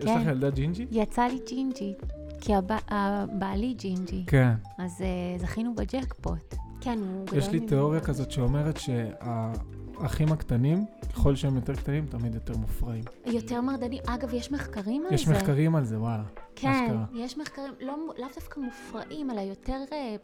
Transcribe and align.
יש 0.00 0.16
לך 0.16 0.26
ילדה 0.26 0.50
ג'ינג'י? 0.50 0.86
יצא 0.90 1.22
לי 1.22 1.38
ג'ינג'י, 1.48 1.94
כי 2.40 2.54
הבע- 2.54 2.78
הבעלי 2.88 3.74
ג'ינג'י, 3.74 4.24
כן. 4.26 4.52
אז 4.78 5.02
אה, 5.02 5.38
זכינו 5.38 5.74
בג'קפוט. 5.74 6.54
כן, 6.80 6.98
הוא 6.98 7.26
גדול 7.26 7.38
יש 7.38 7.48
לי. 7.48 7.60
תיאוריה 7.60 8.00
כזאת 8.00 8.30
שאומרת 8.30 8.76
שהאחים 8.76 10.32
הקטנים, 10.32 10.84
ככל 11.12 11.34
שהם 11.36 11.56
יותר 11.56 11.74
קטנים, 11.74 12.06
תמיד 12.06 12.34
יותר 12.34 12.56
מופרעים. 12.56 13.04
יותר 13.26 13.60
מרדני. 13.60 14.00
אגב, 14.06 14.34
יש 14.34 14.52
מחקרים 14.52 15.04
על 15.08 15.14
יש 15.14 15.26
זה. 15.26 15.32
מחקרים 15.34 15.76
על 15.76 15.84
זה, 15.84 16.00
וואלה. 16.00 16.22
כן, 16.56 16.68
אשכרה. 16.68 17.04
יש 17.14 17.38
מחקרים, 17.38 17.72
לא, 17.80 17.96
לאו 18.18 18.26
דווקא 18.34 18.60
מופרעים, 18.60 19.30
אלא 19.30 19.40
יותר 19.40 19.78
אה, 19.92 20.16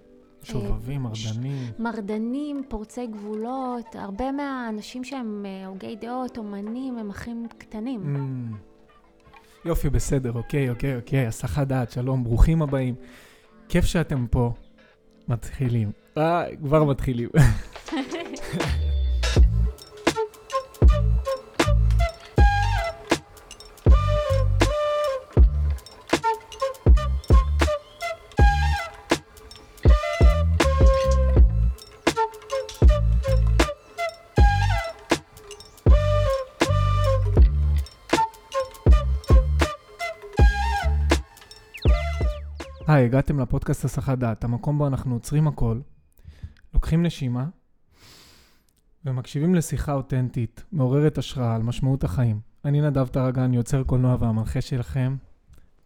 שובבים, 0.42 1.02
מרדנים. 1.02 1.66
מרדנים, 1.78 2.62
פורצי 2.68 3.06
גבולות. 3.06 3.86
הרבה 3.96 4.32
מהאנשים 4.32 5.04
שהם 5.04 5.46
אה, 5.46 5.66
הוגי 5.66 5.96
דעות, 5.96 6.38
אומנים, 6.38 6.98
הם 6.98 7.10
אחים 7.10 7.46
קטנים. 7.58 8.00
Mm. 8.16 8.54
יופי, 9.66 9.90
בסדר, 9.90 10.32
אוקיי, 10.32 10.70
אוקיי, 10.70 10.96
אוקיי, 10.96 11.26
הסחת 11.26 11.66
דעת, 11.66 11.90
שלום, 11.90 12.24
ברוכים 12.24 12.62
הבאים. 12.62 12.94
כיף 13.68 13.84
שאתם 13.84 14.26
פה. 14.30 14.52
מתחילים. 15.28 15.90
אה, 16.18 16.44
כבר 16.62 16.84
מתחילים. 16.84 17.28
היי, 42.96 43.04
הגעתם 43.04 43.40
לפודקאסט 43.40 43.84
הסחת 43.84 44.18
דעת, 44.18 44.44
המקום 44.44 44.78
בו 44.78 44.86
אנחנו 44.86 45.14
עוצרים 45.14 45.48
הכל, 45.48 45.80
לוקחים 46.74 47.02
נשימה 47.02 47.48
ומקשיבים 49.04 49.54
לשיחה 49.54 49.92
אותנטית, 49.92 50.64
מעוררת 50.72 51.18
השראה 51.18 51.54
על 51.54 51.62
משמעות 51.62 52.04
החיים. 52.04 52.40
אני 52.64 52.80
נדב 52.80 53.06
טרגן, 53.06 53.54
יוצר 53.54 53.82
קולנוע 53.82 54.16
והמנחה 54.20 54.60
שלכם, 54.60 55.16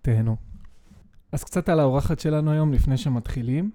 תהנו. 0.03 0.37
אז 1.33 1.45
קצת 1.45 1.69
על 1.69 1.81
האורחת 1.81 2.19
שלנו 2.21 2.51
היום 2.51 2.73
לפני 2.73 2.97
שמתחילים. 2.97 3.71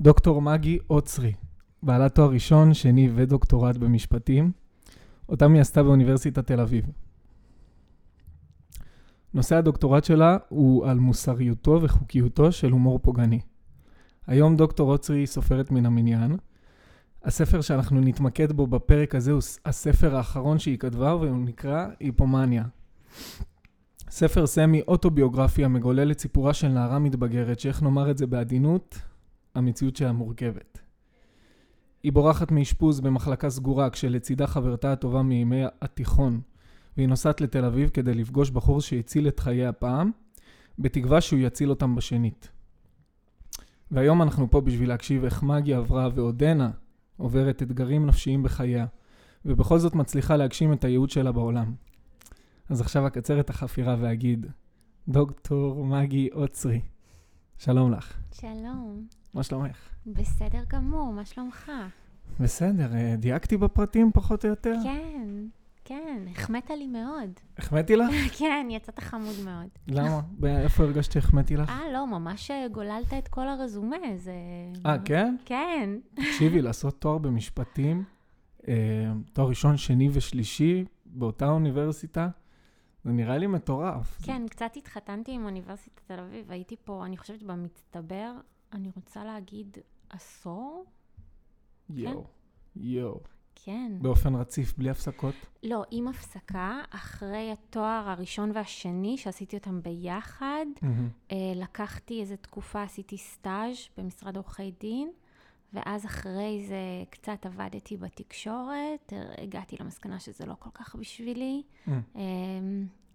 דוקטור 0.00 0.42
מגי 0.42 0.78
אוצרי, 0.90 1.32
בעלת 1.82 2.14
תואר 2.14 2.30
ראשון, 2.30 2.74
שני 2.74 3.10
ודוקטורט 3.14 3.76
במשפטים, 3.76 4.52
אותם 5.28 5.52
היא 5.52 5.60
עשתה 5.60 5.82
באוניברסיטת 5.82 6.46
תל 6.46 6.60
אביב. 6.60 6.84
נושא 9.34 9.56
הדוקטורט 9.56 10.04
שלה 10.04 10.36
הוא 10.48 10.86
על 10.86 10.98
מוסריותו 10.98 11.78
וחוקיותו 11.82 12.52
של 12.52 12.70
הומור 12.70 12.98
פוגעני. 12.98 13.40
היום 14.26 14.56
דוקטור 14.56 14.92
אוצרי 14.92 15.18
היא 15.18 15.26
סופרת 15.26 15.70
מן 15.70 15.86
המניין. 15.86 16.36
הספר 17.24 17.60
שאנחנו 17.60 18.00
נתמקד 18.00 18.52
בו 18.52 18.66
בפרק 18.66 19.14
הזה 19.14 19.32
הוא 19.32 19.40
הספר 19.64 20.16
האחרון 20.16 20.58
שהיא 20.58 20.78
כתבה 20.78 21.16
והוא 21.16 21.44
נקרא 21.44 21.86
היפומניה. 22.00 22.64
ספר 24.10 24.46
סמי 24.46 24.80
אוטוביוגרפי 24.88 25.64
המגולל 25.64 26.10
את 26.10 26.20
סיפורה 26.20 26.54
של 26.54 26.68
נערה 26.68 26.98
מתבגרת, 26.98 27.60
שאיך 27.60 27.82
נאמר 27.82 28.10
את 28.10 28.18
זה 28.18 28.26
בעדינות, 28.26 28.98
המציאות 29.54 29.96
שלה 29.96 30.12
מורכבת. 30.12 30.78
היא 32.02 32.12
בורחת 32.12 32.52
מאשפוז 32.52 33.00
במחלקה 33.00 33.50
סגורה 33.50 33.90
כשלצידה 33.90 34.46
חברתה 34.46 34.92
הטובה 34.92 35.22
מימי 35.22 35.62
התיכון, 35.82 36.40
והיא 36.96 37.08
נוסעת 37.08 37.40
לתל 37.40 37.64
אביב 37.64 37.88
כדי 37.88 38.14
לפגוש 38.14 38.50
בחור 38.50 38.80
שהציל 38.80 39.28
את 39.28 39.40
חיי 39.40 39.66
הפעם, 39.66 40.10
בתקווה 40.78 41.20
שהוא 41.20 41.40
יציל 41.40 41.70
אותם 41.70 41.94
בשנית. 41.94 42.48
והיום 43.90 44.22
אנחנו 44.22 44.50
פה 44.50 44.60
בשביל 44.60 44.88
להקשיב 44.88 45.24
איך 45.24 45.42
מגי 45.42 45.74
עברה 45.74 46.08
ועודנה 46.14 46.70
עוברת 47.16 47.62
אתגרים 47.62 48.06
נפשיים 48.06 48.42
בחייה, 48.42 48.86
ובכל 49.44 49.78
זאת 49.78 49.94
מצליחה 49.94 50.36
להגשים 50.36 50.72
את 50.72 50.84
הייעוד 50.84 51.10
שלה 51.10 51.32
בעולם. 51.32 51.74
אז 52.68 52.80
עכשיו 52.80 53.06
אקצר 53.06 53.40
את 53.40 53.50
החפירה 53.50 53.96
ואגיד, 54.00 54.46
דוקטור 55.08 55.86
מגי 55.86 56.28
אוצרי, 56.32 56.80
שלום 57.58 57.92
לך, 57.92 58.18
שלום, 58.32 59.06
מה 59.34 59.42
שלומך? 59.42 59.88
בסדר 60.06 60.62
גמור, 60.68 61.12
מה 61.12 61.24
שלומך? 61.24 61.72
בסדר, 62.40 62.94
אה, 62.94 63.14
דייקתי 63.18 63.56
בפרטים 63.56 64.10
פחות 64.14 64.44
או 64.44 64.50
יותר? 64.50 64.74
כן, 64.82 65.28
כן, 65.84 66.24
החמאת 66.30 66.70
לי 66.70 66.86
מאוד. 66.86 67.30
החמאתי 67.58 67.96
לך? 67.96 68.10
כן, 68.38 68.66
יצאת 68.70 68.98
חמוד 68.98 69.34
מאוד. 69.44 69.68
למה? 69.88 70.20
איפה 70.44 70.82
הרגשת 70.82 71.12
שהחמאתי 71.12 71.56
לך? 71.56 71.68
אה, 71.68 71.92
לא, 71.92 72.06
ממש 72.06 72.50
אה, 72.50 72.68
גוללת 72.68 73.14
את 73.18 73.28
כל 73.28 73.48
הרזומה, 73.48 73.96
זה... 74.16 74.32
אה, 74.86 74.96
כן? 75.04 75.36
כן. 75.44 75.90
תקשיבי, 76.14 76.62
לעשות 76.62 77.00
תואר 77.00 77.18
במשפטים, 77.18 78.04
אה, 78.68 78.74
תואר 79.32 79.48
ראשון, 79.48 79.76
שני 79.76 80.08
ושלישי 80.12 80.84
באותה 81.06 81.48
אוניברסיטה, 81.48 82.28
זה 83.04 83.12
נראה 83.12 83.38
לי 83.38 83.46
מטורף. 83.46 84.18
כן, 84.22 84.42
קצת 84.50 84.76
התחתנתי 84.76 85.32
עם 85.32 85.44
אוניברסיטת 85.44 86.00
תל 86.06 86.20
אביב, 86.20 86.50
הייתי 86.50 86.76
פה, 86.84 87.06
אני 87.06 87.16
חושבת 87.16 87.42
במצטבר, 87.42 88.32
אני 88.72 88.90
רוצה 88.96 89.24
להגיד 89.24 89.78
עשור? 90.10 90.84
יואו, 91.90 92.26
יואו. 92.76 93.33
כן. 93.54 93.92
באופן 94.00 94.34
רציף, 94.34 94.74
בלי 94.78 94.90
הפסקות. 94.90 95.34
לא, 95.62 95.82
עם 95.90 96.08
הפסקה, 96.08 96.80
אחרי 96.90 97.52
התואר 97.52 98.08
הראשון 98.08 98.50
והשני, 98.54 99.18
שעשיתי 99.18 99.56
אותם 99.56 99.82
ביחד. 99.82 100.66
אה, 101.32 101.36
לקחתי 101.56 102.20
איזו 102.20 102.36
תקופה, 102.40 102.82
עשיתי 102.82 103.18
סטאז' 103.18 103.76
במשרד 103.98 104.36
עורכי 104.36 104.72
דין, 104.80 105.10
ואז 105.72 106.06
אחרי 106.06 106.64
זה 106.68 107.04
קצת 107.10 107.46
עבדתי 107.46 107.96
בתקשורת, 107.96 109.12
הגעתי 109.38 109.76
למסקנה 109.80 110.20
שזה 110.20 110.46
לא 110.46 110.54
כל 110.58 110.70
כך 110.74 110.94
בשבילי, 110.94 111.62
אה, 111.88 112.22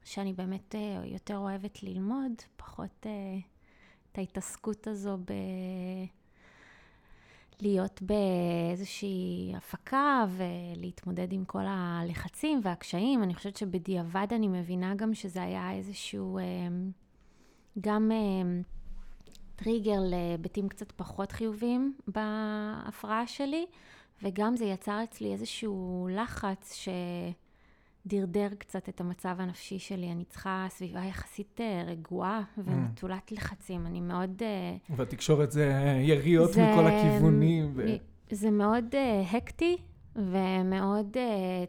שאני 0.03 0.33
באמת 0.33 0.75
אה, 0.75 1.01
יותר 1.05 1.37
אוהבת 1.37 1.83
ללמוד, 1.83 2.31
פחות 2.57 3.05
אה, 3.05 3.11
את 4.11 4.17
ההתעסקות 4.17 4.87
הזו 4.87 5.17
ב... 5.17 5.33
להיות 7.61 8.01
באיזושהי 8.01 9.53
הפקה 9.57 10.25
ולהתמודד 10.29 11.33
עם 11.33 11.45
כל 11.45 11.63
הלחצים 11.67 12.59
והקשיים. 12.63 13.23
אני 13.23 13.35
חושבת 13.35 13.57
שבדיעבד 13.57 14.27
אני 14.31 14.47
מבינה 14.47 14.95
גם 14.95 15.13
שזה 15.13 15.43
היה 15.43 15.71
איזשהו 15.73 16.37
אה, 16.37 16.43
גם 17.81 18.11
אה, 18.11 18.61
טריגר 19.55 19.99
להיבטים 19.99 20.69
קצת 20.69 20.91
פחות 20.91 21.31
חיוביים 21.31 21.93
בהפרעה 22.07 23.27
שלי, 23.27 23.65
וגם 24.23 24.55
זה 24.55 24.65
יצר 24.65 25.03
אצלי 25.03 25.33
איזשהו 25.33 26.07
לחץ 26.11 26.73
שדרדר 28.03 28.47
קצת 28.57 28.89
את 28.89 29.01
המצב 29.01 29.35
הנפשי 29.39 29.79
שלי. 29.79 30.11
אני 30.11 30.25
צריכה 30.25 30.67
סביבה 30.69 31.05
יחסית 31.05 31.61
אה, 31.61 31.83
רגועה 31.87 32.41
ונטולת 32.57 33.31
לחצים. 33.31 33.85
אני 33.85 34.01
מאוד... 34.01 34.41
אה, 34.41 34.95
והתקשורת 34.95 35.51
זה 35.51 35.73
יריות 36.01 36.53
זה- 36.53 36.71
מכל 36.71 36.87
הכיוונים. 36.87 37.71
ו... 37.75 37.85
זה 38.31 38.51
מאוד 38.51 38.85
uh, 38.95 39.35
הקטי 39.35 39.77
ומאוד 40.15 41.17
uh, 41.17 41.19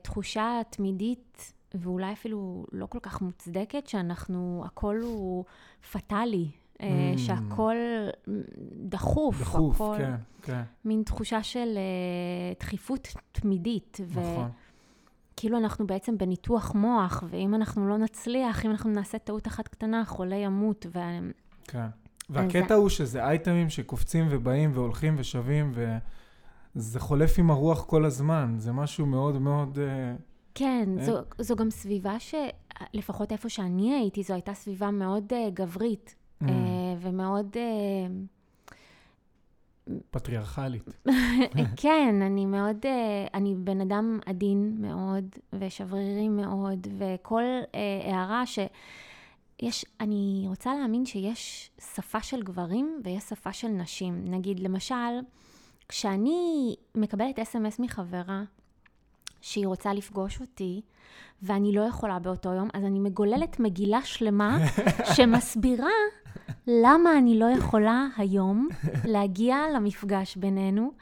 תחושה 0.03 0.61
תמידית 0.71 1.53
ואולי 1.75 2.13
אפילו 2.13 2.67
לא 2.73 2.87
כל 2.87 2.99
כך 3.03 3.23
מוצדקת, 3.23 3.87
שאנחנו, 3.87 4.63
הכל 4.67 5.01
הוא 5.03 5.45
פטאלי, 5.93 6.51
mm. 6.51 6.81
Mm. 6.81 7.19
שהכל 7.19 7.77
דחוף, 8.89 9.41
דחוף, 9.41 9.75
הכל 9.75 9.95
כן, 9.99 10.15
כן, 10.43 10.63
מין 10.85 11.03
תחושה 11.03 11.43
של 11.43 11.79
דחיפות 12.61 13.09
תמידית. 13.33 13.99
נכון. 14.11 14.51
וכאילו 15.41 15.59
אנחנו 15.59 15.87
בעצם 15.87 16.19
בניתוח 16.19 16.75
מוח, 16.75 17.25
ואם 17.31 17.55
אנחנו 17.55 17.89
לא 17.89 17.99
נצליח, 17.99 18.65
אם 18.67 18.71
אנחנו 18.71 18.91
נעשה 18.91 19.19
טעות 19.19 19.47
אחת 19.47 19.69
קטנה, 19.69 20.01
החולה 20.01 20.37
ימות. 20.37 20.87
ו... 20.95 20.99
כן. 21.65 21.87
והקטע 22.31 22.75
הוא 22.75 22.89
שזה 22.89 23.25
אייטמים 23.25 23.71
שקופצים 23.71 24.27
ובאים 24.31 24.71
והולכים 24.75 25.15
ושבים, 25.19 25.73
וזה 26.75 27.01
חולף 27.01 27.39
עם 27.39 27.51
הרוח 27.51 27.85
כל 27.85 28.05
הזמן. 28.05 28.55
זה 28.59 28.73
משהו 28.73 29.07
מאוד 29.07 29.39
מאוד... 29.39 29.79
אה, 29.79 30.15
כן, 30.55 30.89
אה? 30.99 31.05
זו, 31.05 31.19
זו 31.39 31.57
גם 31.57 31.71
סביבה 31.71 32.17
שלפחות 32.21 33.33
איפה 33.33 33.49
שאני 33.49 33.95
הייתי, 33.95 34.23
זו 34.23 34.35
הייתה 34.35 34.55
סביבה 34.55 34.91
מאוד 34.91 35.33
uh, 35.33 35.51
גברית, 35.55 36.15
mm, 36.43 36.47
uh, 36.47 36.51
ומאוד... 37.01 37.57
Uh, 37.57 38.40
פטריארכלית. 40.11 40.85
כן, 41.83 42.23
אני 42.23 42.47
מאוד, 42.47 42.77
uh, 42.83 42.89
אני 43.35 43.55
בן 43.59 43.81
אדם 43.81 44.19
עדין 44.27 44.77
מאוד, 44.79 45.25
ושברירי 45.53 46.29
מאוד, 46.29 46.87
וכל 46.99 47.43
uh, 47.63 47.77
הערה 48.07 48.47
ש... 48.47 48.59
יש, 49.63 49.85
אני 50.01 50.45
רוצה 50.47 50.75
להאמין 50.75 51.07
שיש 51.07 51.71
שפה 51.95 52.23
של 52.23 52.43
גברים 52.43 53.01
ויש 53.05 53.23
שפה 53.23 53.53
של 53.53 53.69
נשים. 53.69 54.25
נגיד, 54.27 54.61
למשל, 54.61 55.21
כשאני 55.89 56.75
מקבלת 56.95 57.39
אס.אם.אס 57.39 57.79
מחברה 57.79 58.43
שהיא 59.41 59.67
רוצה 59.67 59.95
לפגוש 59.95 60.41
אותי, 60.41 60.81
ואני 61.43 61.73
לא 61.73 61.81
יכולה 61.81 62.19
באותו 62.19 62.53
יום, 62.53 62.69
אז 62.75 62.85
אני 62.85 62.99
מגוללת 62.99 63.61
מגילה 63.61 64.03
שלמה 64.03 64.59
שמסבירה 65.15 65.91
למה 66.67 67.19
אני 67.19 67.39
לא 67.39 67.45
יכולה 67.45 68.07
היום 68.17 68.69
להגיע 69.13 69.57
למפגש 69.75 70.37
בינינו, 70.37 70.93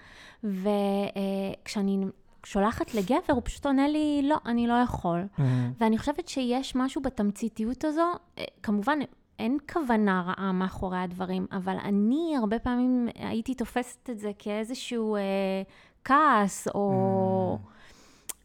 וכשאני 0.45 2.05
שולחת 2.45 2.95
לגבר, 2.95 3.33
הוא 3.33 3.43
פשוט 3.45 3.67
עונה 3.67 3.89
לי, 3.89 4.21
לא, 4.25 4.37
אני 4.47 4.67
לא 4.67 4.75
יכול. 4.75 5.23
Mm-hmm. 5.23 5.43
ואני 5.81 5.99
חושבת 5.99 6.29
שיש 6.29 6.77
משהו 6.77 7.03
בתמציתיות 7.03 7.85
הזו, 7.85 8.13
אה, 8.39 8.45
כמובן, 8.63 8.99
אין 9.39 9.59
כוונה 9.73 10.23
רעה 10.27 10.53
מאחורי 10.53 10.99
הדברים, 10.99 11.47
אבל 11.53 11.77
אני 11.85 12.35
הרבה 12.39 12.59
פעמים 12.59 13.09
הייתי 13.15 13.55
תופסת 13.55 14.11
את 14.11 14.19
זה 14.19 14.31
כאיזשהו 14.39 15.17
אה, 15.17 15.21
כעס, 16.05 16.69
או... 16.75 17.59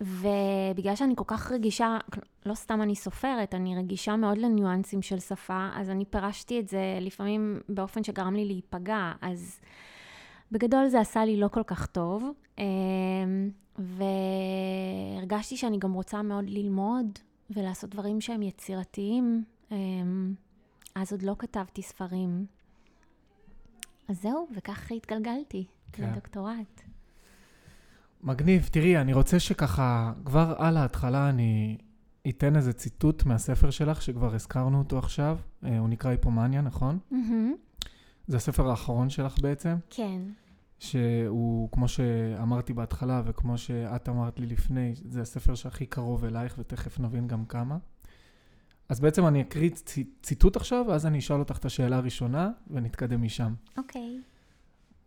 ובגלל 0.04 0.96
שאני 0.96 1.14
כל 1.16 1.24
כך 1.28 1.52
רגישה, 1.52 1.98
לא 2.46 2.56
סתם 2.56 2.82
אני 2.82 2.96
סופרת, 2.96 3.56
אני 3.56 3.78
רגישה 3.78 4.16
מאוד 4.16 4.38
לניואנסים 4.38 5.02
של 5.02 5.20
שפה, 5.20 5.70
אז 5.76 5.90
אני 5.90 6.06
פירשתי 6.06 6.60
את 6.60 6.68
זה 6.68 6.98
לפעמים 7.02 7.60
באופן 7.70 8.04
שגרם 8.04 8.36
לי 8.36 8.46
להיפגע, 8.46 9.12
אז 9.22 9.60
בגדול 10.52 10.88
זה 10.88 11.00
עשה 11.00 11.26
לי 11.26 11.38
לא 11.38 11.48
כל 11.48 11.64
כך 11.64 11.86
טוב, 11.86 12.24
אה, 12.60 12.64
והרגשתי 15.20 15.58
שאני 15.58 15.78
גם 15.78 15.94
רוצה 15.94 16.22
מאוד 16.22 16.50
ללמוד 16.50 17.20
ולעשות 17.50 17.90
דברים 17.90 18.22
שהם 18.22 18.42
יצירתיים. 18.42 19.44
אה, 19.72 19.78
אז 20.96 21.12
עוד 21.12 21.22
לא 21.22 21.36
כתבתי 21.40 21.82
ספרים. 21.82 22.46
אז 24.08 24.22
זהו, 24.22 24.48
וככה 24.56 24.96
התגלגלתי 24.96 25.66
כן. 25.92 26.12
לדוקטורט. 26.12 26.82
מגניב. 28.24 28.70
תראי, 28.72 28.98
אני 28.98 29.14
רוצה 29.14 29.40
שככה, 29.40 30.14
כבר 30.26 30.56
על 30.58 30.78
ההתחלה 30.78 31.30
אני 31.30 31.78
אתן 32.30 32.56
איזה 32.56 32.74
ציטוט 32.74 33.26
מהספר 33.26 33.70
שלך, 33.70 34.02
שכבר 34.02 34.36
הזכרנו 34.36 34.80
אותו 34.80 34.98
עכשיו. 34.98 35.38
אה, 35.64 35.80
הוא 35.80 35.90
נקרא 35.90 36.10
היפומניה, 36.12 36.62
נכון? 36.62 37.00
מהמם. 37.12 37.54
זה 38.28 38.38
הספר 38.38 38.70
האחרון 38.70 39.10
שלך 39.10 39.40
בעצם, 39.42 39.76
כן, 39.90 40.22
שהוא, 40.80 41.70
כמו 41.72 41.88
שאמרתי 41.88 42.74
בהתחלה 42.74 43.22
וכמו 43.26 43.58
שאת 43.58 44.10
אמרת 44.10 44.40
לי 44.40 44.46
לפני, 44.46 44.94
זה 45.10 45.22
הספר 45.22 45.56
שהכי 45.56 45.86
קרוב 45.86 46.26
אלייך, 46.26 46.56
ותכף 46.60 47.00
נבין 47.00 47.28
גם 47.28 47.46
כמה. 47.46 47.78
אז 48.90 49.00
בעצם 49.00 49.28
אני 49.28 49.42
אקריא 49.42 49.70
צי- 49.70 50.10
ציטוט 50.22 50.56
עכשיו, 50.56 50.86
ואז 50.88 51.06
אני 51.06 51.20
אשאל 51.20 51.40
אותך 51.40 51.58
את 51.58 51.66
השאלה 51.66 51.98
הראשונה, 51.98 52.52
ונתקדם 52.68 53.22
משם. 53.22 53.54
אוקיי. 53.78 54.20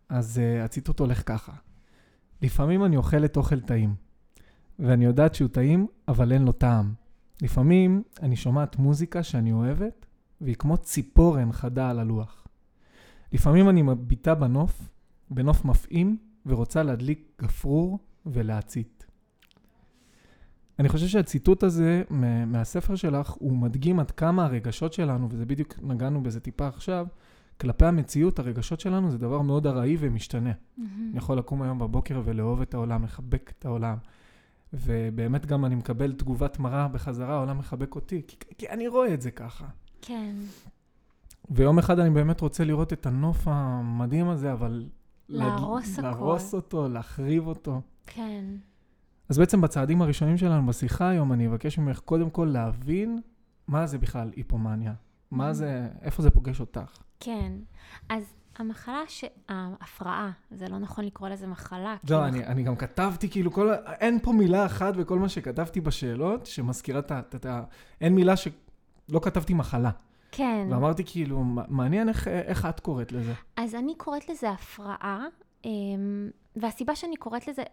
אז 0.09 0.41
uh, 0.41 0.65
הציטוט 0.65 0.99
הולך 0.99 1.23
ככה: 1.25 1.51
לפעמים 2.41 2.85
אני 2.85 2.97
אוכלת 2.97 3.37
אוכל 3.37 3.59
טעים, 3.59 3.95
ואני 4.79 5.05
יודעת 5.05 5.35
שהוא 5.35 5.49
טעים, 5.49 5.87
אבל 6.07 6.31
אין 6.31 6.41
לו 6.45 6.51
טעם. 6.51 6.93
לפעמים 7.41 8.03
אני 8.21 8.35
שומעת 8.35 8.77
מוזיקה 8.77 9.23
שאני 9.23 9.51
אוהבת, 9.51 10.05
והיא 10.41 10.55
כמו 10.55 10.77
ציפורן 10.77 11.51
חדה 11.51 11.89
על 11.89 11.99
הלוח. 11.99 12.47
לפעמים 13.33 13.69
אני 13.69 13.81
מביטה 13.81 14.35
בנוף, 14.35 14.89
בנוף 15.29 15.65
מפעים, 15.65 16.17
ורוצה 16.45 16.83
להדליק 16.83 17.41
גפרור 17.41 17.99
ולהצית. 18.25 19.05
אני 20.79 20.89
חושב 20.89 21.07
שהציטוט 21.07 21.63
הזה 21.63 22.03
מה- 22.09 22.45
מהספר 22.45 22.95
שלך, 22.95 23.29
הוא 23.31 23.57
מדגים 23.57 23.99
עד 23.99 24.11
כמה 24.11 24.45
הרגשות 24.45 24.93
שלנו, 24.93 25.27
וזה 25.31 25.45
בדיוק 25.45 25.73
נגענו 25.81 26.23
בזה 26.23 26.39
טיפה 26.39 26.67
עכשיו, 26.67 27.07
כלפי 27.61 27.85
המציאות, 27.85 28.39
הרגשות 28.39 28.79
שלנו 28.79 29.11
זה 29.11 29.17
דבר 29.17 29.41
מאוד 29.41 29.67
ארעי 29.67 29.97
ומשתנה. 29.99 30.51
מהמם. 30.77 31.07
אני 31.09 31.17
יכול 31.17 31.37
לקום 31.37 31.61
היום 31.61 31.79
בבוקר 31.79 32.21
ולאהוב 32.25 32.61
את 32.61 32.73
העולם, 32.73 33.03
לחבק 33.03 33.53
את 33.59 33.65
העולם. 33.65 33.97
ובאמת 34.73 35.45
גם 35.45 35.65
אני 35.65 35.75
מקבל 35.75 36.13
תגובת 36.13 36.59
מראה 36.59 36.87
בחזרה, 36.87 37.33
העולם 37.35 37.57
מחבק 37.57 37.95
אותי, 37.95 38.21
כי, 38.27 38.35
כי 38.57 38.69
אני 38.69 38.87
רואה 38.87 39.13
את 39.13 39.21
זה 39.21 39.31
ככה. 39.31 39.65
כן, 40.01 40.35
ויום 41.49 41.79
אחד 41.79 41.99
אני 41.99 42.09
באמת 42.09 42.41
רוצה 42.41 42.63
לראות 42.63 42.93
את 42.93 43.05
הנוף 43.05 43.43
המדהים 43.47 44.29
הזה, 44.29 44.53
אבל... 44.53 44.85
להרוס 45.29 45.97
להד- 45.99 46.05
הכל. 46.05 46.17
להרוס 46.25 46.53
אותו, 46.53 46.87
להחריב 46.89 47.47
אותו. 47.47 47.81
כן. 48.05 48.45
אז 49.29 49.37
בעצם 49.37 49.61
בצעדים 49.61 50.01
הראשונים 50.01 50.37
שלנו 50.37 50.65
בשיחה 50.67 51.09
היום, 51.09 51.33
אני 51.33 51.47
אבקש 51.47 51.77
ממך 51.79 51.99
קודם 51.99 52.29
כל 52.29 52.49
להבין 52.53 53.19
מה 53.67 53.87
זה 53.87 53.97
בכלל 53.97 54.31
היפומניה. 54.35 54.93
מה 55.31 55.49
Mhm. 55.49 55.53
זה, 55.53 55.87
איפה 56.01 56.21
זה 56.21 56.29
פוגש 56.29 56.59
אותך. 56.59 56.97
כן. 57.19 57.51
אז 58.09 58.23
המחלה, 58.57 59.01
ש... 59.07 59.25
ההפרעה, 59.49 60.31
זה 60.51 60.67
לא 60.67 60.77
נכון 60.77 61.05
לקרוא 61.05 61.29
לזה 61.29 61.47
מחלה. 61.47 61.95
לא, 62.09 62.17
מח- 62.21 62.27
אני, 62.27 62.45
אני 62.45 62.63
גם 62.63 62.75
כתבתי, 62.75 63.29
כאילו, 63.29 63.51
כל, 63.51 63.73
אין 63.99 64.19
פה 64.19 64.31
מילה 64.31 64.65
אחת 64.65 64.95
בכל 64.95 65.19
מה 65.19 65.29
שכתבתי 65.29 65.81
בשאלות 65.81 66.45
שמזכירה 66.45 66.99
את 66.99 67.11
ה... 67.45 67.49
ה- 67.49 67.63
אין 68.01 68.15
מילה 68.15 68.33
שלא 68.37 69.19
כתבתי 69.21 69.53
מחלה. 69.53 69.91
כן. 70.31 70.67
ואמרתי, 70.71 71.03
כאילו, 71.05 71.43
"מ- 71.43 71.75
מעניין 71.75 72.09
איך, 72.09 72.27
איך 72.27 72.65
את 72.65 72.79
קוראת 72.79 73.11
לזה. 73.11 73.33
אז 73.57 73.75
אני 73.75 73.95
קוראת 73.97 74.29
לזה 74.29 74.49
הפרעה, 74.49 75.25
אמ, 75.65 76.29
והסיבה 76.55 76.95
שאני 76.95 77.15
קוראת 77.15 77.47
לזה, 77.47 77.63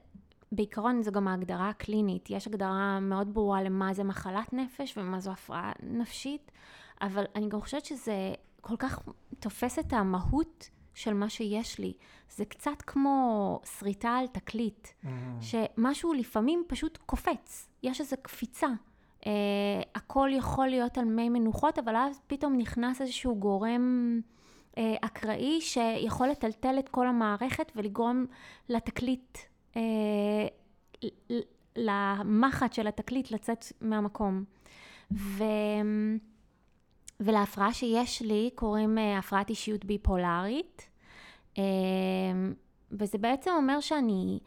בעיקרון 0.53 1.03
זו 1.03 1.13
גם 1.13 1.29
ההגדרה 1.29 1.69
הקלינית. 1.69 2.31
יש 2.31 2.47
הגדרה 2.47 3.01
מאוד 3.01 3.35
ברורה 3.35 3.63
למה 3.63 3.95
זה 3.95 4.05
מחלת 4.05 4.53
נפש 4.53 4.99
ומה 4.99 5.21
זו 5.21 5.31
הפרעה 5.31 5.73
נפשית, 5.83 6.51
אבל 7.03 7.25
אני 7.35 7.49
גם 7.49 7.61
חושבת 7.61 7.85
שזה 7.85 8.35
כל 8.61 8.77
כך 8.77 8.99
תופס 9.39 9.79
את 9.79 9.93
המהות 9.93 10.71
של 10.95 11.15
מה 11.15 11.29
שיש 11.29 11.79
לי. 11.79 11.93
זה 12.31 12.45
קצת 12.45 12.83
כמו 12.87 13.61
שריטה 13.79 14.11
על 14.11 14.27
תקליט. 14.27 14.89
שמשהו 15.41 16.13
לפעמים 16.13 16.65
פשוט 16.67 16.99
קופץ, 17.07 17.69
יש 17.83 18.01
איזו 18.01 18.17
קפיצה. 18.23 18.69
Uh, 19.21 19.27
הכל 19.95 20.29
יכול 20.33 20.69
להיות 20.69 20.99
על 20.99 21.05
מי 21.05 21.29
מנוחות, 21.29 21.79
אבל 21.79 21.97
אז 21.97 22.21
פתאום 22.27 22.57
נכנס 22.57 23.01
איזשהו 23.01 23.37
גורם 23.37 24.21
uh, 24.73 24.79
אקראי 25.01 25.61
שיכול 25.61 26.29
לטלטל 26.29 26.79
את 26.79 26.89
כל 26.89 27.07
המערכת 27.07 27.73
ולגרום 27.77 28.27
לתקליט, 28.69 29.39
uh, 29.75 29.77
למחט 31.77 32.73
של 32.73 32.87
התקליט 32.87 33.31
לצאת 33.31 33.65
מהמקום. 33.81 34.45
ו... 35.13 35.45
ולהפרעה 37.21 37.73
שיש 37.73 38.23
לי 38.23 38.51
קוראים 38.55 38.99
uh, 38.99 39.19
הפרעת 39.19 39.51
אישיות 39.51 39.85
ביפולרית, 39.85 40.89
uh, 41.55 41.59
וזה 42.91 43.19
בעצם 43.19 43.51
אומר 43.57 43.81
שאני 43.81 44.39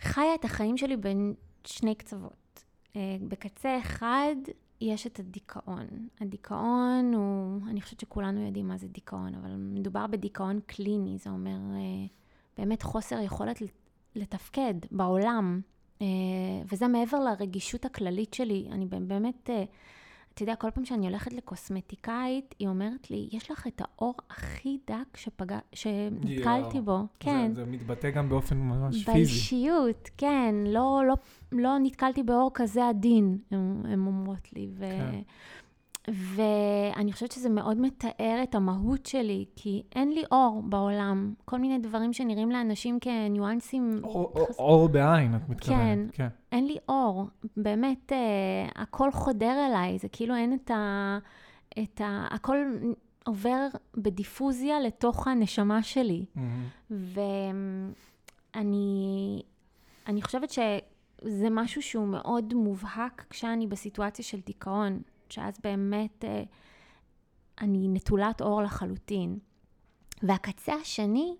חיה 0.00 0.34
את 0.34 0.44
החיים 0.44 0.76
שלי 0.76 0.96
בין 0.96 1.34
שני 1.64 1.94
קצוות. 1.94 2.64
Uh, 2.88 2.96
בקצה 3.28 3.78
אחד 3.78 4.36
יש 4.80 5.06
את 5.06 5.18
הדיכאון. 5.18 5.86
הדיכאון 6.20 7.14
הוא, 7.14 7.60
אני 7.70 7.80
חושבת 7.80 8.00
שכולנו 8.00 8.46
יודעים 8.46 8.68
מה 8.68 8.76
זה 8.76 8.88
דיכאון, 8.88 9.34
אבל 9.34 9.50
מדובר 9.56 10.06
בדיכאון 10.06 10.60
קליני, 10.66 11.18
זה 11.18 11.30
אומר 11.30 11.56
uh, 11.56 12.10
באמת 12.58 12.82
חוסר 12.82 13.20
יכולת 13.20 13.62
לתפקד 14.14 14.74
בעולם, 14.90 15.60
וזה 16.72 16.88
מעבר 16.88 17.20
לרגישות 17.20 17.84
הכללית 17.84 18.34
שלי. 18.34 18.68
אני 18.70 18.86
באמת... 18.86 19.50
אתה 20.36 20.42
יודע, 20.42 20.56
כל 20.56 20.70
פעם 20.70 20.84
שאני 20.84 21.06
הולכת 21.06 21.32
לקוסמטיקאית, 21.32 22.54
היא 22.58 22.68
אומרת 22.68 23.10
לי, 23.10 23.28
יש 23.32 23.50
לך 23.50 23.66
את 23.66 23.80
האור 23.84 24.14
הכי 24.30 24.78
דק 24.86 25.16
שפגע, 25.16 25.58
שנתקלתי 25.72 26.80
בו. 26.80 26.98
כן. 27.20 27.54
זה, 27.54 27.64
זה 27.64 27.70
מתבטא 27.70 28.10
גם 28.10 28.28
באופן 28.28 28.56
ממש 28.56 28.94
פיזי. 28.96 29.12
באישיות, 29.12 30.10
כן. 30.18 30.54
לא, 30.66 31.02
לא, 31.08 31.14
לא 31.52 31.78
נתקלתי 31.78 32.22
באור 32.22 32.50
כזה 32.54 32.88
עדין, 32.88 33.38
הן 33.50 34.06
אומרות 34.06 34.52
לי. 34.52 34.68
ו... 34.74 34.80
כן. 34.80 35.20
ואני 36.10 37.12
חושבת 37.12 37.32
שזה 37.32 37.48
מאוד 37.48 37.80
מתאר 37.80 38.40
את 38.42 38.54
המהות 38.54 39.06
שלי, 39.06 39.44
כי 39.56 39.82
אין 39.94 40.12
לי 40.12 40.22
אור 40.32 40.62
בעולם. 40.68 41.34
כל 41.44 41.58
מיני 41.58 41.78
דברים 41.78 42.12
שנראים 42.12 42.50
לאנשים 42.50 42.98
כניואנסים. 43.00 44.00
אור, 44.04 44.32
חס- 44.48 44.58
אור 44.58 44.88
בעין, 44.88 45.34
את 45.36 45.48
מתכוונת. 45.48 45.80
כן. 45.82 46.06
כן. 46.12 46.28
אין 46.52 46.66
לי 46.66 46.76
אור. 46.88 47.24
באמת, 47.56 48.12
אה, 48.12 48.18
הכל 48.82 49.10
חודר 49.12 49.66
אליי, 49.68 49.98
זה 49.98 50.08
כאילו 50.08 50.34
אין 50.34 50.54
את 50.54 50.70
ה... 50.70 51.18
את 51.82 52.00
ה... 52.00 52.26
הכל 52.30 52.56
עובר 53.26 53.66
בדיפוזיה 53.96 54.80
לתוך 54.80 55.28
הנשמה 55.28 55.82
שלי. 55.82 56.24
ואני 58.54 59.42
אני 60.06 60.22
חושבת 60.22 60.50
שזה 60.50 61.48
משהו 61.50 61.82
שהוא 61.82 62.06
מאוד 62.08 62.54
מובהק 62.54 63.24
כשאני 63.30 63.66
בסיטואציה 63.66 64.24
של 64.24 64.38
דיכאון, 64.46 65.00
שאז 65.32 65.54
באמת 65.64 66.24
אה, 66.24 66.42
אני 67.60 67.88
נטולת 67.88 68.40
אור 68.40 68.62
לחלוטין. 68.62 69.38
והקצה 70.22 70.74
השני 70.74 71.36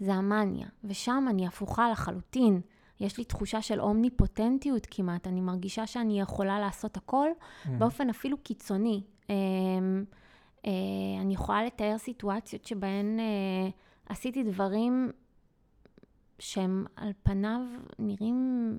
זה 0.00 0.14
המאניה, 0.14 0.66
ושם 0.84 1.26
אני 1.30 1.46
הפוכה 1.46 1.90
לחלוטין. 1.90 2.60
יש 3.00 3.18
לי 3.18 3.24
תחושה 3.24 3.62
של 3.62 3.80
אומניפוטנטיות 3.80 4.86
כמעט, 4.90 5.26
אני 5.26 5.40
מרגישה 5.40 5.86
שאני 5.86 6.20
יכולה 6.20 6.60
לעשות 6.60 6.96
הכל 6.96 7.28
באופן 7.78 8.10
אפילו 8.10 8.36
קיצוני. 8.38 9.02
אה, 9.30 9.34
אה, 10.66 11.20
אני 11.20 11.34
יכולה 11.34 11.64
לתאר 11.64 11.98
סיטואציות 11.98 12.64
שבהן 12.64 13.20
אה, 13.20 13.68
עשיתי 14.08 14.42
דברים 14.42 15.10
שהם 16.38 16.84
על 16.96 17.12
פניו 17.22 17.60
נראים 17.98 18.78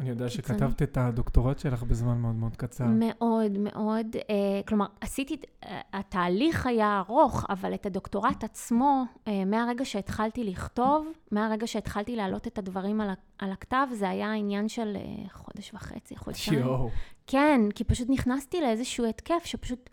אני 0.00 0.08
יודע. 0.08 0.28
שכתבת 0.28 0.82
את 0.82 0.96
הדוקטורט 0.96 1.58
שלך 1.58 1.82
בזמן 1.82 2.18
מאוד 2.18 2.34
מאוד 2.34 2.56
קצר. 2.56 2.84
מאוד 2.86 3.58
מאוד, 3.58 4.06
אה, 4.16 4.60
כלומר, 4.66 4.86
עשיתי, 5.00 5.36
אה, 5.64 5.80
התהליך 5.92 6.66
היה 6.66 7.02
ארוך, 7.08 7.46
אבל 7.48 7.74
את 7.74 7.86
הדוקטורט 7.86 8.44
עצמו, 8.44 9.04
אה, 9.28 9.44
מהרגע 9.44 9.84
שהתחלתי 9.84 10.44
לכתוב, 10.44 11.06
מהרגע 11.30 11.66
שהתחלתי 11.66 12.16
להעלות 12.16 12.46
את 12.46 12.58
הדברים 12.58 13.00
על, 13.00 13.10
על 13.38 13.52
הכתב, 13.52 13.86
זה 13.92 14.08
היה 14.08 14.32
עניין 14.32 14.68
של 14.68 14.96
חודש 15.32 15.74
וחצי, 15.74 16.16
חודשיים. 16.16 16.60
יואו. 16.60 16.90
כן, 17.26 17.60
כי 17.74 17.84
פשוט 17.84 18.10
נכנסתי 18.10 18.60
לאיזשהו 18.60 19.06
התקף 19.06 19.42
שפשוט 19.44 19.90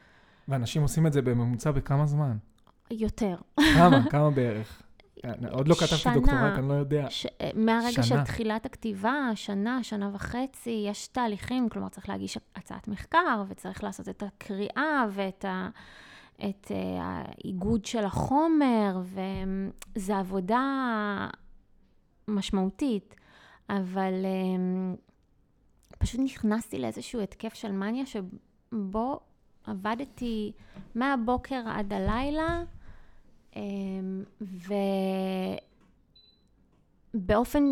ואנשים 0.50 0.82
עושים 0.82 1.08
את 1.08 1.14
זה 1.14 1.22
בממוצע 1.22 1.72
בכמה 1.72 2.06
זמן? 2.06 2.38
יותר. 2.92 3.36
כמה? 3.76 4.04
כמה 4.12 4.30
בערך? 4.30 4.82
עוד 5.52 5.68
לא 5.68 5.76
כתבתי 5.76 5.96
שנה. 5.96 6.14
דוקטורט, 6.14 6.58
אני 6.58 6.70
לא 6.70 6.74
יודע. 6.74 7.06
ש... 7.10 7.26
אה, 7.42 7.50
מהרגע 7.56 7.92
שנה. 7.92 8.04
של 8.04 8.24
תחילת 8.24 8.66
הכתיבה, 8.66 9.30
שנה, 9.36 9.84
שנה 9.84 10.10
וחצי, 10.14 10.86
יש 10.90 11.08
תהליכים, 11.08 11.70
כלומר 11.70 11.90
צריך 11.90 12.10
להגיש 12.10 12.38
הצעת 12.56 12.88
מחקר, 12.88 13.44
וצריך 13.50 13.84
לעשות 13.84 14.10
את 14.10 14.24
הקריאה 14.24 15.06
ואת 15.12 15.46
ה... 15.46 15.70
את 16.50 16.72
אה, 16.72 16.78
האיגוד 17.02 17.86
של 17.86 18.06
החומר, 18.06 19.02
וזו 19.96 20.14
עבודה 20.14 21.28
משמעותית, 22.28 23.16
אבל 23.70 24.14
אה, 24.26 24.94
פשוט 25.98 26.22
נכנסתי 26.24 26.80
לאיזשהו 26.80 27.22
התקף 27.22 27.54
של 27.54 27.72
מניה 27.72 28.06
שבו 28.06 29.20
עבדתי 29.64 30.52
מהבוקר 30.96 31.62
עד 31.66 31.94
הלילה, 31.94 32.48
אה, 32.48 32.64
ובאופן, 37.14 37.64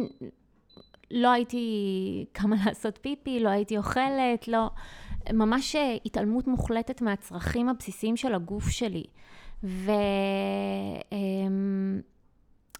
לא 1.11 1.31
הייתי 1.31 2.25
קמה 2.31 2.55
לעשות 2.65 2.99
פיפי, 3.01 3.39
לא 3.39 3.49
הייתי 3.49 3.77
אוכלת, 3.77 4.47
לא... 4.47 4.69
ממש 5.33 5.75
אה, 5.75 5.97
התעלמות 6.05 6.47
מוחלטת 6.47 7.01
מהצרכים 7.01 7.69
הבסיסיים 7.69 8.17
של 8.17 8.33
הגוף 8.33 8.69
שלי. 8.69 9.03
ו... 9.63 9.91
אמ, 11.11 12.01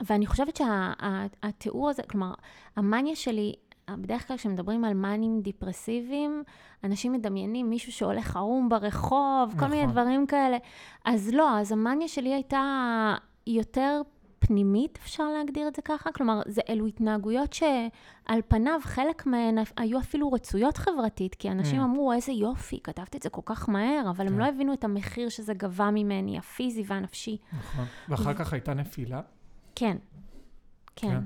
ואני 0.05 0.25
חושבת 0.25 0.57
שהתיאור 0.57 1.89
הזה, 1.89 2.03
כלומר, 2.03 2.33
המאניה 2.75 3.15
שלי, 3.15 3.53
בדרך 3.95 4.27
כלל 4.27 4.37
כשמדברים 4.37 4.85
על 4.85 4.93
מאנים 4.93 5.41
דיפרסיביים, 5.41 6.43
אנשים 6.83 7.13
מדמיינים 7.13 7.69
מישהו 7.69 7.91
שהולך 7.91 8.35
ערום 8.35 8.69
ברחוב, 8.69 9.55
כל 9.59 9.67
מיני 9.67 9.81
נכון. 9.83 9.91
דברים 9.91 10.27
כאלה. 10.27 10.57
אז 11.05 11.29
לא, 11.33 11.59
אז 11.59 11.71
המאניה 11.71 12.07
שלי 12.07 12.33
הייתה 12.33 13.15
יותר 13.47 14.01
פנימית, 14.39 14.97
אפשר 15.01 15.23
להגדיר 15.23 15.67
את 15.67 15.75
זה 15.75 15.81
ככה? 15.81 16.11
כלומר, 16.11 16.41
זה 16.45 16.61
אלו 16.69 16.85
התנהגויות 16.85 17.53
שעל 17.53 18.39
פניו, 18.47 18.79
חלק 18.83 19.25
מהן 19.25 19.57
היו 19.77 19.99
אפילו 19.99 20.31
רצויות 20.31 20.77
חברתית, 20.77 21.35
כי 21.35 21.51
אנשים 21.51 21.81
Mm. 21.81 21.83
אמרו, 21.83 22.13
איזה 22.13 22.31
יופי, 22.31 22.79
כתבת 22.83 23.15
את 23.15 23.21
זה 23.21 23.29
כל 23.29 23.41
כך 23.45 23.69
מהר, 23.69 24.09
אבל 24.09 24.27
הם 24.27 24.33
כן. 24.33 24.39
לא 24.39 24.45
הבינו 24.45 24.73
את 24.73 24.83
המחיר 24.83 25.29
שזה 25.29 25.53
גבה 25.53 25.89
ממני, 25.91 26.37
הפיזי 26.37 26.83
והנפשי. 26.87 27.37
נכון. 27.57 27.85
ואחר 28.09 28.33
כך 28.33 28.53
הייתה 28.53 28.73
נפילה? 28.73 29.21
כן, 29.75 29.97
כן. 30.95 31.09
כן. 31.09 31.19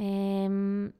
אמ, 0.00 0.90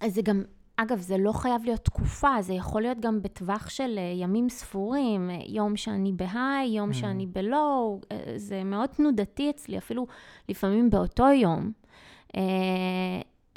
אז 0.00 0.14
זה 0.14 0.22
גם, 0.22 0.42
אגב, 0.76 0.98
זה 1.00 1.18
לא 1.18 1.32
חייב 1.32 1.64
להיות 1.64 1.80
תקופה, 1.84 2.28
זה 2.40 2.54
יכול 2.54 2.82
להיות 2.82 3.00
גם 3.00 3.22
בטווח 3.22 3.68
של 3.70 3.94
אה, 3.98 4.12
ימים 4.16 4.48
ספורים, 4.48 5.30
אה, 5.30 5.38
יום 5.46 5.76
שאני 5.76 6.12
בהיי, 6.12 6.68
יום 6.68 6.90
Mm. 6.90 6.94
שאני 6.94 7.26
בלואו, 7.26 8.00
אה, 8.12 8.32
זה 8.36 8.64
מאוד 8.64 8.86
תנודתי 8.88 9.50
אצלי, 9.50 9.78
אפילו 9.78 10.06
לפעמים 10.48 10.90
באותו 10.90 11.26
יום. 11.26 11.72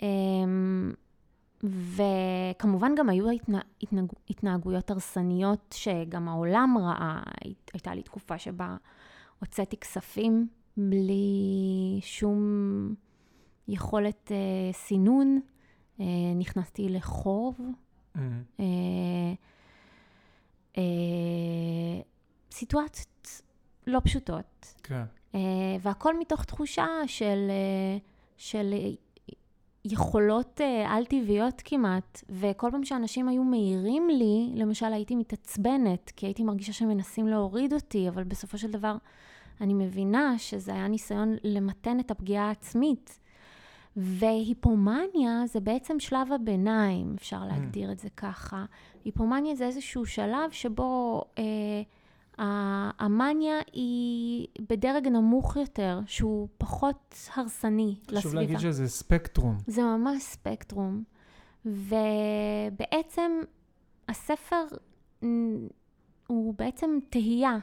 אמ, 0.02 0.94
וכמובן 1.64 2.96
גם 2.98 3.10
היו 3.10 3.30
התנה, 3.30 3.60
התנהג, 3.84 4.06
התנהגויות 4.30 4.92
הרסניות 4.92 5.76
שגם 5.78 6.28
העולם 6.28 6.78
ראה. 6.82 7.20
הי- 7.44 7.54
הייתה 7.74 7.96
לי 7.96 8.04
תקופה 8.04 8.38
שבה 8.38 8.76
הוצאתי 9.40 9.78
כספים 9.78 10.48
בלי 10.78 11.34
שום 12.02 12.40
יכולת 13.68 14.32
אה, 14.32 14.38
סינון. 14.74 15.40
אה, 16.00 16.06
נכנסתי 16.36 16.90
לחוב. 16.90 17.60
Mm. 18.16 18.20
אה, 18.60 18.66
אה, 20.78 22.02
סיטואציות 22.52 23.42
לא 23.88 24.00
פשוטות. 24.04 24.74
כן. 24.84 25.04
והכל 25.82 26.20
מתוך 26.20 26.44
תחושה 26.44 26.88
של, 27.08 27.52
של 28.38 28.74
יכולות 29.86 30.62
על-טבעיות 30.88 31.62
כמעט. 31.66 32.24
וכל 32.30 32.70
פעם 32.72 32.84
שאנשים 32.84 33.30
היו 33.30 33.44
מעירים 33.44 34.10
לי, 34.10 34.52
למשל 34.56 34.94
הייתי 34.94 35.16
מתעצבנת, 35.16 36.12
כי 36.16 36.26
הייתי 36.26 36.44
מרגישה 36.44 36.74
שהם 36.74 36.88
מנסים 36.88 37.28
להוריד 37.28 37.74
אותי, 37.74 38.10
אבל 38.10 38.24
בסופו 38.24 38.58
של 38.58 38.72
דבר 38.72 38.96
אני 39.62 39.74
מבינה 39.74 40.38
שזה 40.38 40.74
היה 40.74 40.88
ניסיון 40.88 41.36
למתן 41.44 42.00
את 42.00 42.12
הפגיעה 42.12 42.48
העצמית. 42.48 43.20
והיפומניה 43.96 45.44
זה 45.46 45.60
בעצם 45.60 46.00
שלב 46.00 46.32
הביניים, 46.32 47.16
אפשר 47.18 47.46
להגדיר 47.46 47.92
את 47.92 48.00
זה 48.00 48.10
ככה. 48.18 48.66
היפומניה 49.06 49.56
זה 49.56 49.66
איזשהו 49.66 50.06
שלב 50.06 50.52
שבו 50.52 51.24
אה, 51.38 51.44
המניה 53.00 53.60
היא 53.74 54.48
בדרג 54.70 55.08
נמוך 55.08 55.56
יותר, 55.56 56.00
שהוא 56.06 56.48
פחות 56.58 57.16
הרסני 57.36 57.96
לסביבה. 58.02 58.20
חשוב 58.20 58.34
להגיד 58.34 58.60
שזה 58.60 58.88
ספקטרום. 58.88 59.58
זה 59.68 59.84
ממש 59.84 60.24
ספקטרום. 60.24 61.04
ובעצם 61.66 63.32
הספר 64.10 64.66
הוא 66.28 66.54
בעצם 66.58 66.90
תהייה 67.10 67.58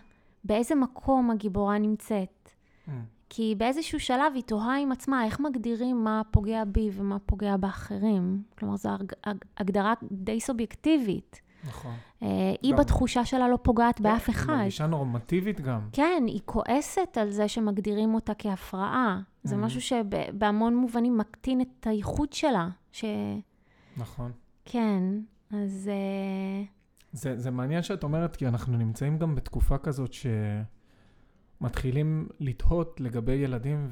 באיזה 0.44 0.74
מקום 0.74 1.30
הגיבורה 1.30 1.78
נמצאת. 1.78 2.50
Mm. 2.88 2.90
כי 3.36 3.54
באיזשהו 3.58 4.00
שלב 4.00 4.32
היא 4.34 4.42
תוהה 4.42 4.78
עם 4.78 4.92
עצמה 4.92 5.24
איך 5.24 5.40
מגדירים 5.40 6.04
מה 6.04 6.22
פוגע 6.30 6.64
בי 6.64 6.90
ומה 6.92 7.18
פוגע 7.18 7.56
באחרים. 7.56 8.42
כלומר, 8.58 8.76
זו 8.76 8.88
הג- 8.90 9.12
הג- 9.24 9.44
הגדרה 9.58 9.94
די 10.12 10.40
סובייקטיבית. 10.40 11.40
נכון. 11.66 11.92
אה, 12.22 12.28
היא 12.62 12.72
גם- 12.72 12.78
בתחושה 12.78 13.24
שלה 13.24 13.48
לא 13.48 13.58
פוגעת 13.62 14.00
באף 14.00 14.28
היא 14.28 14.36
אחד. 14.36 14.52
מרגישה 14.52 14.86
נורמטיבית 14.86 15.60
גם. 15.60 15.80
כן, 15.92 16.22
היא 16.26 16.40
כועסת 16.44 17.18
על 17.20 17.30
זה 17.30 17.48
שמגדירים 17.48 18.14
אותה 18.14 18.32
כהפרעה. 18.38 19.20
זה 19.44 19.54
Mhm. 19.54 19.58
משהו 19.58 19.80
שבהמון 19.80 20.76
מובנים 20.76 21.18
מקטין 21.18 21.60
את 21.60 21.86
הייחוד 21.86 22.32
שלה. 22.32 22.68
ש... 22.92 23.04
נכון. 23.96 24.32
כן, 24.64 25.02
אז... 25.50 25.90
אה, 25.92 26.64
זה, 27.12 27.38
זה 27.38 27.50
מעניין 27.50 27.82
שאת 27.82 28.02
אומרת, 28.04 28.36
כי 28.36 28.46
אנחנו 28.48 28.76
נמצאים 28.76 29.18
גם 29.18 29.34
בתקופה 29.34 29.78
כזאת 29.78 30.12
שמתחילים 31.60 32.28
לתהות 32.40 33.00
לגבי 33.00 33.32
ילדים, 33.32 33.88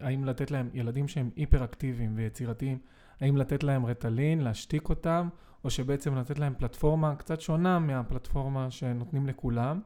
והאם 0.00 0.24
לתת 0.24 0.50
להם, 0.50 0.68
ילדים 0.74 1.08
שהם 1.08 1.30
היפר-אקטיביים 1.36 2.12
ויצירתיים, 2.14 2.78
האם 3.20 3.36
לתת 3.36 3.62
להם 3.62 3.86
רטלין, 3.86 4.40
להשתיק 4.40 4.88
אותם, 4.88 5.28
או 5.64 5.70
שבעצם 5.70 6.14
לתת 6.14 6.38
להם 6.38 6.54
פלטפורמה 6.58 7.14
קצת 7.14 7.40
שונה 7.40 7.78
מהפלטפורמה 7.78 8.70
שנותנים 8.70 9.26
לכולם, 9.26 9.80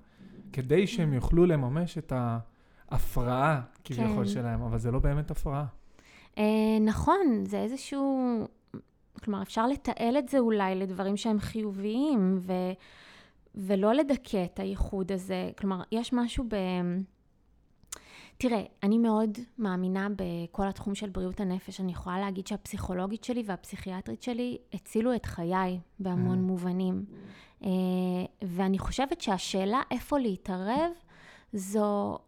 כדי 0.53 0.87
שהם 0.87 1.13
יוכלו 1.13 1.47
לממש 1.47 1.99
את 1.99 2.13
ההפרעה 2.91 3.61
כביכול 3.85 4.25
כן. 4.25 4.31
שלהם, 4.31 4.63
אבל 4.63 4.79
זה 4.79 4.91
לא 4.91 4.99
באמת 4.99 5.31
הפרעה. 5.31 5.67
אה, 6.39 6.45
נכון, 6.81 7.45
זה 7.47 7.59
איזשהו... 7.59 8.47
כלומר, 9.25 9.43
אפשר 9.43 9.67
לתעל 9.67 10.19
את 10.19 10.29
זה 10.29 10.39
אולי 10.39 10.75
לדברים 10.75 11.17
שהם 11.17 11.39
חיוביים, 11.39 12.39
ו... 12.41 12.53
ולא 13.55 13.93
לדכא 13.95 14.45
את 14.45 14.61
הייחוד 14.61 15.13
הזה. 15.13 15.51
כלומר, 15.59 15.83
יש 15.93 16.13
משהו 16.13 16.45
ב... 16.49 16.57
תראה, 18.39 18.63
אני 18.83 18.99
מאוד 18.99 19.39
מאמינה 19.59 20.09
בכל 20.17 20.69
התחום 20.69 20.95
של 20.95 21.09
בריאות 21.09 21.41
הנפש. 21.41 21.81
אני 21.81 21.93
יכולה 21.93 22.19
להגיד 22.21 22.47
שהפסיכולוגית 22.47 23.25
שלי 23.25 23.43
והפסיכיאטרית 23.47 24.23
שלי 24.23 24.59
הצילו 24.73 25.15
את 25.15 25.27
חיי 25.27 25.81
בהמון 25.99 26.39
Mm. 26.39 26.43
מובנים. 26.43 27.05
אה, 27.65 27.71
ואני 28.43 28.79
חושבת 28.79 29.21
שהשאלה 29.21 29.83
איפה 29.91 30.19
להתערב, 30.19 30.91
זו, 31.53 32.19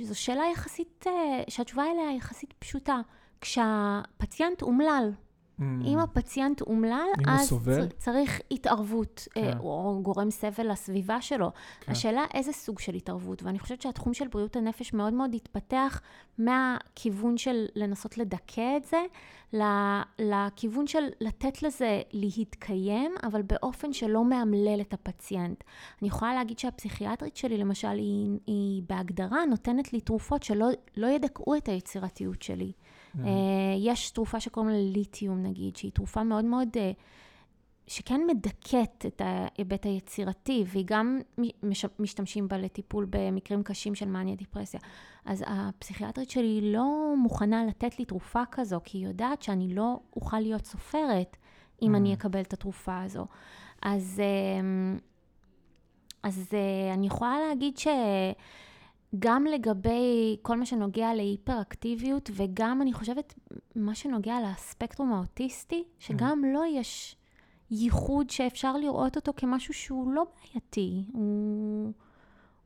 זו 0.00 0.20
שאלה 0.20 0.42
יחסית, 0.52 1.04
אה, 1.06 1.42
שהתשובה 1.48 1.82
אליה 1.82 2.16
יחסית 2.16 2.54
פשוטה. 2.58 3.00
כשהפציינט 3.40 4.62
אומלל. 4.62 5.12
אם 5.60 5.98
הפציינט 5.98 6.60
אומלל, 6.60 7.06
אם 7.20 7.28
אז 7.28 7.48
סובל? 7.48 7.88
צ- 7.88 7.92
צריך 7.98 8.40
התערבות, 8.50 9.28
אה, 9.36 9.42
כן. 9.52 9.58
או 9.58 10.00
גורם 10.02 10.30
סבל 10.30 10.72
לסביבה 10.72 11.20
שלו. 11.20 11.50
כן. 11.80 11.92
השאלה 11.92 12.24
איזה 12.34 12.52
סוג 12.52 12.78
של 12.78 12.94
התערבות, 12.94 13.42
ואני 13.42 13.58
חושבת 13.58 13.82
שהתחום 13.82 14.14
של 14.14 14.28
בריאות 14.28 14.56
הנפש 14.56 14.92
מאוד 14.92 15.12
מאוד 15.12 15.34
התפתח 15.34 16.00
מהכיוון 16.38 17.36
של 17.38 17.66
לנסות 17.74 18.18
לדכא 18.18 18.76
את 18.76 18.84
זה, 18.84 18.98
לכיוון 20.18 20.86
של 20.86 21.04
לתת 21.20 21.62
לזה 21.62 22.02
להתקיים, 22.12 23.14
אבל 23.22 23.42
באופן 23.42 23.92
שלא 23.92 24.24
מאמלל 24.24 24.80
את 24.80 24.92
הפציינט. 24.94 25.64
אני 26.02 26.08
יכולה 26.08 26.34
להגיד 26.34 26.58
שהפסיכיאטרית 26.58 27.36
שלי, 27.36 27.58
למשל, 27.58 27.88
היא, 27.88 28.38
היא 28.46 28.82
בהגדרה 28.88 29.44
נותנת 29.44 29.92
לי 29.92 30.00
תרופות 30.00 30.42
שלא 30.42 30.68
לא 30.96 31.06
ידכאו 31.06 31.56
את 31.56 31.68
היצירתיות 31.68 32.42
שלי. 32.42 32.72
אה, 33.24 33.30
יש 33.78 34.10
תרופה 34.10 34.40
שקוראים 34.40 34.70
לה 34.70 34.78
ליתיום, 34.78 35.42
נגיד, 35.42 35.76
שהיא 35.76 35.92
תרופה 35.92 36.22
מאוד 36.22 36.44
מאוד, 36.44 36.68
אה, 36.76 36.92
שכן 37.86 38.20
מדכאת 38.26 39.06
את 39.06 39.22
ההיבט 39.24 39.86
היצירתי, 39.86 40.64
והיא 40.66 40.84
גם 40.86 41.18
משתמשים 41.98 42.48
בה 42.48 42.58
לטיפול 42.58 43.06
במקרים 43.10 43.62
קשים 43.62 43.94
של 43.94 44.08
מאניה 44.08 44.36
דיפרסיה. 44.36 44.80
אז 45.24 45.44
הפסיכיאטרית 45.46 46.30
שלי 46.30 46.72
לא 46.72 47.14
מוכנה 47.16 47.64
לתת 47.64 47.98
לי 47.98 48.04
תרופה 48.04 48.42
כזו, 48.50 48.80
כי 48.84 48.98
היא 48.98 49.06
יודעת 49.06 49.42
שאני 49.42 49.74
לא 49.74 50.00
אוכל 50.16 50.40
להיות 50.40 50.66
סופרת 50.66 51.36
אם 51.82 51.94
Mm. 51.94 51.96
אני 51.96 52.14
אקבל 52.14 52.40
את 52.40 52.52
התרופה 52.52 53.02
הזו. 53.02 53.26
אז, 53.82 54.22
אה, 54.24 54.98
אז 56.22 56.54
אני 56.94 57.06
יכולה 57.06 57.36
להגיד 57.48 57.78
ש... 57.78 57.86
גם 59.18 59.44
לגבי 59.44 60.36
כל 60.42 60.56
מה 60.56 60.66
שנוגע 60.66 61.14
להיפראקטיביות, 61.14 62.30
וגם 62.32 62.82
אני 62.82 62.92
חושבת 62.92 63.34
מה 63.76 63.94
שנוגע 63.94 64.36
לספקטרום 64.40 65.12
האוטיסטי, 65.12 65.84
שגם 65.98 66.44
לו 66.44 66.64
יש 66.64 67.16
ייחוד 67.70 68.30
שאפשר 68.30 68.76
לראות 68.76 69.16
אותו 69.16 69.32
כמשהו 69.36 69.74
שהוא 69.74 70.12
לא 70.12 70.24
בעייתי, 70.34 71.04
הוא, 71.12 71.92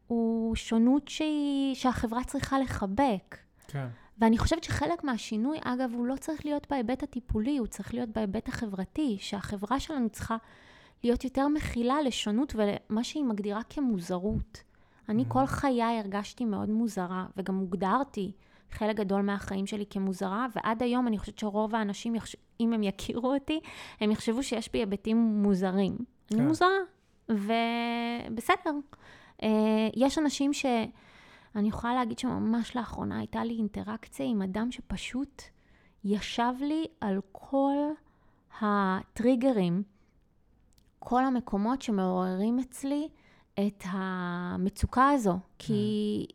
הוא 0.07 0.57
שונות 0.57 1.09
שהיא, 1.09 1.75
שהחברה 1.75 2.25
צריכה 2.25 2.59
לחבק. 2.59 3.37
כן. 3.69 3.87
ואני 4.19 4.39
חושבת 4.39 4.65
שחלק 4.65 5.05
מהשינוי, 5.05 5.59
אגב, 5.65 5.91
הוא 5.95 6.07
לא 6.07 6.17
צריך 6.17 6.45
להיות 6.45 6.67
בהיבט 6.71 7.03
הטיפולי, 7.03 7.59
הוא 7.59 7.67
צריך 7.67 7.95
להיות 7.95 8.09
בהיבט 8.09 8.49
החברתי, 8.49 9.17
שהחברה 9.21 9.81
שלנו 9.81 10.11
צריכה 10.11 10.37
להיות 11.05 11.25
יותר 11.25 11.49
מכילה 11.49 12.03
לשונות 12.03 12.55
ולמה 12.57 13.05
שהיא 13.05 13.25
מגדירה 13.25 13.63
כמוזרות. 13.63 14.63
אני 15.09 15.25
כל 15.29 15.47
חיי 15.47 15.99
הרגשתי 15.99 16.45
מאוד 16.45 16.69
מוזרה, 16.69 17.27
וגם 17.37 17.57
הוגדרתי 17.57 18.33
חלק 18.73 18.97
גדול 18.97 19.23
מהחיים 19.23 19.67
שלי 19.67 19.85
כמוזרה, 19.91 20.47
ועד 20.57 20.83
היום 20.83 21.07
אני 21.07 21.19
חושבת 21.19 21.39
שרוב 21.39 21.75
האנשים, 21.75 22.15
יחש... 22.15 22.37
אם 22.61 22.73
הם 22.73 22.83
יכירו 22.83 23.35
אותי, 23.35 23.61
הם 24.01 24.11
יחשבו 24.11 24.43
שיש 24.43 24.73
בי 24.73 24.79
היבטים 24.79 25.17
מוזרים. 25.17 25.97
אני 26.31 26.41
כן. 26.41 26.47
מוזרה, 26.47 26.69
ובסדר. 27.29 28.75
אה, 29.43 29.49
יש 29.97 30.19
אנשים 30.19 30.53
ש... 30.53 30.67
אני 31.57 31.69
יכולה 31.69 31.95
להגיד 31.95 32.19
שממש 32.19 32.77
לאחרונה 32.77 33.19
הייתה 33.19 33.45
לי 33.45 33.55
אינטראקציה 33.55 34.27
עם 34.27 34.43
אדם 34.43 34.73
שפשוט 34.73 35.43
ישב 36.05 36.53
לי 36.61 36.87
על 37.01 37.21
כל 37.33 37.77
הטריגרים, 38.61 39.83
כל 40.99 41.25
המקומות 41.25 41.83
שמעוררים 41.83 42.59
אצלי 42.59 43.09
את 43.55 43.85
המצוקה 43.87 45.11
הזו. 45.11 45.39
כי, 45.59 46.27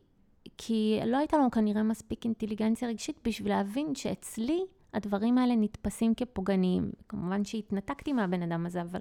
כי 0.58 1.00
לא 1.06 1.16
הייתה 1.16 1.36
לנו 1.36 1.50
כנראה 1.50 1.82
מספיק 1.82 2.24
אינטליגנציה 2.24 2.88
רגשית 2.88 3.16
בשביל 3.24 3.52
להבין 3.52 3.94
שאצלי 3.94 4.64
הדברים 4.94 5.38
האלה 5.38 5.54
נתפסים 5.56 6.14
כפוגעניים. 6.14 6.92
כמובן 7.08 7.44
שהתנתקתי 7.44 8.12
מהבן 8.12 8.42
אדם 8.42 8.66
הזה, 8.66 8.82
אבל, 8.82 9.00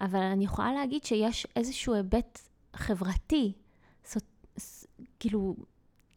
אבל 0.00 0.20
אני 0.20 0.44
יכולה 0.44 0.72
להגיד 0.72 1.04
שיש 1.04 1.46
איזשהו 1.56 1.94
היבט 1.94 2.40
חברתי, 2.76 3.52
סו, 4.04 4.20
ס, 4.58 4.86
כאילו, 5.20 5.56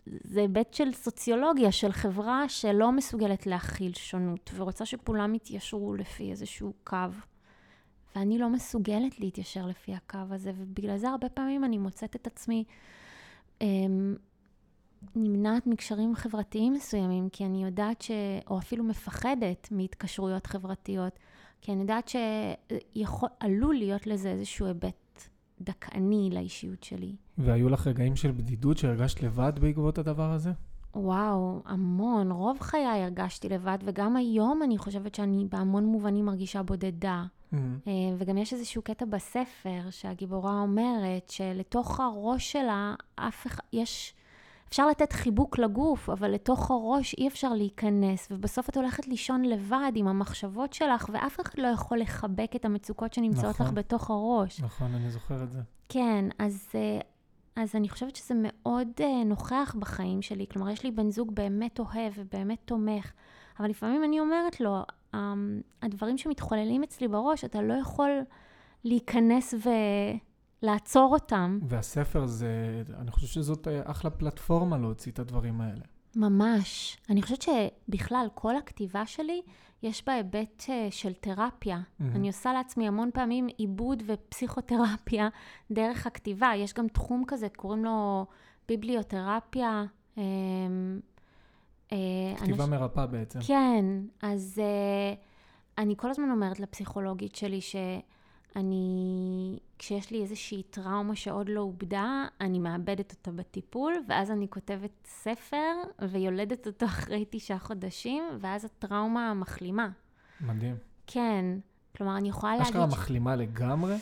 זה 0.06 0.40
היבט 0.42 0.74
של 0.74 0.94
סוציולוגיה, 0.94 1.72
של 1.72 1.92
חברה 1.92 2.50
שלא 2.50 2.92
מסוגלת 2.92 3.48
להכיל 3.48 3.94
שונות, 3.94 4.52
ורוצה 4.56 4.86
שכולם 4.86 5.36
יתיישרו 5.36 5.96
לפי 5.96 6.32
איזשהו 6.32 6.74
קו. 6.84 6.98
ואני 8.16 8.38
לא 8.38 8.50
מסוגלת 8.50 9.20
להתיישר 9.20 9.66
לפי 9.66 9.94
הקו 9.94 10.20
הזה, 10.32 10.52
ובגלל 10.58 10.98
זה 10.98 11.10
הרבה 11.10 11.30
פעמים 11.30 11.64
אני 11.64 11.78
מוצאת 11.78 12.16
את 12.16 12.28
עצמי 12.28 12.64
אמ, 13.62 14.16
נמנעת 15.16 15.68
מקשרים 15.68 16.16
חברתיים 16.16 16.74
מסוימים, 16.74 17.30
כי 17.30 17.46
אני 17.46 17.64
יודעת 17.64 18.02
ש... 18.02 18.12
או 18.50 18.58
אפילו 18.58 18.84
מפחדת 18.84 19.68
מהתקשרויות 19.72 20.48
חברתיות, 20.48 21.20
כי 21.62 21.72
אני 21.72 21.82
יודעת 21.82 22.08
שעלול 22.10 23.76
להיות 23.76 24.08
לזה 24.08 24.30
איזשהו 24.32 24.66
היבט 24.66 25.30
דכאני 25.62 26.30
לאישיות 26.34 26.84
שלי. 26.84 27.16
והיו 27.38 27.70
לך 27.70 27.88
רגעים 27.88 28.16
של 28.16 28.32
בדידות 28.32 28.78
שהרגשת 28.78 29.24
לבד 29.24 29.54
בעקבות 29.62 29.98
הדבר 29.98 30.32
הזה? 30.32 30.52
וואו, 30.96 31.62
המון. 31.66 32.32
רוב 32.32 32.60
חיי 32.62 32.86
הרגשתי 32.86 33.50
לבד, 33.50 33.78
וגם 33.84 34.16
היום 34.16 34.64
אני 34.64 34.78
חושבת 34.78 35.16
שאני 35.16 35.46
בהמון 35.50 35.86
מובנים 35.86 36.26
מרגישה 36.26 36.64
בודדה. 36.64 37.26
Mm. 37.54 37.56
אה, 37.88 37.92
וגם 38.18 38.38
יש 38.38 38.54
איזשהו 38.54 38.82
קטע 38.82 39.06
בספר 39.06 39.82
שהגיבורה 39.90 40.60
אומרת 40.62 41.30
שלתוך 41.30 42.00
הראש 42.00 42.52
שלה 42.52 42.96
אף 43.16 43.48
אחד, 43.48 43.64
יש, 43.74 44.14
אפשר 44.70 44.88
לתת 44.88 45.14
חיבוק 45.14 45.60
לגוף, 45.60 46.10
אבל 46.10 46.32
לתוך 46.32 46.72
הראש 46.72 47.14
אי 47.18 47.28
אפשר 47.28 47.54
להיכנס, 47.54 48.28
ובסוף 48.32 48.70
את 48.70 48.78
הולכת 48.78 49.08
לישון 49.08 49.46
לבד 49.46 49.92
עם 49.96 50.08
המחשבות 50.08 50.74
שלך, 50.74 51.10
ואף 51.14 51.40
אחד 51.40 51.60
לא 51.60 51.68
יכול 51.68 52.00
לחבק 52.00 52.52
את 52.56 52.66
המצוקות 52.66 53.14
שנמצאות 53.14 53.46
נכון. 53.56 53.66
לך 53.66 53.74
בתוך 53.74 54.10
הראש. 54.10 54.62
נכון, 54.62 54.96
אני 54.96 55.12
זוכר 55.12 55.44
את 55.44 55.52
זה. 55.52 55.62
כן, 55.90 56.26
אז, 56.40 56.68
אה, 56.76 57.00
אז 57.64 57.76
אני 57.76 57.90
חושבת 57.90 58.16
שזה 58.16 58.34
מאוד 58.38 58.88
אה, 59.00 59.24
נוכח 59.24 59.76
בחיים 59.80 60.22
שלי. 60.22 60.46
כלומר, 60.52 60.70
יש 60.70 60.84
לי 60.84 60.92
בן 60.92 61.10
זוג 61.10 61.36
באמת 61.36 61.80
אוהב 61.80 62.14
ובאמת 62.16 62.58
תומך, 62.66 63.12
אבל 63.60 63.70
לפעמים 63.70 64.04
אני 64.04 64.20
אומרת 64.20 64.60
לו, 64.60 64.76
"אמ, 64.78 64.84
הדברים 65.82 66.18
שמתחוללים 66.18 66.84
אצלי 66.84 67.08
בראש, 67.08 67.46
אתה 67.46 67.62
לא 67.62 67.74
יכול 67.74 68.10
להיכנס 68.84 69.54
ולעצור 70.64 71.14
אותם. 71.14 71.60
והספר 71.68 72.26
זה, 72.26 72.84
אני 72.98 73.12
חושב 73.12 73.28
שזאת 73.28 73.68
אה, 73.68 73.82
אחלה 73.86 74.12
פלטפורמה 74.12 74.78
להוציא 74.78 75.12
את 75.12 75.20
הדברים 75.20 75.62
האלה. 75.62 75.86
ממש. 76.16 76.98
אני 77.10 77.22
חושבת 77.22 77.42
שבכלל, 77.42 78.28
כל 78.34 78.56
הכתיבה 78.56 79.06
שלי, 79.06 79.42
יש 79.84 80.06
בה 80.06 80.14
היבט 80.14 80.64
אה, 80.70 80.88
של 80.92 81.14
תרפיה. 81.14 81.80
מהמם. 82.00 82.16
אני 82.16 82.28
עושה 82.28 82.54
לעצמי 82.54 82.88
המון 82.88 83.10
פעמים 83.14 83.48
עיבוד 83.58 84.04
ופסיכותרפיה 84.06 85.30
דרך 85.72 86.08
הכתיבה. 86.08 86.52
יש 86.56 86.74
גם 86.74 86.88
תחום 86.88 87.24
כזה, 87.28 87.50
קוראים 87.50 87.86
לו 87.86 88.26
ביבליותרפיה. 88.68 89.86
אה, 91.92 91.98
כתיבה 92.38 92.64
אנש- 92.64 92.68
מרפאה 92.68 93.06
בעצם. 93.06 93.40
כן, 93.48 93.86
אז 94.22 94.62
uh, 94.62 95.18
אני 95.78 95.94
כל 95.98 96.10
הזמן 96.10 96.32
אומרת 96.32 96.60
לפסיכולוגית 96.60 97.36
שלי 97.36 97.60
שאני, 97.62 99.60
כשיש 99.80 100.12
לי 100.12 100.22
איזושהי 100.22 100.64
טראומה 100.64 101.16
שעוד 101.16 101.50
לא 101.50 101.62
עובדה, 101.62 102.26
אני 102.42 102.60
מאבדת 102.60 103.12
אותה 103.12 103.32
בטיפול, 103.32 103.94
ואז 104.08 104.32
אני 104.32 104.48
כותבת 104.50 104.92
ספר 105.06 105.74
ויולדת 106.12 106.68
אותו 106.68 106.86
אחרי 106.96 107.26
תשעה 107.30 107.60
חודשים, 107.60 108.24
ואז 108.40 108.66
הטראומה 108.66 109.34
מחלימה. 109.34 109.90
מדהים. 110.42 110.76
כן, 111.08 111.46
כלומר, 111.98 112.18
אני 112.18 112.30
יכולה 112.30 112.52
להגיד... 112.52 112.68
אשכרה 112.68 112.86
מחלימה 112.86 113.36
לגמרי? 113.36 113.96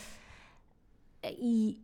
היא, 1.23 1.35
היא 1.37 1.75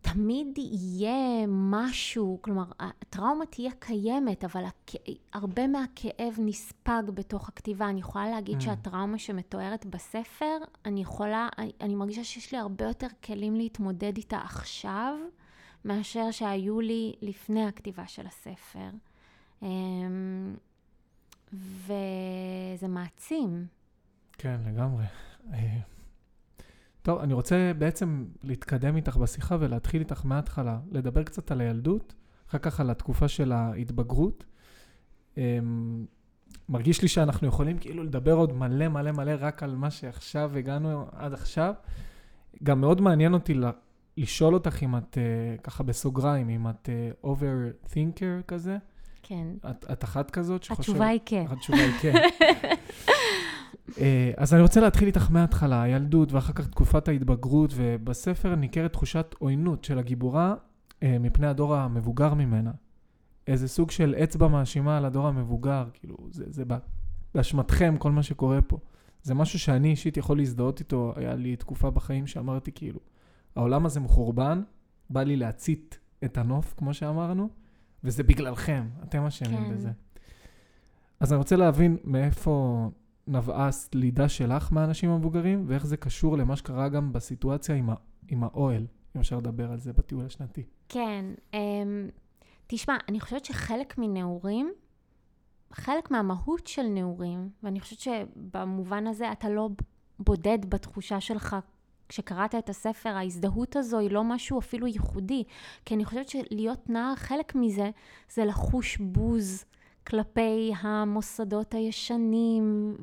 תמיד 0.00 0.58
יהיה 0.58 1.46
משהו, 1.48 2.38
כלומר, 2.42 2.64
הטראומה 2.80 3.46
תהיה 3.46 3.70
קיימת, 3.78 4.44
אבל 4.44 4.64
הכ... 4.64 4.94
הרבה 5.32 5.66
מהכאב 5.66 6.34
נספג 6.38 7.02
בתוך 7.14 7.48
הכתיבה. 7.48 7.88
אני 7.88 8.00
יכולה 8.00 8.30
להגיד 8.30 8.58
Mm. 8.58 8.60
שהטראומה 8.60 9.18
שמתוארת 9.18 9.86
בספר, 9.86 10.56
אני 10.84 11.00
יכולה, 11.00 11.48
אני, 11.58 11.72
אני 11.80 11.94
מרגישה 11.94 12.24
שיש 12.24 12.52
לי 12.52 12.58
הרבה 12.58 12.84
יותר 12.84 13.06
כלים 13.24 13.54
להתמודד 13.56 14.16
איתה 14.16 14.38
עכשיו, 14.38 15.14
מאשר 15.84 16.30
שהיו 16.30 16.80
לי 16.80 17.12
לפני 17.22 17.66
הכתיבה 17.66 18.06
של 18.06 18.26
הספר. 18.26 18.88
אמ, 19.62 20.56
וזה 21.52 22.88
מעצים. 22.88 23.66
כן, 24.38 24.60
לגמרי. 24.66 25.04
אה, 26.98 27.02
טוב, 27.02 27.18
אני 27.20 27.34
רוצה 27.34 27.72
בעצם 27.78 28.24
להתקדם 28.42 28.96
איתך 28.96 29.16
בשיחה 29.16 29.56
ולהתחיל 29.60 30.00
איתך 30.00 30.24
מההתחלה, 30.24 30.78
לדבר 30.90 31.22
קצת 31.22 31.50
על 31.50 31.60
הילדות, 31.60 32.14
אחר 32.48 32.58
כך 32.58 32.80
על 32.80 32.90
התקופה 32.90 33.28
של 33.28 33.52
ההתבגרות. 33.52 34.44
אה, 35.38 35.58
מרגיש 36.68 37.02
לי 37.02 37.08
שאנחנו 37.08 37.48
יכולים 37.48 37.78
כאילו 37.78 38.04
לדבר 38.04 38.32
עוד 38.32 38.52
מלא 38.52 38.88
מלא 38.88 39.12
מלא 39.12 39.32
רק 39.38 39.62
על 39.62 39.76
מה 39.76 39.90
שעכשיו 39.90 40.56
הגענו 40.56 41.06
עד 41.12 41.32
עכשיו. 41.32 41.74
גם 42.62 42.80
מאוד 42.80 43.00
מעניין 43.00 43.34
אותי 43.34 43.54
לשאול 44.16 44.54
אותך 44.54 44.82
אם 44.82 44.96
את, 44.96 45.18
uh, 45.18 45.62
ככה 45.62 45.82
בסוגריים, 45.82 46.48
אם 46.48 46.68
את 46.68 46.88
uh, 47.22 47.26
overthinker 47.26 48.42
כזה. 48.48 48.76
כן. 49.22 49.46
את, 49.70 49.86
את 49.92 50.04
אחת 50.04 50.30
כזאת 50.30 50.62
שחושבת... 50.62 50.88
התשובה 50.88 51.06
היא 51.06 51.20
כן. 51.26 51.44
התשובה 51.50 51.78
היא 51.78 51.92
כן. 52.00 52.12
אה, 54.00 54.32
אז 54.36 54.54
אני 54.54 54.62
רוצה 54.62 54.80
להתחיל 54.80 55.06
איתך 55.06 55.30
מההתחלה, 55.30 55.82
הילדות 55.82 56.32
ואחר 56.32 56.52
כך 56.52 56.66
תקופת 56.66 57.08
ההתבגרות, 57.08 57.72
ובספר 57.76 58.54
ניכרת 58.54 58.92
תחושת 58.92 59.34
עוינות 59.38 59.84
של 59.84 59.98
הגיבורה 59.98 60.54
אה, 61.02 61.16
מפני 61.20 61.46
הדור 61.46 61.76
המבוגר 61.76 62.34
ממנה. 62.34 62.70
איזה 63.46 63.68
סוג 63.68 63.90
של 63.90 64.14
אצבע 64.22 64.48
מאשימה 64.48 64.96
על 64.96 65.04
הדור 65.04 65.26
המבוגר, 65.26 65.88
כאילו, 65.94 66.16
זה, 66.30 66.44
זה 66.48 66.64
באשמתכם 67.34 67.96
כל 67.98 68.12
מה 68.12 68.22
שקורה 68.22 68.62
פה. 68.62 68.78
זה 69.22 69.34
משהו 69.34 69.58
שאני 69.58 69.90
אישית 69.90 70.16
יכול 70.16 70.36
להזדהות 70.36 70.80
איתו, 70.80 71.12
היה 71.16 71.34
לי 71.34 71.56
תקופה 71.56 71.90
בחיים 71.90 72.26
שאמרתי 72.26 72.72
כאילו, 72.72 73.00
העולם 73.56 73.86
הזה 73.86 74.00
מחורבן, 74.00 74.62
בא 75.10 75.22
לי 75.22 75.36
להצית 75.36 75.98
את 76.24 76.38
הנוף, 76.38 76.74
כמו 76.76 76.94
שאמרנו, 76.94 77.48
וזה 78.04 78.22
בגללכם, 78.22 78.88
אתם 79.02 79.22
אשמים 79.22 79.64
כן. 79.64 79.74
בזה. 79.74 79.90
אז 81.20 81.32
אני 81.32 81.38
רוצה 81.38 81.56
להבין 81.56 81.96
מאיפה 82.04 82.88
נבעה 83.28 83.68
הסלידה 83.68 84.28
שלך 84.28 84.72
מהאנשים 84.72 85.10
המבוגרים, 85.10 85.64
ואיך 85.66 85.86
זה 85.86 85.96
קשור 85.96 86.38
למה 86.38 86.56
שקרה 86.56 86.88
גם 86.88 87.12
בסיטואציה 87.12 87.74
עם, 87.74 87.90
ה- 87.90 87.94
עם 88.28 88.44
האוהל, 88.44 88.86
אם 89.16 89.20
אפשר 89.20 89.36
לדבר 89.38 89.72
על 89.72 89.78
זה 89.78 89.92
בטיול 89.92 90.26
השנתי. 90.26 90.62
כן, 90.88 91.24
אמ, 91.54 92.08
תשמע, 92.66 92.96
אני 93.08 93.20
חושבת 93.20 93.44
שחלק 93.44 93.98
מנעורים, 93.98 94.72
חלק 95.72 96.10
מהמהות 96.10 96.66
של 96.66 96.82
נעורים, 96.82 97.48
ואני 97.62 97.80
חושבת 97.80 97.98
שבמובן 98.00 99.06
הזה 99.06 99.32
אתה 99.32 99.48
לא 99.48 99.68
בודד 100.18 100.58
בתחושה 100.68 101.20
שלך 101.20 101.56
כשקראת 102.08 102.54
את 102.54 102.68
הספר, 102.68 103.08
ההזדהות 103.08 103.76
הזו 103.76 103.98
היא 103.98 104.10
לא 104.10 104.24
משהו 104.24 104.58
אפילו 104.58 104.86
ייחודי, 104.86 105.44
כי 105.84 105.94
אני 105.94 106.04
חושבת 106.04 106.28
שלהיות 106.28 106.90
נער, 106.90 107.14
חלק 107.16 107.54
מזה 107.54 107.90
זה 108.32 108.44
לחוש 108.44 108.96
בוז 108.96 109.64
כלפי 110.08 110.72
המוסדות 110.80 111.74
הישנים, 111.74 112.96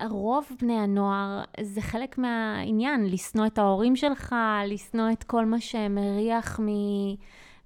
ורוב 0.00 0.46
בני 0.62 0.78
הנוער 0.78 1.44
זה 1.60 1.80
חלק 1.80 2.18
מהעניין, 2.18 3.06
לשנוא 3.06 3.46
את 3.46 3.58
ההורים 3.58 3.96
שלך, 3.96 4.34
לשנוא 4.66 5.12
את 5.12 5.24
כל 5.24 5.44
מה 5.44 5.60
שמריח 5.60 6.60
מ... 6.60 6.66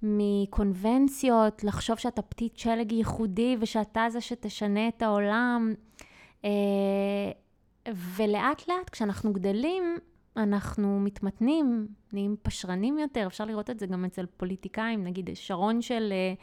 מקונבנציות, 0.05 1.65
לחשוב 1.65 1.99
שאתה 1.99 2.23
פתית 2.23 2.59
שלג 2.59 2.93
ייחודי 2.93 3.57
ושאתה 3.61 4.07
זה 4.09 4.21
שתשנה 4.21 4.89
את 4.89 5.03
העולם. 5.03 5.75
אה, 6.45 6.51
ולאט 7.89 8.69
לאט 8.69 8.91
כשאנחנו 8.91 9.33
גדלים, 9.33 9.99
אנחנו 10.37 11.01
מתמתנים, 11.01 11.87
נהיים 12.13 12.37
פשרנים 12.43 12.99
יותר, 12.99 13.27
אפשר 13.27 13.45
לראות 13.45 13.71
את 13.71 13.79
זה 13.79 13.87
גם 13.87 14.05
אצל 14.05 14.27
פוליטיקאים, 14.37 15.05
נגיד 15.05 15.31
שרון 15.35 15.83
של, 15.83 16.13
אה, 16.13 16.35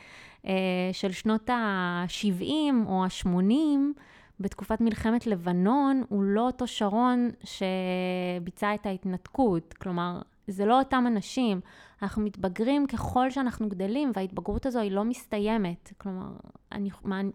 אה, 0.50 0.94
של 0.94 1.12
שנות 1.12 1.50
ה-70 1.50 2.74
או 2.86 3.06
ה-80, 3.06 4.02
בתקופת 4.40 4.82
מלחמת 4.82 5.28
לבנון, 5.28 6.04
הוא 6.10 6.24
לא 6.24 6.42
אותו 6.42 6.68
שרון 6.68 7.30
שביצע 7.44 8.74
את 8.74 8.86
ההתנתקות. 8.86 9.74
כלומר, 9.74 10.22
זה 10.48 10.66
לא 10.66 10.80
אותם 10.80 11.04
אנשים. 11.08 11.62
אנחנו 12.02 12.22
מתבגרים 12.22 12.88
ככל 12.88 13.32
שאנחנו 13.32 13.70
גדלים, 13.70 14.12
וההתבגרות 14.16 14.66
הזו 14.66 14.80
היא 14.80 14.92
לא 14.92 15.04
מסתיימת. 15.04 15.94
כלומר, 15.98 16.32
אני 16.72 16.90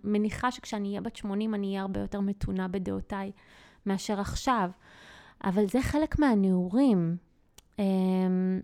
מניחה 0.05 0.51
שכשאני 0.51 0.89
אהיה 0.89 1.01
בת 1.01 1.17
80, 1.17 1.55
אני 1.55 1.67
אהיה 1.67 1.81
הרבה 1.81 2.01
יותר 2.01 2.21
מתונה 2.21 2.69
בדעותיי 2.69 3.33
מאשר 3.87 4.21
עכשיו. 4.21 4.71
אבל 5.45 5.69
זה 5.69 5.83
חלק 5.83 6.19
מהנעורים. 6.19 7.17
אמ, 7.79 8.61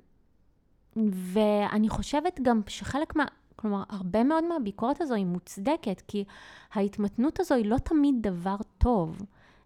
ואני 0.96 1.88
חושבת 1.88 2.40
גם 2.42 2.60
שחלק 2.66 3.16
מה... 3.16 3.24
כלומר, 3.56 3.82
הרבה 3.88 4.24
מאוד 4.24 4.44
מהביקורת 4.44 5.00
הזו 5.00 5.14
היא 5.14 5.26
מוצדקת, 5.26 6.02
כי 6.08 6.24
ההתמתנות 6.72 7.40
הזו 7.40 7.54
היא 7.54 7.66
לא 7.66 7.78
תמיד 7.78 8.14
דבר 8.20 8.56
טוב. 8.78 9.18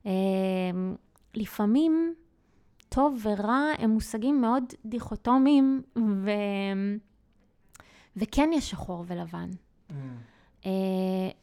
אמ, 0.07 0.11
לפעמים 1.35 2.15
טוב 2.89 3.19
ורע 3.23 3.73
הם 3.79 3.91
מושגים 3.91 4.41
מאוד 4.41 4.65
דיכוטומיים, 4.85 5.83
ו... 5.97 6.31
וכן 8.17 8.51
יש 8.53 8.71
שחור 8.71 9.05
ולבן. 9.07 9.51
Mm. 9.51 9.93
Uh, 10.63 10.67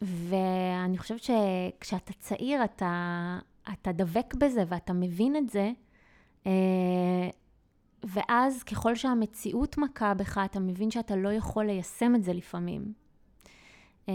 ואני 0.01 0.97
חושבת 0.97 1.23
שכשאתה 1.23 2.13
צעיר, 2.13 2.63
אתה, 2.63 3.39
אתה 3.73 3.91
דבק 3.91 4.33
בזה 4.33 4.63
ואתה 4.67 4.93
מבין 4.93 5.35
את 5.35 5.49
זה, 5.49 5.71
uh, 6.43 6.47
ואז 8.03 8.63
ככל 8.63 8.95
שהמציאות 8.95 9.77
מכה 9.77 10.13
בך, 10.13 10.41
אתה 10.45 10.59
מבין 10.59 10.91
שאתה 10.91 11.15
לא 11.15 11.29
יכול 11.29 11.65
ליישם 11.65 12.15
את 12.15 12.23
זה 12.23 12.33
לפעמים. 12.33 12.93
Uh, 14.05 14.09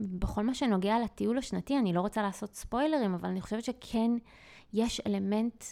בכל 0.00 0.42
מה 0.42 0.54
שנוגע 0.54 0.98
לטיול 0.98 1.38
השנתי, 1.38 1.78
אני 1.78 1.92
לא 1.92 2.00
רוצה 2.00 2.22
לעשות 2.22 2.54
ספוילרים, 2.54 3.14
אבל 3.14 3.28
אני 3.28 3.40
חושבת 3.40 3.64
שכן 3.64 4.10
יש 4.72 5.00
אלמנט 5.06 5.64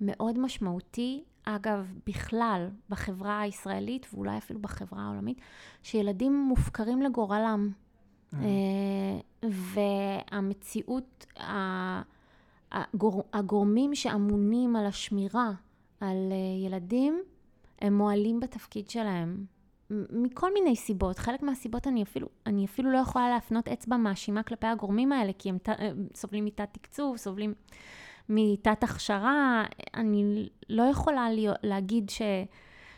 מאוד 0.00 0.38
משמעותי, 0.38 1.24
אגב, 1.44 1.92
בכלל, 2.06 2.68
בחברה 2.88 3.40
הישראלית 3.40 4.06
ואולי 4.14 4.38
אפילו 4.38 4.60
בחברה 4.60 5.02
העולמית, 5.02 5.40
שילדים 5.82 6.40
מופקרים 6.48 7.02
לגורלם. 7.02 7.72
Mm. 8.32 8.36
והמציאות, 9.50 11.26
הגור, 12.72 13.24
הגורמים 13.32 13.94
שאמונים 13.94 14.76
על 14.76 14.86
השמירה 14.86 15.50
על 16.00 16.32
אה, 16.32 16.66
ילדים, 16.66 17.22
הם 17.80 17.94
מועלים 17.94 18.40
בתפקיד 18.40 18.90
שלהם. 18.90 19.44
מכל 20.10 20.54
מיני 20.54 20.76
סיבות. 20.76 21.18
חלק 21.18 21.42
מהסיבות 21.42 21.86
אני 21.86 22.02
אפילו, 22.02 22.28
אני 22.46 22.64
אפילו 22.64 22.92
לא 22.92 22.98
יכולה 22.98 23.28
להפנות 23.28 23.68
אצבע 23.68 23.96
מאשימה 23.96 24.42
כלפי 24.42 24.66
הגורמים 24.66 25.12
האלה, 25.12 25.32
כי 25.38 25.48
הם 25.48 25.58
ת, 25.58 25.68
אה, 25.68 25.90
סובלים 26.14 26.44
מתת 26.44 26.68
תקצוב, 26.72 27.16
סובלים 27.16 27.54
מתת 28.28 28.82
הכשרה, 28.82 29.64
אני 29.94 30.48
לא 30.68 30.82
יכולה 30.82 31.26
להגיד 31.62 32.10
ש, 32.10 32.22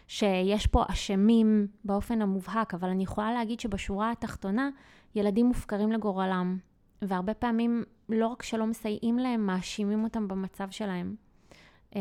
שיש 0.08 0.66
פה 0.66 0.84
אשמים 0.88 1.66
באופן 1.84 2.22
המובהק, 2.22 2.74
אבל 2.74 2.88
אני 2.88 3.02
יכולה 3.02 3.32
להגיד 3.32 3.60
שבשורה 3.60 4.10
התחתונה, 4.10 4.70
ילדים 5.16 5.46
מופקרים 5.46 5.92
לגורלם, 5.92 6.58
והרבה 7.02 7.34
פעמים 7.34 7.84
לא 8.08 8.26
רק 8.26 8.42
שלא 8.42 8.66
מסייעים 8.66 9.18
להם, 9.18 9.46
מאשימים 9.46 10.04
אותם 10.04 10.28
במצב 10.28 10.70
שלהם. 10.70 11.14
אה, 11.96 12.00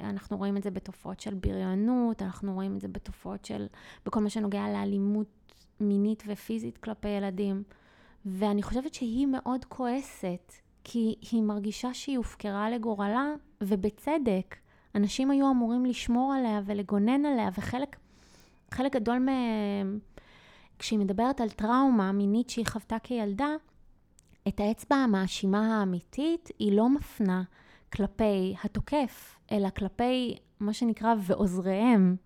אנחנו 0.00 0.36
רואים 0.36 0.56
את 0.56 0.62
זה 0.62 0.70
בתופעות 0.70 1.20
של 1.20 1.34
בריונות, 1.34 2.22
אנחנו 2.22 2.54
רואים 2.54 2.76
את 2.76 2.80
זה 2.80 2.88
בתופעות 2.88 3.44
של, 3.44 3.66
בכל 4.06 4.20
מה 4.20 4.30
שנוגע 4.30 4.68
לאלימות 4.68 5.26
מינית 5.80 6.22
ופיזית 6.26 6.78
כלפי 6.78 7.08
ילדים. 7.08 7.62
ואני 8.24 8.62
חושבת 8.62 8.94
שהיא 8.94 9.26
מאוד 9.26 9.64
כועסת 9.64 10.52
כי 10.84 11.14
היא 11.30 11.42
מרגישה 11.42 11.94
שהיא 11.94 12.16
הופקרה 12.16 12.70
לגורלה, 12.70 13.26
ובצדק. 13.60 14.56
אנשים 14.94 15.30
היו 15.30 15.50
אמורים 15.50 15.86
לשמור 15.86 16.32
עליה 16.32 16.60
ולגונן 16.64 17.26
עליה, 17.26 17.48
וחלק 17.58 17.96
חלק 18.70 18.92
גדול 18.92 19.18
מהם, 19.18 19.98
כשהיא 20.78 20.98
מדברת 20.98 21.40
על 21.40 21.50
טראומה 21.50 22.12
מינית 22.12 22.50
שהיא 22.50 22.66
חוותה 22.66 22.98
כילדה, 22.98 23.48
את 24.48 24.60
האצבע 24.60 24.96
המאשימה 24.96 25.80
האמיתית 25.80 26.48
היא 26.58 26.76
לא 26.76 26.88
מפנה 26.88 27.42
כלפי 27.92 28.54
התוקף, 28.64 29.36
אלא 29.52 29.70
כלפי 29.70 30.36
מה 30.60 30.72
שנקרא 30.72 31.14
ועוזריהם, 31.20 32.16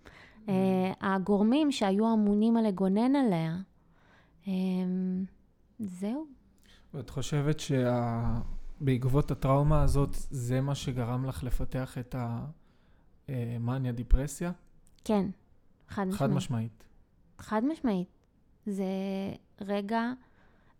mm. 0.46 0.50
הגורמים 1.00 1.72
שהיו 1.72 2.14
אמונים 2.14 2.56
על 2.56 2.66
לגונן 2.66 3.16
עליה. 3.16 3.56
אמ, 4.46 5.24
זהו. 5.78 6.26
ואת 6.94 7.10
חושבת 7.10 7.60
שבעקבות 7.60 9.28
שה... 9.28 9.34
הטראומה 9.34 9.82
הזאת, 9.82 10.16
זה 10.30 10.60
מה 10.60 10.74
שגרם 10.74 11.24
לך 11.24 11.44
לפתח 11.44 11.98
את 11.98 12.14
המאניה 13.28 13.92
דיפרסיה? 13.92 14.52
כן, 15.04 15.26
חד 15.88 16.04
משמעית. 16.04 16.18
חד 16.18 16.30
משמעית. 16.30 16.84
חד 17.38 17.64
משמעית. 17.64 18.21
זה 18.66 18.84
רגע, 19.60 20.12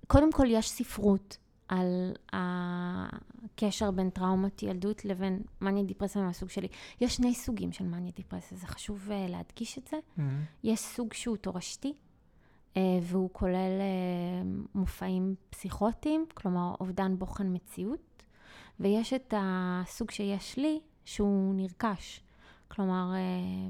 קודם 0.06 0.32
כל 0.32 0.46
יש 0.48 0.70
ספרות 0.70 1.38
על 1.68 2.12
הקשר 2.32 3.90
בין 3.90 4.10
טראומת 4.10 4.62
ילדות 4.62 5.04
לבין 5.04 5.42
מאניה 5.60 5.84
דיפרסיה 5.84 6.22
מהסוג 6.22 6.50
שלי. 6.50 6.68
יש 7.00 7.16
שני 7.16 7.34
סוגים 7.34 7.72
של 7.72 7.86
מאניה 7.86 8.12
דיפרסיה, 8.16 8.58
זה 8.58 8.66
חשוב 8.66 9.08
uh, 9.08 9.30
להדגיש 9.30 9.78
את 9.78 9.88
זה. 9.88 9.96
Mm-hmm. 9.96 10.22
יש 10.64 10.80
סוג 10.80 11.12
שהוא 11.12 11.36
תורשתי, 11.36 11.92
אה, 12.76 12.82
והוא 13.02 13.30
כולל 13.32 13.80
אה, 13.80 14.42
מופעים 14.74 15.34
פסיכוטיים, 15.50 16.26
כלומר 16.34 16.74
אובדן 16.80 17.18
בוחן 17.18 17.54
מציאות, 17.54 18.22
ויש 18.80 19.12
את 19.12 19.34
הסוג 19.36 20.10
שיש 20.10 20.56
לי, 20.56 20.80
שהוא 21.04 21.54
נרכש. 21.54 22.20
כלומר, 22.74 23.12
אה, 23.14 23.18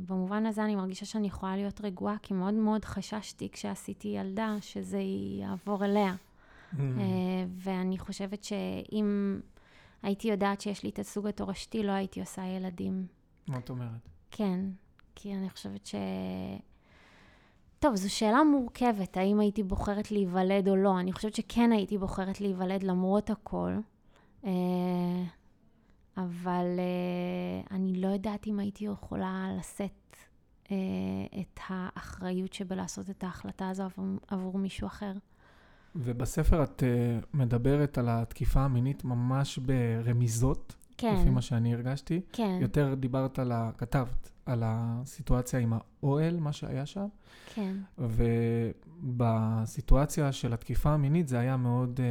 במובן 0.06 0.46
הזה 0.46 0.64
אני 0.64 0.76
מרגישה 0.76 1.06
שאני 1.06 1.26
יכולה 1.26 1.56
להיות 1.56 1.80
רגועה, 1.80 2.16
כי 2.22 2.34
מאוד 2.34 2.54
מאוד 2.54 2.84
חששתי 2.84 3.48
כשעשיתי 3.52 4.08
ילדה 4.08 4.56
שזה 4.60 5.00
יעבור 5.40 5.84
אליה. 5.84 6.14
Mm. 6.72 6.76
ואני 7.56 7.98
חושבת 7.98 8.44
שאם 8.44 9.40
הייתי 10.02 10.28
יודעת 10.28 10.60
שיש 10.60 10.82
לי 10.82 10.90
את 10.90 10.98
הסוג 10.98 11.26
התורשתי, 11.26 11.82
לא 11.82 11.92
הייתי 11.92 12.20
עושה 12.20 12.46
ילדים. 12.46 13.06
מה 13.48 13.58
את 13.58 13.70
אומרת? 13.70 14.08
כן, 14.30 14.60
כי 15.14 15.34
אני 15.34 15.50
חושבת 15.50 15.86
ש... 15.86 15.94
טוב, 17.78 17.94
זו 17.94 18.14
שאלה 18.14 18.44
מורכבת, 18.44 19.16
האם 19.16 19.40
הייתי 19.40 19.62
בוחרת 19.62 20.10
להיוולד 20.10 20.68
או 20.68 20.76
לא. 20.76 21.00
אני 21.00 21.12
חושבת 21.12 21.34
שכן 21.34 21.72
הייתי 21.72 21.98
בוחרת 21.98 22.40
להיוולד 22.40 22.82
למרות 22.82 23.30
הכל. 23.30 23.72
אבל 26.16 26.66
אה, 26.78 27.76
אני 27.76 28.00
לא 28.00 28.08
יודעת 28.08 28.46
אם 28.46 28.58
הייתי 28.58 28.84
יכולה 28.84 29.48
לשאת 29.58 30.16
אה, 30.70 30.76
את 31.40 31.60
האחריות 31.68 32.52
שבלעשות 32.52 33.10
את 33.10 33.24
ההחלטה 33.24 33.68
הזו 33.68 33.82
עבור, 33.82 34.04
עבור 34.28 34.58
מישהו 34.58 34.86
אחר. 34.86 35.12
ובספר 35.96 36.62
את 36.62 36.82
מדברת 37.34 37.98
על 37.98 38.08
התקיפה 38.08 38.60
המינית 38.60 39.04
ממש 39.04 39.58
ברמיזות, 39.58 40.76
כן. 40.98 41.16
לפי 41.20 41.30
מה 41.30 41.42
שאני 41.42 41.74
הרגשתי. 41.74 42.20
כן. 42.32 42.58
יותר 42.60 42.94
דיברת 42.94 43.38
על 43.38 43.52
ה... 43.52 43.70
כתבת 43.78 44.31
על 44.46 44.62
הסיטואציה 44.66 45.60
עם 45.60 45.72
האוהל, 45.72 46.40
מה 46.40 46.52
שהיה 46.52 46.86
שם. 46.86 47.06
כן. 47.54 47.76
ובסיטואציה 49.02 50.32
של 50.32 50.52
התקיפה 50.52 50.90
המינית 50.90 51.28
זה 51.28 51.38
היה 51.38 51.56
מאוד 51.56 52.00
uh, 52.00 52.02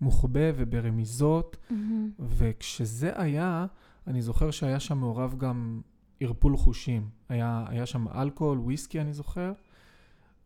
מוחבא 0.00 0.50
וברמיזות, 0.54 1.56
מהמם. 1.70 2.10
וכשזה 2.18 3.12
היה, 3.14 3.66
אני 4.06 4.22
זוכר 4.22 4.50
שהיה 4.50 4.80
שם 4.80 4.98
מעורב 4.98 5.34
גם 5.38 5.80
ערפול 6.20 6.56
חושים. 6.56 7.08
היה, 7.28 7.64
היה 7.68 7.86
שם 7.86 8.08
אלכוהול, 8.08 8.58
וויסקי, 8.58 9.00
אני 9.00 9.12
זוכר, 9.12 9.52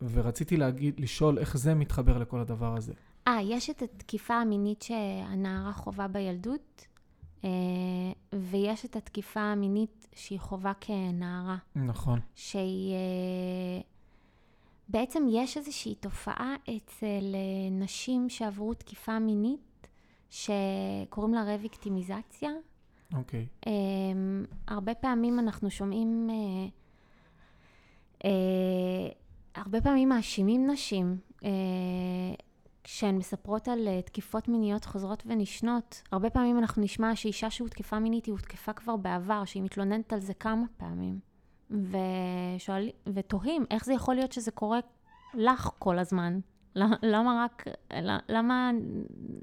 ורציתי 0.03 0.57
להגיד, 0.57 1.01
לשאול 1.01 1.39
איך 1.39 1.57
זה 1.57 1.75
מתחבר 1.75 2.19
לכל 2.19 2.41
הדבר 2.41 2.77
הזה. 2.77 2.93
אה, 3.29 3.39
יש 3.43 3.71
את 3.71 3.83
התקיפה 3.83 4.35
המינית 4.35 4.83
שהנערה 4.83 5.73
חווה 5.73 6.09
בילדות, 6.09 6.87
ויש 8.33 8.85
את 8.85 8.97
התקיפה 8.97 9.41
המינית 9.41 10.09
שהיא 10.15 10.41
חווה 10.41 10.73
כנערה. 10.81 11.57
נכון. 11.75 12.21
שהיא... 12.35 12.93
אה, 12.95 13.81
בעצם 14.89 15.27
יש 15.31 15.57
איזושהי 15.57 15.95
תופעה 15.95 16.55
אצל 16.77 17.35
אה, 17.35 17.71
נשים 17.71 18.29
שעברו 18.29 18.75
תקיפה 18.75 19.19
מינית, 19.19 19.89
שקוראים 20.31 21.35
לה 21.35 21.43
רוויקטימיזציה. 21.45 22.51
אוקיי. 23.15 23.47
אה, 23.67 23.73
הרבה 24.69 24.95
פעמים 24.95 25.39
אנחנו 25.39 25.71
שומעים, 25.71 26.31
אה, 26.31 26.69
אה, 28.25 29.09
הרבה 29.55 29.81
פעמים 29.81 30.09
מאשימים 30.09 30.71
נשים 30.71 31.17
אה, 31.45 31.51
כשהן 32.93 33.17
מספרות 33.17 33.69
על 33.69 33.89
אה, 33.89 34.03
תקיפות 34.03 34.49
מיניות 34.49 34.85
חוזרות 34.85 35.23
ונשנות. 35.27 36.03
הרבה 36.13 36.31
פעמים 36.31 36.59
אנחנו 36.59 36.83
נשמע 36.83 37.17
שאישה 37.17 37.51
שהותקפה 37.51 37.99
מינית 37.99 38.27
היא 38.27 38.33
הותקפה 38.33 38.73
כבר 38.73 38.97
בעבר, 38.97 39.45
שהיא 39.45 39.63
מתלוננת 39.63 40.13
על 40.13 40.21
זה 40.21 40.35
כמה 40.35 40.65
פעמים. 40.77 41.21
ושואל, 41.71 42.91
ותוהים, 43.15 43.65
איך 43.71 43.85
זה 43.85 43.93
יכול 43.93 44.15
להיות 44.15 44.33
שזה 44.33 44.51
קורה 44.51 44.79
לך 45.35 45.71
כל 45.79 45.99
הזמן? 45.99 46.41
למה, 46.75 47.45
רק, 47.45 47.65
למה 48.29 48.71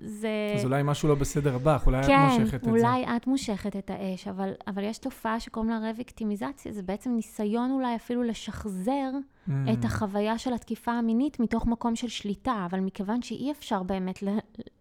זה... 0.01 0.29
אז 0.55 0.65
אולי 0.65 0.81
משהו 0.85 1.09
לא 1.09 1.15
בסדר 1.15 1.57
בך, 1.57 1.83
אולי 1.85 2.03
כן, 2.03 2.27
את 2.27 2.39
מושכת 2.39 2.55
את 2.55 2.63
זה. 2.63 2.69
אולי 2.69 3.05
את 3.17 3.27
מושכת 3.27 3.75
את 3.75 3.89
האש, 3.89 4.27
אבל, 4.27 4.53
אבל 4.67 4.83
יש 4.83 4.97
תופעה 4.97 5.39
שקוראים 5.39 5.71
לה 5.71 5.79
רוויקטימיזציה, 5.89 6.71
זה 6.71 6.83
בעצם 6.83 7.11
ניסיון 7.11 7.71
אולי 7.71 7.95
אפילו 7.95 8.23
לשחזר 8.23 9.11
Mm, 9.47 9.51
את 9.73 9.85
החוויה 9.85 10.37
של 10.37 10.53
התקיפה 10.53 10.91
המינית 10.91 11.39
מתוך 11.39 11.65
מקום 11.65 11.95
של 11.95 12.07
שליטה, 12.07 12.65
אבל 12.69 12.79
מכיוון 12.79 13.21
שאי 13.21 13.51
אפשר 13.51 13.83
באמת 13.83 14.23
לה, 14.23 14.31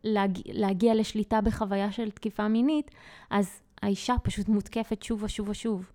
להגיע, 0.04 0.42
להגיע 0.46 0.94
לשליטה 0.94 1.40
בחוויה 1.40 1.92
של 1.92 2.10
תקיפה 2.10 2.48
מינית, 2.48 2.90
אז 3.30 3.62
האישה 3.82 4.14
פשוט 4.22 4.48
מותקפת 4.48 5.02
שוב 5.02 5.22
ושוב 5.22 5.48
ושוב. 5.48 5.90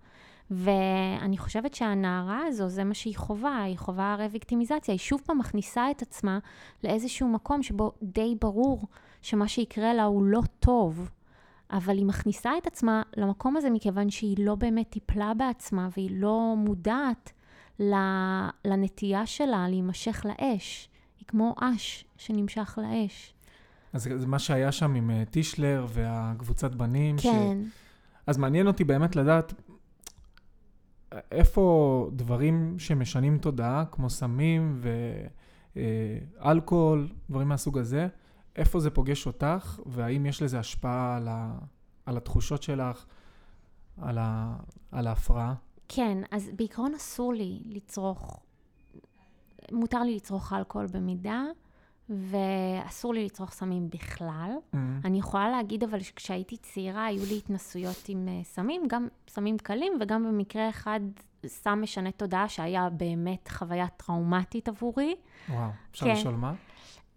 ואני 0.50 1.38
חושבת 1.38 1.74
שהנערה 1.74 2.40
הזו, 2.46 2.68
זה 2.68 2.84
מה 2.84 2.94
שהיא 2.94 3.16
חווה, 3.16 3.62
היא 3.62 3.78
חווה 3.78 4.16
רוויקטימיזציה. 4.18 4.92
היא 4.94 4.98
שוב 4.98 5.20
פעם 5.26 5.38
מכניסה 5.38 5.90
את 5.90 6.02
עצמה 6.02 6.38
לאיזשהו 6.84 7.28
מקום 7.28 7.62
שבו 7.62 7.92
די 8.02 8.34
ברור 8.40 8.86
שמה 9.22 9.48
שיקרה 9.48 9.94
לה 9.94 10.04
הוא 10.04 10.24
לא 10.24 10.40
טוב. 10.60 11.10
אבל 11.70 11.96
היא 11.96 12.06
מכניסה 12.06 12.50
את 12.58 12.66
עצמה 12.66 13.02
למקום 13.16 13.56
הזה 13.56 13.70
מכיוון 13.70 14.10
שהיא 14.10 14.36
לא 14.44 14.54
באמת 14.54 14.90
טיפלה 14.90 15.34
בעצמה 15.34 15.88
והיא 15.96 16.10
לא 16.12 16.54
מודעת 16.56 17.32
לנטייה 18.64 19.26
שלה 19.26 19.68
להימשך 19.68 20.24
לאש. 20.28 20.88
היא 21.18 21.26
כמו 21.28 21.54
אש 21.60 22.04
שנמשך 22.16 22.78
לאש. 22.82 23.34
אז 23.92 24.08
זה 24.16 24.26
מה 24.26 24.38
שהיה 24.38 24.72
שם 24.72 24.94
עם 24.94 25.10
אה, 25.10 25.24
טישלר 25.30 25.86
והקבוצת 25.88 26.74
בנים. 26.74 27.18
ש- 27.18 27.22
כן, 27.22 27.58
אז 28.26 28.38
מעניין 28.38 28.66
אותי 28.66 28.84
באמת 28.84 29.16
לדעת 29.16 29.52
איפה 31.30 32.10
דברים 32.12 32.78
שמשנים 32.78 33.38
תודעה, 33.38 33.84
כמו 33.92 34.10
סמים 34.10 34.80
ואלכוהול, 35.76 37.08
דברים 37.30 37.48
מהסוג 37.48 37.78
הזה, 37.78 38.08
איפה 38.56 38.80
זה 38.80 38.90
פוגש 38.90 39.26
אותך, 39.26 39.80
והאם 39.86 40.26
יש 40.26 40.42
לזה 40.42 40.58
השפעה 40.58 41.16
על, 41.16 41.28
ה... 41.28 41.58
על 42.06 42.16
התחושות 42.16 42.62
שלך, 42.62 43.06
על, 44.02 44.18
ה... 44.18 44.56
על 44.92 45.06
ההפרעה? 45.06 45.54
כן, 45.88 46.18
אז 46.30 46.50
בעיקרון 46.56 46.94
אסור 46.94 47.34
לי 47.34 47.62
לצרוך, 47.66 48.40
מותר 49.72 50.02
לי 50.02 50.16
לצרוך 50.16 50.52
אלכוהול 50.52 50.86
במידה, 50.92 51.42
ואסור 52.12 53.14
לי 53.14 53.24
לצרוך 53.24 53.52
סמים 53.52 53.90
בכלל. 53.90 54.50
Mm, 54.74 54.76
אני 55.04 55.18
יכולה 55.18 55.50
להגיד 55.50 55.84
אבל 55.84 56.00
שכשהייתי 56.00 56.56
צעירה 56.56 57.06
היו 57.06 57.22
לי 57.28 57.36
התנסויות 57.36 58.08
עם 58.08 58.28
uh, 58.28 58.46
סמים, 58.46 58.82
גם 58.88 59.08
סמים 59.28 59.58
קלים 59.58 59.92
וגם 60.00 60.24
במקרה 60.24 60.68
אחד 60.68 61.00
סם 61.46 61.78
משנה 61.82 62.10
תודעה 62.10 62.48
שהיה 62.48 62.90
באמת 62.90 63.48
חוויה 63.48 63.86
טראומטית 63.88 64.68
עבורי. 64.68 65.14
וואו, 65.48 65.70
אפשר 65.90 66.06
כן. 66.06 66.12
לשאול 66.12 66.34
מה? 66.34 66.54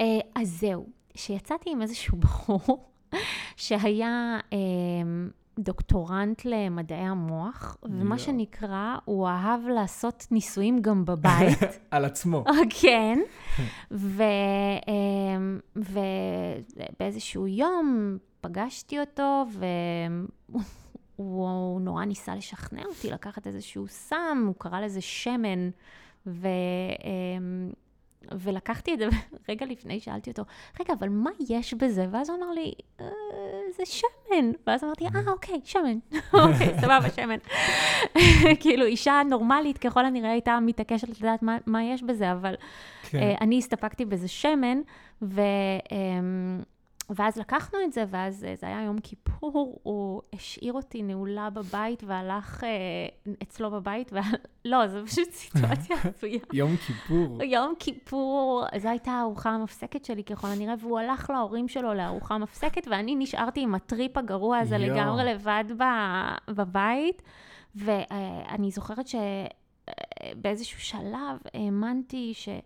Uh, 0.01 0.03
אז 0.35 0.59
זהו, 0.59 0.85
שיצאתי 1.15 1.69
עם 1.71 1.81
איזשהו 1.81 2.17
בחור 2.17 2.89
שהיה 3.55 4.39
uh, 4.49 4.55
דוקטורנט 5.59 6.41
למדעי 6.45 6.97
המוח, 6.99 7.77
ומה. 7.83 8.19
שנקרא, 8.19 8.95
הוא 9.05 9.27
אהב 9.27 9.67
לעשות 9.67 10.27
ניסויים 10.31 10.81
גם 10.81 11.05
בבית. 11.05 11.59
על 11.91 12.05
עצמו. 12.05 12.43
כן, 12.81 13.19
ו, 13.91 14.23
אמ, 14.87 15.59
ובאיזשהו 15.75 17.47
יום 17.47 18.17
פגשתי 18.41 18.99
אותו, 18.99 19.45
והוא 21.17 21.81
נורא 21.81 22.05
ניסה 22.05 22.35
לשכנע 22.35 22.81
אותי 22.85 23.11
לקחת 23.11 23.47
איזשהו 23.47 23.87
סם, 23.87 24.43
הוא 24.47 24.55
קרא 24.57 24.79
לזה 24.79 25.01
שמן, 25.01 25.69
ו, 26.27 26.47
אמ, 27.03 27.69
ולקחתי 28.39 28.93
את 28.93 28.99
זה, 28.99 29.05
רגע 29.49 29.65
לפני 29.65 29.99
שאלתי 29.99 30.29
אותו, 30.29 30.43
רגע, 30.79 30.93
אבל 30.99 31.09
מה 31.09 31.29
יש 31.49 31.73
בזה? 31.73 32.07
ואז 32.11 32.29
הוא 32.29 32.37
אמר 32.37 32.51
לי, 32.51 32.73
"אה, 33.01 33.05
זה 33.77 33.83
שמן. 33.85 34.51
ואז 34.67 34.83
אמרתי, 34.83 35.05
אה, 35.05 35.31
אוקיי, 35.31 35.59
שמן. 35.63 35.97
אוקיי, 36.33 36.73
סבבה, 36.81 37.09
שמן. 37.15 37.37
כאילו, 38.61 38.85
אישה 38.85 39.21
נורמלית 39.29 39.77
ככל 39.77 40.05
הנראה 40.05 40.31
הייתה 40.31 40.59
מתעקשת 40.61 41.19
לדעת 41.21 41.43
מה, 41.43 41.57
מה 41.65 41.83
יש 41.83 42.03
בזה, 42.03 42.31
אבל 42.31 42.55
כן. 43.09 43.17
אה, 43.17 43.35
אני 43.41 43.57
הסתפקתי 43.57 44.05
בזה 44.05 44.27
שמן, 44.27 44.81
ו, 45.21 45.41
אמ, 45.91 46.61
ואז 47.09 47.37
לקחנו 47.37 47.79
את 47.85 47.93
זה, 47.93 48.05
ואז 48.09 48.43
אה, 48.43 48.55
זה 48.55 48.67
היה 48.67 48.81
יום 48.81 48.99
כיפור, 48.99 49.79
הוא 49.83 50.21
השאיר 50.33 50.73
אותי 50.73 51.03
נעולה 51.03 51.49
בבית 51.49 52.03
והלך 52.07 52.63
אה, 52.63 53.33
אצלו 53.43 53.71
בבית, 53.71 54.13
וה... 54.13 54.21
לא, 54.65 54.87
זו 54.87 54.99
פשוט 55.05 55.31
סיטואציה 55.31 55.95
הזויה. 56.03 56.39
יום 56.53 56.75
כיפור. 56.77 57.43
יום 57.43 57.73
כיפור, 57.79 58.63
זו 58.77 58.89
הייתה 58.89 59.11
הארוחה 59.11 59.49
המפסקת 59.49 60.05
שלי 60.05 60.23
ככל 60.23 60.47
הנראה, 60.47 60.73
והוא 60.79 60.99
הלך 60.99 61.29
להורים 61.29 61.67
שלו 61.67 61.93
לארוחה 61.93 62.37
מפסקת, 62.37 62.87
ואני 62.87 63.15
נשארתי 63.15 63.61
עם 63.61 63.75
הטריפ 63.75 64.17
הגרוע 64.17 64.57
הזה. 64.57 64.77
לגמרי 64.77 65.23
לבד 65.33 65.63
בבית. 66.47 67.21
ואני 67.75 68.71
זוכרת 68.71 69.05
שבאיזשהו 69.07 70.79
שלב 70.79 71.37
האמנתי 71.53 72.33
שחייזרים 72.33 72.61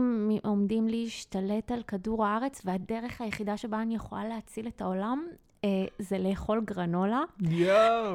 מ- 0.00 0.46
עומדים 0.46 0.88
להשתלט 0.88 1.72
על 1.72 1.82
כדור 1.82 2.26
הארץ, 2.26 2.62
והדרך 2.64 3.20
היחידה 3.20 3.56
שבה 3.56 3.82
אני 3.82 3.94
יכולה 3.94 4.24
להציל 4.28 4.66
את 4.68 4.80
העולם 4.80 5.26
אה, 5.64 5.68
זה 5.98 6.18
לאכול 6.18 6.60
גרנולה. 6.64 7.20
יואו. 7.40 8.14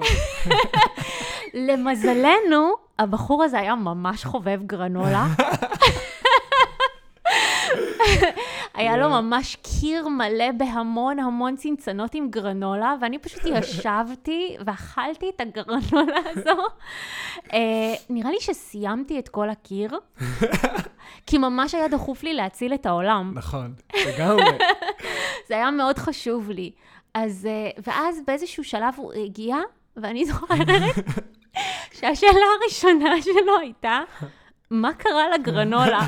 למזלנו, 1.67 2.69
הבחור 2.99 3.43
הזה 3.43 3.59
היה 3.59 3.75
ממש 3.75 4.25
חובב 4.25 4.59
גרנולה. 4.65 5.25
היה 8.73 8.97
לו 8.97 9.09
ממש 9.09 9.55
קיר 9.55 10.07
מלא 10.07 10.51
בהמון 10.57 11.19
המון 11.19 11.55
צנצנות 11.55 12.13
עם 12.15 12.29
גרנולה, 12.29 12.95
ואני 13.01 13.19
פשוט 13.19 13.41
ישבתי 13.45 14.55
ואכלתי 14.65 15.31
את 15.35 15.41
הגרנולה 15.41 16.17
הזו. 16.29 16.61
אה, 17.53 17.93
נראה 18.09 18.31
לי 18.31 18.37
שסיימתי 18.39 19.19
את 19.19 19.29
כל 19.29 19.49
הקיר, 19.49 19.99
כי 21.27 21.37
ממש 21.37 21.75
היה 21.75 21.87
דחוף 21.87 22.23
לי 22.23 22.33
להציל 22.33 22.73
את 22.73 22.85
העולם. 22.85 23.31
נכון, 23.35 23.73
לגמרי. 24.07 24.43
זה 25.47 25.55
היה 25.55 25.71
מאוד 25.71 25.97
חשוב 25.97 26.49
לי. 26.49 26.71
אז, 27.13 27.47
אה, 27.51 27.69
ואז 27.87 28.21
באיזשהו 28.27 28.63
שלב 28.63 28.93
הוא 28.97 29.13
הגיע, 29.13 29.55
ואני 29.97 30.25
זוכרת 30.25 30.67
שהשאלה 31.91 32.45
הראשונה 32.61 33.21
שלו 33.21 33.59
הייתה, 33.61 33.99
מה 34.71 34.93
קרה 34.93 35.29
לגרנולה? 35.37 35.99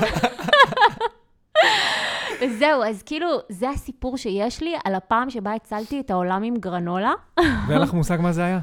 וזהו, 2.42 2.82
אז 2.82 3.02
כאילו, 3.02 3.28
זה 3.48 3.70
הסיפור 3.70 4.16
שיש 4.16 4.62
לי 4.62 4.74
על 4.84 4.94
הפעם 4.94 5.30
שבה 5.30 5.54
הצלתי 5.54 6.00
את 6.00 6.10
העולם 6.10 6.42
עם 6.42 6.56
גרנולה. 6.56 7.12
ואין 7.68 7.80
לך 7.80 7.92
מושג 7.94 8.18
מה 8.20 8.32
זה 8.32 8.44
היה? 8.44 8.58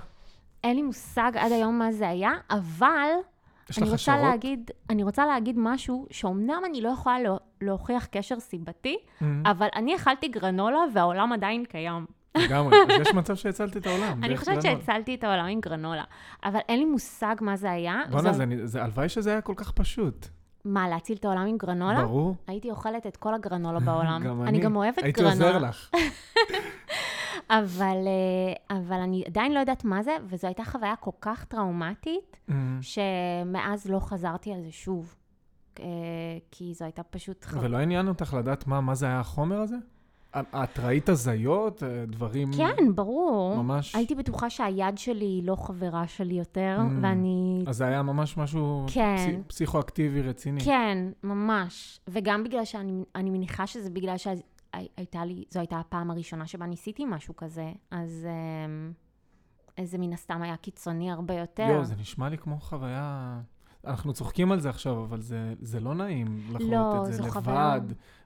אין 0.64 0.76
לי 0.76 0.82
מושג 0.82 1.32
עד 1.36 1.52
היום 1.52 1.80
מה 1.80 1.92
זה 1.92 2.10
היה, 2.10 2.32
אבל 2.50 3.10
יש 3.70 3.78
אני 3.78 3.86
לך 3.86 3.92
רוצה 3.92 3.96
השערות? 3.96 4.22
להגיד, 4.32 4.72
אני 4.90 5.04
רוצה 5.04 5.26
להגיד 5.26 5.56
משהו 5.60 6.08
שאומנם 6.12 6.62
אני 6.66 6.82
לא 6.82 6.90
יכולה 6.90 7.20
לה- 7.20 7.30
להוכיח 7.62 8.06
קשר 8.06 8.40
סיבתי, 8.40 8.98
Mhm. 9.22 9.24
אבל 9.46 9.68
אני 9.76 9.96
אכלתי 9.96 10.28
גרנולה 10.28 10.80
והעולם 10.94 11.34
עדיין 11.34 11.66
קיים. 11.66 12.06
לגמרי. 12.38 12.78
אז 12.78 13.08
יש 13.08 13.14
מצב 13.14 13.36
שהצלת 13.36 13.78
את 13.78 13.88
העולם. 13.88 14.24
אני 14.24 14.38
חושבת. 14.38 14.62
שהצלתי 14.62 15.16
את 15.16 15.24
העולם 15.24 15.46
עם 15.46 15.60
גרנולה, 15.60 16.04
אבל 16.44 16.60
אין 16.70 16.80
לי 16.80 16.86
מושג 16.86 17.36
מה 17.42 17.56
זה 17.56 17.72
היה. 17.72 18.02
בואנה, 18.12 18.32
הלוואי 18.82 19.10
שזה 19.10 19.32
היה 19.32 19.42
כל 19.42 19.54
כך 19.58 19.72
פשוט. 19.72 20.28
מה, 20.66 20.90
להציל 20.90 21.18
את 21.18 21.26
העולם 21.26 21.48
עם 21.48 21.58
גרנולה? 21.58 22.02
ברור. 22.06 22.36
הייתי 22.48 22.72
אוכלת 22.72 23.08
את 23.08 23.18
כל 23.18 23.34
הגרנולה 23.34 23.80
בעולם. 23.88 24.22
גם 24.24 24.42
אני 24.42 24.50
אני. 24.50 24.60
גם 24.60 24.76
אוהבת 24.76 24.98
הייתי 25.04 25.22
גרנולה. 25.22 25.48
עוזר 25.48 25.58
לך. 25.68 25.90
אבל, 27.50 27.98
אה, 28.70 28.78
אבל 28.78 29.00
אני 29.00 29.24
עדיין 29.28 29.54
לא 29.54 29.60
יודעת 29.60 29.86
מה 29.86 30.04
זה, 30.04 30.12
וזו 30.26 30.48
הייתה 30.48 30.64
חוויה 30.66 30.96
כל 30.96 31.12
כך 31.22 31.46
טראומטית, 31.46 32.40
אמ, 32.50 32.80
שמאז 32.82 33.90
לא 33.90 34.00
חזרתי 34.00 34.54
על 34.54 34.62
זה 34.62 34.72
שוב. 34.72 35.16
אה, 35.80 35.86
כי 36.52 36.74
זו 36.74 36.86
הייתה 36.86 37.04
פשוט 37.04 37.46
חוויה. 37.46 37.66
ולא 37.66 37.78
עניין 37.78 38.08
אותך 38.08 38.34
לדעת 38.34 38.68
מה 38.68 38.82
מה 38.82 38.96
זה 38.96 39.06
היה 39.06 39.20
החומר 39.20 39.60
הזה? 39.60 39.76
את 40.40 40.80
ראית 40.80 41.10
הזיות, 41.10 41.84
אה, 41.84 42.06
דברים... 42.06 42.52
כן, 42.58 42.96
ברור. 42.96 43.56
ממש... 43.64 43.96
הייתי 43.96 44.16
בטוחה 44.16 44.50
שהיד 44.50 44.98
שלי 44.98 45.26
היא 45.26 45.44
לא 45.48 45.56
חברה 45.56 46.08
שלי 46.08 46.34
יותר, 46.34 46.78
Mm. 46.80 47.04
ואני... 47.04 47.64
אז 47.68 47.78
זה 47.78 47.86
היה 47.86 48.04
ממש 48.04 48.38
משהו 48.38 48.86
כן. 48.94 49.16
פס- 49.18 49.48
פסיכואקטיבי 49.48 50.22
רציני. 50.22 50.60
כן, 50.62 50.98
ממש. 51.24 52.00
וגם 52.10 52.44
בגלל 52.44 52.66
שאני 52.66 53.04
אני 53.16 53.30
מניחה 53.30 53.68
שזה 53.68 53.90
בגלל 53.90 54.16
שהייתה 54.18 55.26
לי, 55.26 55.44
זו 55.50 55.60
הייתה 55.60 55.80
הפעם 55.80 56.12
הראשונה 56.12 56.48
שבה 56.48 56.66
ניסיתי 56.66 57.06
משהו 57.06 57.36
כזה, 57.36 57.72
אז 57.92 58.28
אה, 59.80 59.86
זה 59.86 59.98
מן 59.98 60.14
הסתם 60.14 60.42
היה 60.42 60.58
קיצוני 60.58 61.12
הרבה 61.12 61.34
יותר. 61.34 61.68
יואו, 61.70 61.86
זה 61.86 61.96
נשמע 62.02 62.30
לי 62.30 62.38
כמו 62.38 62.58
חוויה... 62.60 63.40
אנחנו 63.88 64.14
צוחקים 64.14 64.52
על 64.52 64.60
זה 64.60 64.70
עכשיו, 64.70 65.04
אבל 65.04 65.22
זה, 65.22 65.54
זה 65.62 65.80
לא 65.80 65.94
נעים 65.96 66.26
לחוות 66.50 66.70
לא, 66.72 67.00
את 67.02 67.06
זה 67.06 67.12
זו 67.12 67.24
לבד, 67.24 67.32
חוויה. 67.32 67.78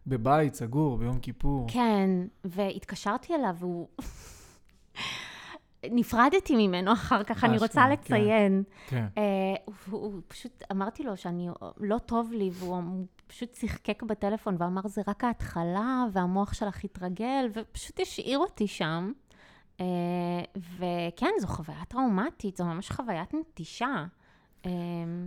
בבית, 0.08 0.56
סגור, 0.56 0.98
ביום 0.98 1.20
כיפור. 1.20 1.68
כן, 1.70 2.10
והתקשרתי 2.44 3.36
אליו, 3.36 3.56
והוא... 3.60 3.88
נפרדתי 5.92 6.68
ממנו 6.68 6.94
אחר 6.94 7.24
כך, 7.24 7.44
אני 7.44 7.58
רוצה 7.58 7.66
אשכרה, 7.66 7.96
כן. 7.96 8.16
לציין. 8.16 8.64
כן. 8.88 9.06
אה, 9.18 9.24
הוא, 9.66 10.02
הוא 10.02 10.22
פשוט, 10.28 10.64
אמרתי 10.72 11.04
לו 11.04 11.18
שאני, 11.18 11.50
לא 11.78 11.98
טוב 11.98 12.32
לי, 12.32 12.50
והוא 12.54 12.76
הוא 12.76 13.06
פשוט 13.28 13.56
שיחקק 13.56 14.04
בטלפון 14.04 14.56
ואמר, 14.60 14.82
זה 14.86 15.02
רק 15.08 15.24
ההתחלה, 15.24 16.06
והמוח 16.14 16.54
שלך 16.54 16.84
התרגל, 16.84 17.50
ופשוט 17.54 18.00
השאיר 18.00 18.40
אותי 18.40 18.68
שם. 18.68 19.12
אה, 19.80 19.86
וכן, 20.56 21.32
זו 21.40 21.48
חוויה 21.48 21.86
טראומטית, 21.88 22.58
זו 22.58 22.66
ממש 22.66 22.92
חוויית 22.92 23.34
נטישה. 23.34 24.06
אה, 24.66 24.72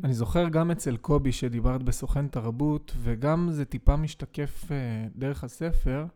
אני 0.05 0.15
זוכר 0.15 0.49
גם 0.49 0.71
אצל 0.71 0.97
קובי 0.97 1.33
שדיברת 1.33 1.83
בסוכן 1.83 2.29
תרבות, 2.29 2.93
וגם 3.03 3.49
זה 3.51 3.65
טיפה 3.65 3.97
משתקף 3.97 4.73
אה, 4.73 4.77
דרך 5.17 5.45
הספר, 5.45 6.07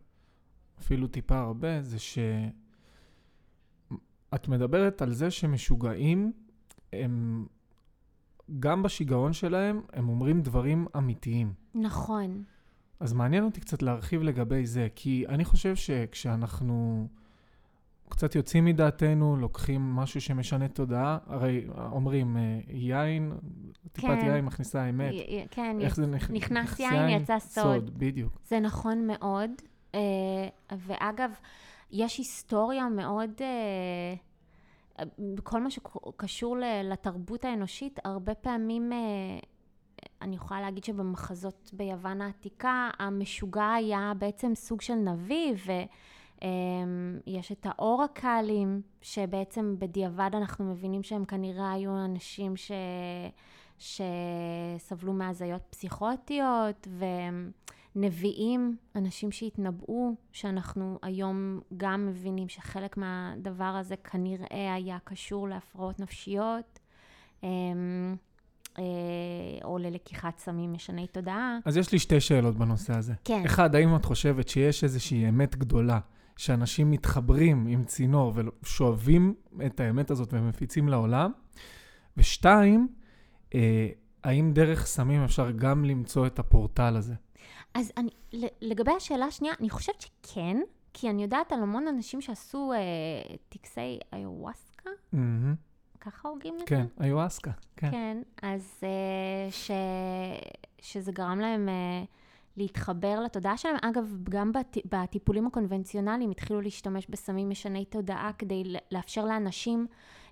אפילו 0.79 1.07
טיפה 1.07 1.39
הרבה, 1.39 1.83
זה 1.83 1.99
שאת 1.99 2.29
מדברת 4.49 5.03
על 5.03 5.13
זה 5.13 5.31
שמשוגעים, 5.31 6.33
הם 6.93 7.47
גם 8.61 8.83
בשיגעון 8.83 9.33
שלהם, 9.33 9.81
הם 9.93 10.09
אומרים 10.09 10.43
דברים 10.43 10.87
אמיתיים. 10.97 11.53
נכון. 11.75 12.45
אז 13.01 13.13
מעניין 13.13 13.45
אותי 13.45 13.61
קצת 13.61 13.83
להרחיב 13.83 14.23
לגבי 14.23 14.67
זה, 14.67 14.89
כי 14.95 15.25
אני 15.29 15.45
חושב 15.45 15.77
שכשאנחנו 15.77 17.09
קצת 18.09 18.35
יוצאים 18.35 18.65
מדעתנו, 18.65 19.37
לוקחים 19.37 19.81
משהו 19.97 20.21
שמשנה 20.21 20.69
תודעה, 20.69 21.19
הרי 21.27 21.67
אומרים, 21.93 22.37
אה, 22.37 22.43
יין, 22.69 23.33
טיפת 23.93 24.09
כן. 24.09 24.27
יין 24.27 24.45
מכניסה 24.45 24.89
אמת. 24.91 25.13
י- 25.13 25.17
י- 25.17 25.47
כן, 25.51 25.77
איך 25.81 25.97
זה 25.97 26.07
נכ... 26.07 26.31
נכנס 26.31 26.81
יין, 26.81 27.09
יצא 27.09 27.39
סוד. 27.39 27.99
בדיוק. 27.99 28.39
זה 28.45 28.61
נכון 28.61 29.07
מאוד. 29.07 29.51
אה, 29.95 30.01
ואגב, 30.79 31.31
יש 31.91 32.19
היסטוריה 32.19 32.89
מאוד, 32.89 33.31
אה, 33.41 34.15
בכל 35.19 35.61
מה 35.63 35.71
שקשור 35.71 36.57
לתרבות 36.85 37.45
האנושית, 37.45 37.99
הרבה 38.05 38.35
פעמים, 38.35 38.93
אני 40.23 40.37
יכולה 40.37 40.61
להגיד 40.61 40.85
שבמחזות 40.85 41.71
ביוון 41.73 42.23
העתיקה, 42.23 42.91
המשוגע 42.99 43.73
היה 43.73 44.13
בעצם 44.19 44.55
סוג 44.55 44.81
של 44.81 44.95
נביא, 44.95 45.55
ויש 46.43 47.53
את 47.53 47.67
האורקלים, 47.71 48.81
שבעצם 49.03 49.77
בדיעבד 49.79 50.31
אנחנו 50.33 50.65
מבינים 50.65 51.03
שהם 51.03 51.25
כנראה 51.25 51.73
היו 51.73 52.05
אנשים 52.05 52.57
ש... 52.57 52.73
שסבלו 53.79 55.13
מהזיות 55.13 55.63
פסיכוטיות, 55.71 56.89
ונביאים, 57.97 58.77
אנשים 58.97 59.33
שהתנבאו, 59.33 60.15
שאנחנו 60.33 60.99
היום 61.03 61.61
גם 61.77 62.07
מבינים 62.07 62.49
שחלק 62.49 62.97
מהדבר 62.97 63.65
הזה 63.65 63.97
כנראה 63.97 64.75
היה 64.75 64.99
קשור 65.05 65.49
להפרעות 65.49 66.01
נפשיות, 66.01 66.79
אמ, 67.43 68.17
אה, 68.79 68.85
או 69.65 69.79
ללקיחת 69.79 70.39
סמים 70.39 70.73
משני 70.73 71.07
תודעה. 71.07 71.59
אז 71.65 71.77
יש 71.77 71.93
לי 71.93 71.99
שתי 71.99 72.21
שאלות 72.21 72.57
בנושא 72.57 72.97
הזה. 72.97 73.15
כן. 73.25 73.43
אחד, 73.47 73.75
האם 73.75 73.97
את 73.97 74.05
חושבת 74.05 74.49
שיש 74.49 74.85
איזושהי 74.85 75.29
אמת 75.29 75.57
גדולה, 75.57 75.99
שאנשים 76.37 76.91
מתחברים 76.91 77.67
עם 77.67 77.85
צינור 77.85 78.33
ושואבים 78.63 79.35
את 79.67 79.81
האמת 79.81 80.11
הזאת 80.11 80.29
ומפיצים 80.33 80.89
לעולם? 80.89 81.33
ושתיים, 82.17 82.89
אה, 83.55 83.89
האם 84.25 84.53
דרך 84.53 84.87
סמים 84.87 85.25
אפשר 85.25 85.51
גם 85.51 85.85
למצוא 85.85 86.27
את 86.27 86.39
הפורטל 86.39 86.97
הזה? 86.97 87.15
אז 87.75 87.93
אני, 87.97 88.11
לגבי 88.61 88.93
השאלה 88.93 89.25
השנייה, 89.25 89.55
אני 89.61 89.71
חושבת 89.71 90.01
שכן, 90.01 90.57
כי 90.93 91.11
אני 91.11 91.23
יודעת 91.23 91.53
על 91.53 91.63
המון 91.63 91.89
אנשים 91.89 92.21
שעשו 92.21 92.73
אה, 92.73 93.37
טקסי 93.49 93.99
איוואסקה, 94.13 94.91
מהמם. 95.13 95.55
ככה 96.05 96.29
הוגים 96.29 96.55
את 96.55 96.59
זה? 96.59 96.67
כן, 96.67 96.87
איואסקה, 97.03 97.51
כן. 97.77 97.91
כן, 97.91 98.23
אז 98.43 98.81
אה, 98.83 99.51
ש... 99.51 99.71
שזה 100.81 101.13
גרם 101.13 101.39
להם 101.41 101.69
אה, 101.69 102.05
להתחבר 102.57 103.21
לתודעה 103.21 103.57
שלהם. 103.57 103.77
אגב, 103.83 104.17
גם 104.23 104.53
בט... 104.53 104.77
בטיפולים 104.93 105.47
הקונבנציונליים 105.47 106.31
התחילו 106.31 106.61
להשתמש 106.61 107.07
בסמים 107.09 107.51
משני 107.51 107.85
תודעה 107.85 108.31
כדי 108.39 108.63
לאפשר 108.93 109.25
לאנשים 109.25 109.87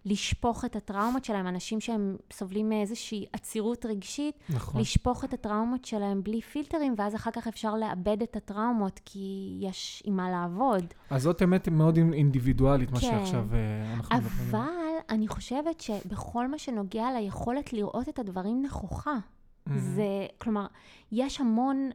לשפוך 0.04 0.64
את 0.64 0.76
הטראומות 0.76 1.24
שלהם, 1.24 1.46
אנשים 1.46 1.80
שהם 1.80 2.16
סובלים 2.32 2.68
מאיזושהי 2.68 3.26
עצירות 3.32 3.86
רגשית, 3.86 4.38
נכון. 4.48 4.80
לשפוך 4.80 5.24
את 5.24 5.34
הטראומות 5.34 5.84
שלהם 5.84 6.22
בלי 6.22 6.40
פילטרים, 6.40 6.94
ואז 6.98 7.14
אחר 7.14 7.30
כך 7.30 7.46
אפשר 7.46 7.74
לאבד 7.74 8.22
את 8.22 8.36
הטראומות, 8.36 9.00
כי 9.04 9.56
יש 9.60 10.02
עם 10.06 10.16
מה 10.16 10.30
לעבוד. 10.30 10.84
אז 11.10 11.22
זאת 11.22 11.42
אמת 11.42 11.68
מאוד 11.68 11.96
אינדיבידואלית, 11.96 12.90
מה 12.90 13.00
כן. 13.00 13.06
שעכשיו 13.10 13.46
אה, 13.52 13.94
אנחנו 13.94 14.16
מדברים. 14.16 14.32
אבל 14.50 14.92
אני 15.10 15.28
חושבת 15.28 15.80
שבכל 15.80 16.48
מה 16.48 16.58
שנוגע 16.58 17.06
ליכולת 17.20 17.72
לראות 17.72 18.08
את 18.08 18.18
הדברים 18.18 18.62
נכוחה, 18.62 19.16
מהמם. 19.66 19.80
זה, 19.80 20.26
כלומר, 20.38 20.66
יש 21.12 21.40
המון, 21.40 21.90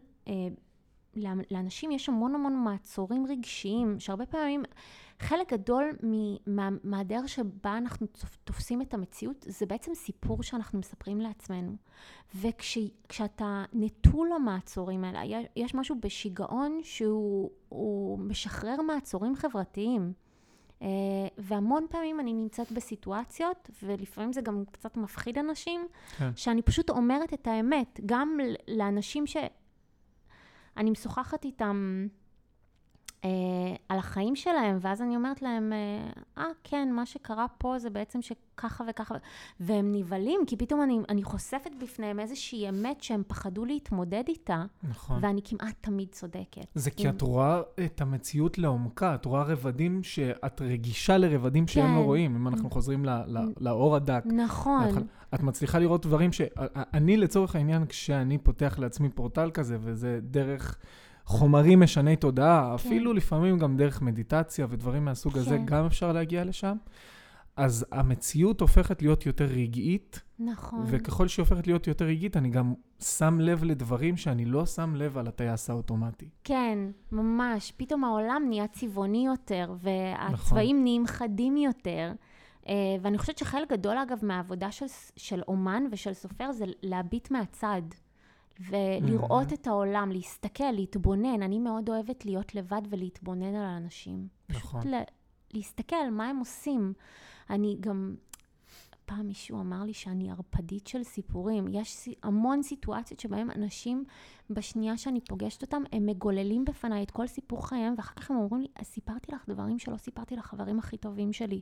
לאנשים 1.51 1.91
יש 1.91 2.09
המון 2.09 2.35
המון 2.35 2.55
מעצורים 2.63 3.25
רגשיים, 3.29 3.99
שהרבה 3.99 4.25
פעמים, 4.25 4.63
חלק 5.19 5.53
גדול 5.53 5.85
מה- 6.47 6.69
מהדרך 6.83 7.29
שבה 7.29 7.77
אנחנו 7.77 8.07
תופ- 8.07 8.37
תופסים 8.43 8.81
את 8.81 8.93
המציאות, 8.93 9.45
זה 9.49 9.65
בעצם 9.65 9.93
סיפור 9.95 10.43
שאנחנו 10.43 10.79
מספרים 10.79 11.21
לעצמנו. 11.21 11.75
וכשאתה 12.35 13.63
נטול 13.73 14.31
המעצורים 14.31 15.03
האלה, 15.03 15.25
יש, 15.25 15.45
יש 15.55 15.75
משהו 15.75 15.95
בשיגעון 15.99 16.79
שהוא 16.83 17.49
הוא 17.69 18.19
משחרר 18.19 18.81
מעצורים 18.81 19.35
חברתיים. 19.35 20.13
אה, 20.81 20.87
והמון 21.37 21.85
פעמים 21.89 22.19
אני 22.19 22.33
נמצאת 22.33 22.71
בסיטואציות, 22.71 23.69
ולפעמים 23.83 24.33
זה 24.33 24.41
גם 24.41 24.63
קצת 24.71 24.97
מפחיד 24.97 25.37
אנשים, 25.37 25.87
כן. 26.17 26.29
שאני 26.35 26.61
פשוט 26.61 26.89
אומרת 26.89 27.33
את 27.33 27.47
האמת, 27.47 27.99
גם 28.05 28.37
לאנשים 28.67 29.23
שאני 30.77 30.91
משוחחת 30.91 31.45
איתם 31.45 32.07
על 33.89 33.97
החיים 33.99 34.35
שלהם, 34.35 34.77
ואז 34.81 35.01
אני 35.01 35.15
אומרת 35.15 35.41
להם, 35.41 35.73
אה, 35.73 36.09
אה, 36.43 36.49
כן, 36.63 36.89
מה 36.91 37.05
שקרה 37.05 37.45
פה 37.57 37.79
זה 37.79 37.89
בעצם 37.89 38.19
שככה 38.21 38.83
וככה, 38.89 39.15
והם 39.59 39.91
נבהלים, 39.91 40.39
כי 40.47 40.57
פתאום 40.57 40.81
אני, 40.81 40.99
אני 41.09 41.23
חושפת 41.23 41.71
בפניהם 41.81 42.19
איזושהי 42.19 42.69
אמת 42.69 43.03
שהם 43.03 43.23
פחדו 43.27 43.65
להתמודד 43.65 44.23
איתה, 44.27 44.63
נכון. 44.83 45.19
ואני 45.21 45.41
כמעט 45.43 45.73
תמיד 45.81 46.07
צודקת. 46.11 46.65
זה 46.75 46.91
כי 46.91 47.03
אם- 47.09 47.09
את 47.15 47.21
רואה 47.21 47.61
את 47.85 48.01
המציאות 48.01 48.57
לעומקה, 48.57 49.15
את 49.15 49.25
רואה 49.25 49.43
רבדים 49.43 50.03
שאת 50.03 50.61
רגישה 50.61 51.17
לרבדים 51.17 51.67
שהם 51.67 51.95
לא 51.95 51.99
כן. 51.99 52.05
רואים, 52.05 52.35
אם 52.35 52.47
אנחנו 52.47 52.69
חוזרים 52.69 53.05
ל- 53.05 53.09
ל- 53.27 53.53
לאור 53.59 53.95
הדק. 53.95 54.23
נכון, 54.25 54.79
מההתחלה. 54.81 55.03
את 55.35 55.43
מצליחה 55.43 55.79
לראות 55.79 56.05
דברים 56.05 56.33
ש... 56.33 56.41
אני 56.93 57.17
לצורך 57.17 57.55
העניין, 57.55 57.85
כשאני 57.85 58.37
פותח 58.37 58.79
לעצמי 58.79 59.09
פורטל 59.09 59.51
כזה, 59.53 59.77
וזה 59.81 60.19
דרך 60.23 60.77
חומרים 61.27 61.79
משני 61.79 62.15
תודעה, 62.15 62.75
אפילו 62.75 63.13
לפעמים 63.13 63.57
גם 63.57 63.77
דרך 63.77 64.01
מדיטציה 64.01 64.67
ודברים 64.69 65.05
מהסוג 65.05 65.37
הזה, 65.37 65.57
כן. 65.57 65.65
גם 65.65 65.85
אפשר 65.85 66.11
להגיע 66.11 66.43
לשם. 66.43 66.77
אז 67.55 67.85
המציאות 67.91 68.61
הופכת 68.61 69.01
להיות 69.01 69.25
יותר 69.25 69.45
רגעית, 69.45 70.21
נכון. 70.39 70.83
וככל 70.87 71.27
שהיא 71.27 71.43
הופכת 71.43 71.67
להיות 71.67 71.87
יותר 71.87 72.05
רגעית, 72.05 72.37
אני 72.37 72.49
גם 72.49 72.73
שם 72.99 73.39
לב 73.39 73.63
לדברים 73.63 74.17
שאני 74.17 74.45
לא 74.45 74.65
שם 74.65 74.95
לב 74.95 75.17
על 75.17 75.27
הטייס 75.27 75.69
האוטומטי. 75.69 76.29
כן, 76.43 76.79
ממש. 77.11 77.73
פתאום 77.77 78.03
העולם 78.03 78.43
נהיה 78.49 78.67
צבעוני 78.67 79.25
יותר, 79.25 79.73
והצבעים 79.79 80.75
נכון. 80.75 80.83
נהיים 80.83 81.07
חדים 81.07 81.57
יותר. 81.57 82.11
אה, 82.67 82.73
ואני 83.01 83.17
חושבת 83.17 83.37
שחלק 83.37 83.71
גדול, 83.71 83.97
אגב, 83.97 84.19
מהעבודה 84.21 84.71
של, 84.71 84.85
של 85.15 85.41
אומן 85.47 85.83
ושל 85.91 86.13
סופר 86.13 86.51
זה 86.51 86.65
להביט 86.83 87.31
מהצד. 87.31 87.81
ולראות. 88.59 89.53
את 89.53 89.67
העולם, 89.67 90.11
להסתכל, 90.11 90.71
להתבונן. 90.71 91.41
אני 91.41 91.59
מאוד 91.59 91.89
אוהבת 91.89 92.25
להיות 92.25 92.55
לבד 92.55 92.81
ולהתבונן 92.89 93.55
על 93.55 93.65
האנשים. 93.65 94.27
נכון. 94.49 94.81
פשוט 94.81 94.93
ל- 94.93 95.03
להסתכל 95.53 96.09
מה 96.11 96.27
הם 96.27 96.37
עושים. 96.37 96.93
אני 97.49 97.77
גם, 97.79 98.15
פעם 99.05 99.27
מישהו 99.27 99.59
אמר 99.59 99.83
לי 99.83 99.93
שאני 99.93 100.31
ערפדית 100.31 100.87
של 100.87 101.03
סיפורים. 101.03 101.65
יש 101.71 102.09
המון 102.23 102.63
סיטואציות 102.63 103.19
שבהם 103.19 103.51
אנשים, 103.51 104.03
בשנייה 104.49 104.97
שאני 104.97 105.21
פוגשת 105.21 105.61
אותם, 105.61 105.83
הם 105.91 106.05
מגוללים 106.05 106.65
בפניי 106.65 107.03
את 107.03 107.11
כל 107.11 107.27
סיפור 107.27 107.67
חייהם, 107.67 107.93
ואחר 107.97 108.13
כך 108.15 108.31
הם 108.31 108.37
אומרים 108.37 108.61
לי, 108.61 108.67
"אז 108.75 108.85
סיפרתי 108.85 109.31
לך 109.31 109.49
דברים 109.49 109.79
שלא 109.79 109.97
סיפרתי 109.97 110.35
לחברים 110.35 110.79
הכי 110.79 110.97
טובים 110.97 111.33
שלי. 111.33 111.61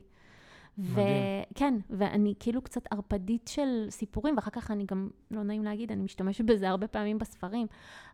וכן, 0.78 1.74
ואני 1.90 2.34
כאילו 2.40 2.62
קצת 2.62 2.82
ערפדית 2.90 3.48
של 3.48 3.86
סיפורים, 3.90 4.36
ואחר 4.36 4.50
כך 4.50 4.70
אני 4.70 4.86
גם, 4.86 5.08
לא 5.30 5.42
נעים 5.42 5.64
להגיד, 5.64 5.92
אני 5.92 6.02
משתמשת 6.02 6.44
בזה 6.44 6.68
הרבה 6.68 6.88
פעמים 6.88 7.18
בספרים, 7.18 7.66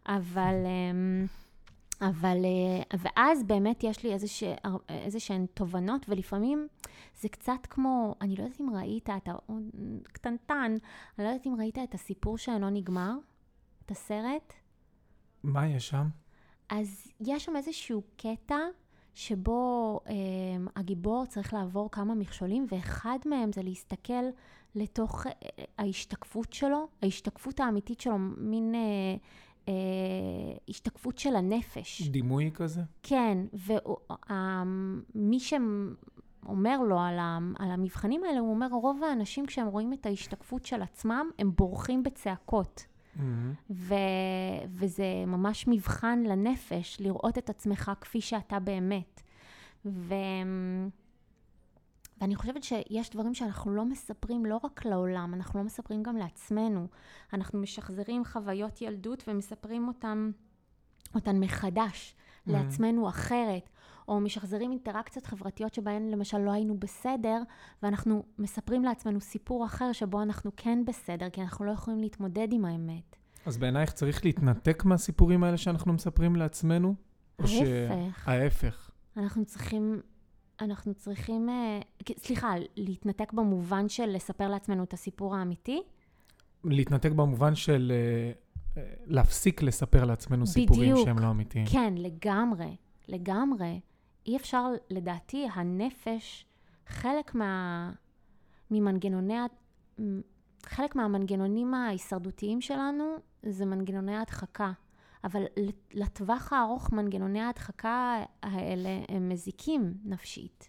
אבל... 0.07 0.55
אמ, 0.67 1.27
אבל, 2.09 2.37
אה, 2.45 2.99
ואז 2.99 3.43
באמת 3.43 3.85
יש 3.85 4.05
לי 4.05 4.13
איזשה, 4.13 4.55
איזה 4.89 5.21
שהן 5.21 5.47
תובנות, 5.55 6.07
ולפעמים 6.09 6.69
זה 7.21 7.29
קצת 7.29 7.67
כמו, 7.71 8.15
אני 8.21 8.37
לא 8.37 8.43
יודעת 8.43 8.61
אם 8.61 8.71
ראית, 8.75 9.11
אתה 9.11 9.33
קטנטן, 10.13 10.77
אני 11.19 11.25
לא 11.25 11.31
יודעת 11.31 11.47
אם 11.47 11.55
ראית 11.59 11.79
את 11.79 11.95
הסיפור 11.95 12.39
שאינו 12.39 12.71
נגמר, 12.71 13.13
את 13.87 13.91
הסרט. 13.91 14.53
מה 15.43 15.69
יש 15.69 15.89
שם? 15.89 16.09
אז 16.69 17.13
יש 17.21 17.45
שם 17.45 17.57
איזשהו 17.57 18.03
קטע 18.17 18.57
שבו 19.15 20.01
אה, 20.07 20.13
הגיבור 20.77 21.27
צריך 21.27 21.55
לעבור 21.55 21.91
כמה 21.91 22.15
מכשולים, 22.15 22.67
ואחד 22.71 23.19
מהם 23.27 23.53
זה 23.53 23.63
להסתכל 23.63 24.25
לתוך 24.75 25.27
אה, 25.27 25.33
ההשתקפות 25.79 26.53
שלו, 26.53 26.89
ההשתקפות 27.03 27.61
האמיתית 27.61 28.01
שלו, 28.01 28.19
מין 28.37 28.75
אה, 28.75 28.81
אה, 29.69 29.75
השתקפות 30.69 31.19
של 31.19 31.37
הנפש. 31.37 32.03
דימוי 32.03 32.51
כזה? 32.55 32.81
כן, 33.03 33.39
ומי 35.15 35.41
שאומר 35.41 36.81
לו 36.83 36.99
על, 37.01 37.19
ה, 37.19 37.39
על 37.59 37.71
המבחנים 37.71 38.25
האלה, 38.25 38.39
הוא 38.39 38.51
אומר, 38.51 38.69
רוב 38.71 39.05
האנשים 39.05 39.47
כשהם 39.47 39.67
רואים 39.67 39.93
את 39.93 40.07
ההשתקפות 40.07 40.65
של 40.65 40.83
עצמם, 40.83 41.31
הם 41.39 41.53
בורחים 41.57 42.03
בצעקות. 42.03 42.87
מהמם. 43.17 43.55
ו... 43.71 43.95
וזה 44.69 45.05
ממש 45.27 45.69
מבחן 45.69 46.23
לנפש, 46.23 47.01
לראות 47.01 47.39
את 47.39 47.51
עצמך 47.51 47.93
כפי 48.01 48.21
שאתה 48.21 48.59
באמת. 48.59 49.23
ו... 49.85 50.15
ואני 52.21 52.37
חושבת 52.37 52.63
שיש 52.63 53.11
דברים 53.11 53.35
שאנחנו 53.35 53.71
לא 53.71 53.85
מספרים 53.85 54.47
לא 54.47 54.61
רק 54.65 54.85
לעולם, 54.85 55.35
אנחנו 55.35 55.59
לא 55.59 55.65
מספרים 55.67 56.03
גם 56.03 56.17
לעצמנו. 56.17 56.87
אנחנו 57.33 57.59
משחזרים 57.59 58.25
חוויות 58.25 58.83
ילדות 58.83 59.25
ומספרים 59.29 59.89
אותם, 59.89 60.31
אותן 61.15 61.41
מחדש, 61.41 62.15
Mhm. 62.47 62.53
לעצמנו 62.53 63.09
אחרת. 63.09 63.69
או 64.13 64.21
משחזרים 64.21 64.71
אינטראקציות 64.71 65.27
חברתיות 65.27 65.75
שבהן 65.75 66.09
למשל 66.09 66.39
לא 66.39 66.53
היינו 66.53 66.79
בסדר, 66.79 67.43
ואנחנו 67.83 68.25
מספרים 68.39 68.85
לעצמנו 68.85 69.21
סיפור 69.21 69.65
אחר 69.65 69.93
שבו 69.93 70.23
אנחנו 70.23 70.51
כן 70.57 70.85
בסדר, 70.87 71.31
כי 71.31 71.41
אנחנו 71.43 71.65
לא 71.65 71.73
יכולים 71.73 72.01
להתמודד 72.01 72.49
עם 72.53 72.65
האמת. 72.65 73.17
אז 73.47 73.57
בעינייך 73.59 73.93
צריך 73.93 74.25
להתנתק 74.25 74.85
מהסיפורים 74.85 75.45
האלה 75.45 75.57
שאנחנו 75.57 75.93
מספרים 75.93 76.37
לעצמנו? 76.37 76.95
או 77.39 77.47
ש- 77.47 77.61
ההפך. 77.91 78.29
ההפך. 78.29 78.91
אנחנו 79.17 79.45
צריכים, 79.45 80.01
אנחנו 80.61 80.95
צריכים, 80.95 81.49
אה, 81.49 81.81
סליחה, 82.19 82.55
להתנתק 82.77 83.33
במובן 83.33 83.89
של 83.89 84.07
לספר 84.07 84.49
לעצמנו 84.49 84.85
את 84.85 84.93
הסיפור 84.93 85.37
האמיתי? 85.37 85.83
להתנתק 86.65 87.11
במובן 87.11 87.55
של 87.55 87.93
אה, 87.95 88.33
אה, 88.83 88.95
להפסיק 89.07 89.63
לספר 89.63 90.05
לעצמנו 90.05 90.47
סיפורים 90.47 90.93
בדיוק. 90.93 91.07
שהם 91.07 91.19
לא 91.19 91.31
אמיתיים. 91.31 91.67
כן, 91.67 91.95
לגמרי, 91.97 92.77
לגמרי. 93.09 93.81
אי 94.27 94.37
אפשר, 94.37 94.67
לדעתי, 94.91 95.49
הנפש, 95.55 96.47
חלק 96.87 97.35
מה... 97.35 97.91
ממנגנוני... 98.71 99.39
ה- 99.39 99.47
חלק 100.67 100.97
מהמנגנונים 100.97 101.75
ההישרדותיים 101.75 102.61
שלנו 102.61 103.05
זה 103.43 103.67
מנגנוני 103.67 104.15
ההדחקה. 104.17 104.73
אבל 105.25 105.43
לט- 105.57 105.95
לטווח 105.95 106.53
הארוך 106.53 106.93
מנגנוני 106.93 107.41
ההדחקה 107.41 108.23
האלה 108.43 108.89
הם 109.09 109.29
מזיקים 109.29 109.95
נפשית. 110.05 110.69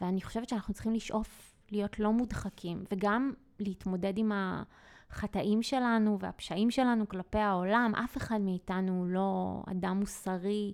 ואני 0.00 0.22
חושבת 0.22 0.48
שאנחנו 0.48 0.74
צריכים 0.74 0.92
לשאוף 0.92 1.54
להיות 1.70 1.98
לא 1.98 2.12
מודחקים, 2.12 2.84
וגם 2.92 3.32
להתמודד 3.60 4.18
עם 4.18 4.32
החטאים 4.34 5.62
שלנו 5.62 6.18
והפשעים 6.20 6.70
שלנו 6.70 7.08
כלפי 7.08 7.38
העולם. 7.38 7.92
אף 8.04 8.16
אחד 8.16 8.40
מאיתנו 8.40 8.92
הוא 8.98 9.06
לא 9.06 9.62
אדם 9.70 9.96
מוסרי 10.00 10.72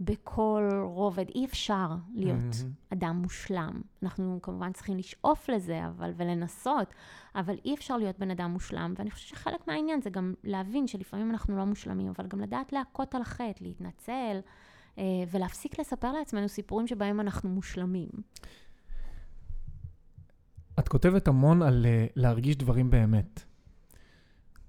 בכל 0.00 0.68
רובד. 0.82 1.24
אי 1.34 1.44
אפשר 1.44 1.88
להיות 2.14 2.38
מהמם. 2.38 2.72
אדם 2.92 3.16
מושלם. 3.22 3.80
אנחנו 4.02 4.38
כמובן 4.42 4.72
צריכים 4.72 4.96
לשאוף 4.96 5.48
לזה, 5.48 5.86
אבל, 5.86 6.12
ולנסות, 6.16 6.94
אבל 7.34 7.54
אי 7.64 7.74
אפשר 7.74 7.96
להיות 7.96 8.18
בן 8.18 8.30
אדם 8.30 8.50
מושלם. 8.50 8.94
ואני 8.98 9.10
חושבת 9.10 9.28
שחלק 9.28 9.68
מהעניין 9.68 10.02
זה 10.02 10.10
גם 10.10 10.34
להבין 10.44 10.86
שלפעמים 10.86 11.30
אנחנו 11.30 11.56
לא 11.56 11.64
מושלמים, 11.64 12.12
אבל 12.16 12.26
גם 12.26 12.40
לדעת 12.40 12.72
להכות 12.72 13.14
על 13.14 13.22
החטא, 13.22 13.64
להתנצל, 13.64 14.40
אה, 14.98 15.04
ולהפסיק 15.30 15.80
לספר 15.80 16.12
לעצמנו 16.12 16.48
סיפורים 16.48 16.86
שבהם 16.86 17.20
אנחנו 17.20 17.50
מושלמים. 17.50 18.10
את 20.78 20.88
כותבת 20.88 21.28
המון 21.28 21.62
על 21.62 21.86
uh, 21.86 22.12
להרגיש 22.16 22.56
דברים 22.56 22.90
באמת. 22.90 23.44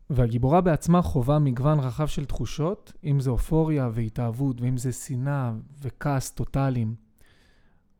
והגיבורה 0.09 0.61
בעצמה 0.61 1.01
חווה 1.01 1.39
מגוון 1.39 1.79
רחב 1.79 2.07
של 2.07 2.25
תחושות, 2.25 2.93
אם 3.03 3.19
זה 3.19 3.29
אופוריה 3.29 3.89
והתאהבות, 3.93 4.61
ואם 4.61 4.77
זה 4.77 4.91
שנאה 4.91 5.51
וכעס 5.81 6.31
טוטאליים. 6.31 6.95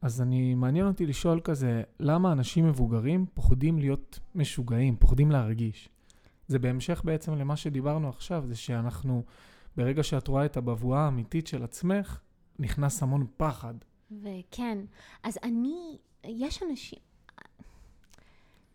אז 0.02 0.22
אני, 0.22 0.56
מעניין 0.56 0.88
אותי 0.88 1.06
לשאול 1.06 1.40
כזה, 1.44 1.84
למה 2.00 2.32
אנשים 2.32 2.68
מבוגרים 2.68 3.26
פוחדים 3.34 3.80
להיות 3.80 4.20
משוגעים, 4.36 4.96
פוחדים 4.96 5.32
להרגיש? 5.32 5.90
זה 6.48 6.60
בהמשך 6.60 7.02
בעצם 7.06 7.36
למה 7.36 7.56
שדיברנו 7.56 8.10
עכשיו, 8.10 8.44
זה 8.48 8.56
שאנחנו, 8.56 9.24
ברגע 9.78 10.04
שאת 10.04 10.28
רואה 10.28 10.46
את 10.46 10.58
הבבואה 10.58 11.00
האמיתית 11.00 11.48
של 11.48 11.64
עצמך, 11.64 12.20
נכנס 12.60 13.04
המון 13.04 13.28
פחד. 13.38 13.74
וכן, 14.12 14.78
אז 15.24 15.38
אני, 15.44 15.98
יש 16.24 16.64
אנשים, 16.64 17.00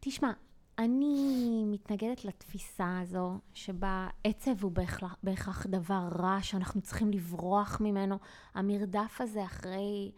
תשמע, 0.00 0.32
אני 0.80 1.64
מתנגדת 1.66 2.24
לתפיסה 2.24 2.98
הזו 3.02 3.38
שבה 3.54 4.08
עצב 4.24 4.62
הוא 4.62 4.72
בהכרח, 4.72 5.16
בהכרח 5.22 5.66
דבר 5.66 6.08
רע 6.18 6.38
שאנחנו 6.42 6.80
צריכים 6.80 7.10
לברוח 7.10 7.80
ממנו. 7.80 8.18
המרדף 8.54 9.20
הזה 9.20 9.44
אחרי, 9.44 10.12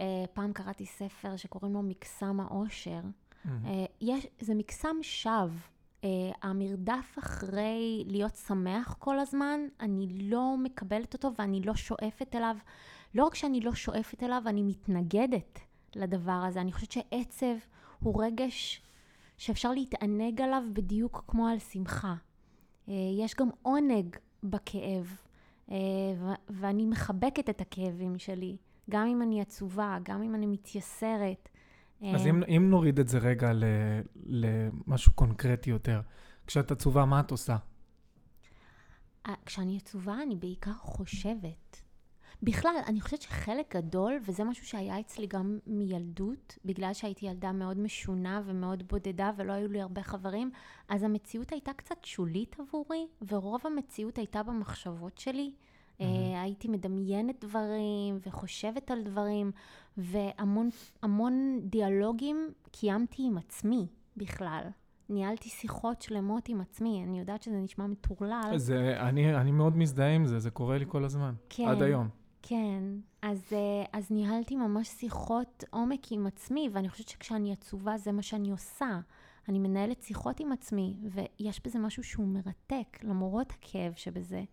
אה, 0.00 0.24
פעם 0.32 0.52
קראתי 0.52 0.86
ספר 0.86 1.36
שקוראים 1.36 1.74
לו 1.74 1.82
מקסם 1.82 2.40
האושר. 2.40 3.00
אה, 3.46 3.84
יש, 4.00 4.26
זה 4.40 4.54
מקסם 4.54 4.96
שווא. 5.02 5.48
אה, 6.04 6.08
המרדף 6.42 7.16
אחרי 7.18 8.04
להיות 8.06 8.36
שמח 8.36 8.96
כל 8.98 9.18
הזמן, 9.18 9.60
אני 9.80 10.06
לא 10.22 10.56
מקבלת 10.58 11.14
אותו 11.14 11.30
ואני 11.38 11.60
לא 11.60 11.74
שואפת 11.74 12.34
אליו. 12.34 12.56
לא 13.14 13.24
רק 13.24 13.34
שאני 13.34 13.60
לא 13.60 13.74
שואפת 13.74 14.22
אליו, 14.22 14.42
אני 14.46 14.62
מתנגדת 14.62 15.58
לדבר 15.96 16.32
הזה. 16.48 16.60
אני 16.60 16.72
חושבת 16.72 16.92
שעצב 16.92 17.56
הוא 18.00 18.24
רגש 18.24 18.82
שאפשר 19.36 19.72
להתענג 19.72 20.40
עליו 20.40 20.62
בדיוק 20.72 21.24
כמו 21.28 21.48
על 21.48 21.58
שמחה. 21.58 22.14
אה, 22.88 22.94
יש 23.18 23.34
גם 23.34 23.48
עונג 23.62 24.16
בכאב, 24.42 25.16
אה, 25.70 25.76
ואני 26.48 26.86
מחבקת 26.86 27.50
את 27.50 27.60
הכאבים 27.60 28.18
שלי, 28.18 28.56
גם 28.90 29.06
אם 29.06 29.22
אני 29.22 29.40
עצובה, 29.40 29.98
גם 30.02 30.22
אם 30.22 30.34
אני 30.34 30.46
מתייסרת. 30.46 31.48
אז 32.14 32.26
אה, 32.26 32.30
אם, 32.30 32.42
אם 32.42 32.70
נוריד 32.70 32.98
את 32.98 33.08
זה 33.08 33.18
רגע 33.18 33.52
ל, 33.52 33.64
למשהו 34.26 35.12
קונקרטי 35.12 35.70
יותר, 35.70 36.00
כשאת 36.46 36.70
עצובה, 36.70 37.04
מה 37.04 37.20
את 37.20 37.30
עושה? 37.30 37.56
כשאני 39.46 39.76
עצובה, 39.76 40.22
אני 40.22 40.36
בעיקר 40.36 40.72
חושבת. 40.72 41.85
בכלל, 42.42 42.74
אני 42.86 43.00
חושבת 43.00 43.22
שחלק 43.22 43.76
גדול, 43.76 44.18
וזה 44.26 44.44
משהו 44.44 44.66
שהיה 44.66 45.00
אצלי 45.00 45.26
גם 45.26 45.58
מילדות, 45.66 46.58
בגלל 46.64 46.92
שהייתי 46.92 47.26
ילדה 47.26 47.52
מאוד 47.52 47.78
משונה 47.78 48.42
ומאוד 48.44 48.82
בודדה 48.88 49.30
ולא 49.36 49.52
היו 49.52 49.68
לי 49.68 49.80
הרבה 49.80 50.02
חברים, 50.02 50.50
אז 50.88 51.02
המציאות 51.02 51.52
הייתה 51.52 51.72
קצת 51.72 52.04
שולית 52.04 52.56
עבורי, 52.60 53.06
ורוב 53.28 53.60
המציאות 53.64 54.18
הייתה 54.18 54.42
במחשבות 54.42 55.18
שלי. 55.18 55.52
אה, 56.00 56.42
הייתי 56.42 56.68
מדמיינת 56.68 57.44
דברים 57.44 58.18
וחושבת 58.26 58.90
על 58.90 59.02
דברים, 59.02 59.50
והמון 59.96 60.68
המון 61.02 61.60
דיאלוגים 61.62 62.52
קיימתי 62.70 63.22
עם 63.26 63.38
עצמי 63.38 63.86
בכלל. 64.16 64.62
ניהלתי 65.08 65.48
שיחות 65.48 66.02
שלמות 66.02 66.48
עם 66.48 66.60
עצמי, 66.60 67.04
אני 67.04 67.18
יודעת 67.18 67.42
שזה 67.42 67.56
נשמע 67.56 67.86
מטורלל. 67.86 68.52
זה, 68.56 68.96
אני, 69.00 69.36
אני 69.36 69.50
מאוד 69.50 69.76
מזדהה 69.76 70.14
עם 70.14 70.26
זה, 70.26 70.38
זה 70.38 70.50
קורה 70.50 70.78
לי 70.78 70.84
כל 70.88 71.04
הזמן. 71.04 71.34
כן. 71.48 71.68
עד 71.68 71.82
היום. 71.82 72.08
כן, 72.48 72.82
אז, 73.22 73.42
אה, 73.52 73.84
אז 73.92 74.10
ניהלתי 74.10 74.56
ממש 74.56 74.88
שיחות 74.88 75.64
עומק 75.70 76.12
עם 76.12 76.26
עצמי, 76.26 76.68
ואני 76.72 76.88
חושבת 76.88 77.08
שכשאני 77.08 77.52
עצובה 77.52 77.98
זה 77.98 78.12
מה 78.12 78.22
שאני 78.22 78.50
עושה. 78.50 79.00
אני 79.48 79.58
מנהלת 79.58 80.02
שיחות 80.02 80.40
עם 80.40 80.52
עצמי, 80.52 80.94
ויש 81.10 81.60
בזה 81.64 81.78
משהו 81.78 82.04
שהוא 82.04 82.26
מרתק, 82.26 82.98
למרות 83.02 83.52
הכאב 83.52 83.92
שבזה. 83.96 84.44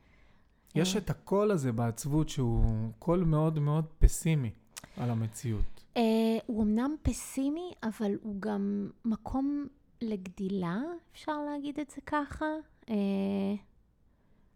יש 0.75 0.95
אה, 0.95 1.01
את 1.01 1.09
הקול 1.09 1.51
הזה 1.51 1.71
בעצבות 1.71 2.29
שהוא 2.29 2.91
קול 2.99 3.23
מאוד 3.23 3.59
מאוד 3.59 3.85
פסימי 3.99 4.51
על 4.97 5.09
המציאות. 5.09 5.83
אה, 5.97 6.01
הוא 6.45 6.63
אמנם 6.63 6.95
פסימי, 7.01 7.71
אבל 7.83 8.11
הוא 8.21 8.35
גם 8.41 8.89
מקום 9.05 9.67
לגדילה, 10.01 10.81
אפשר 11.11 11.41
להגיד 11.41 11.79
את 11.79 11.89
זה 11.89 12.01
ככה. 12.05 12.45
אה, 12.89 12.95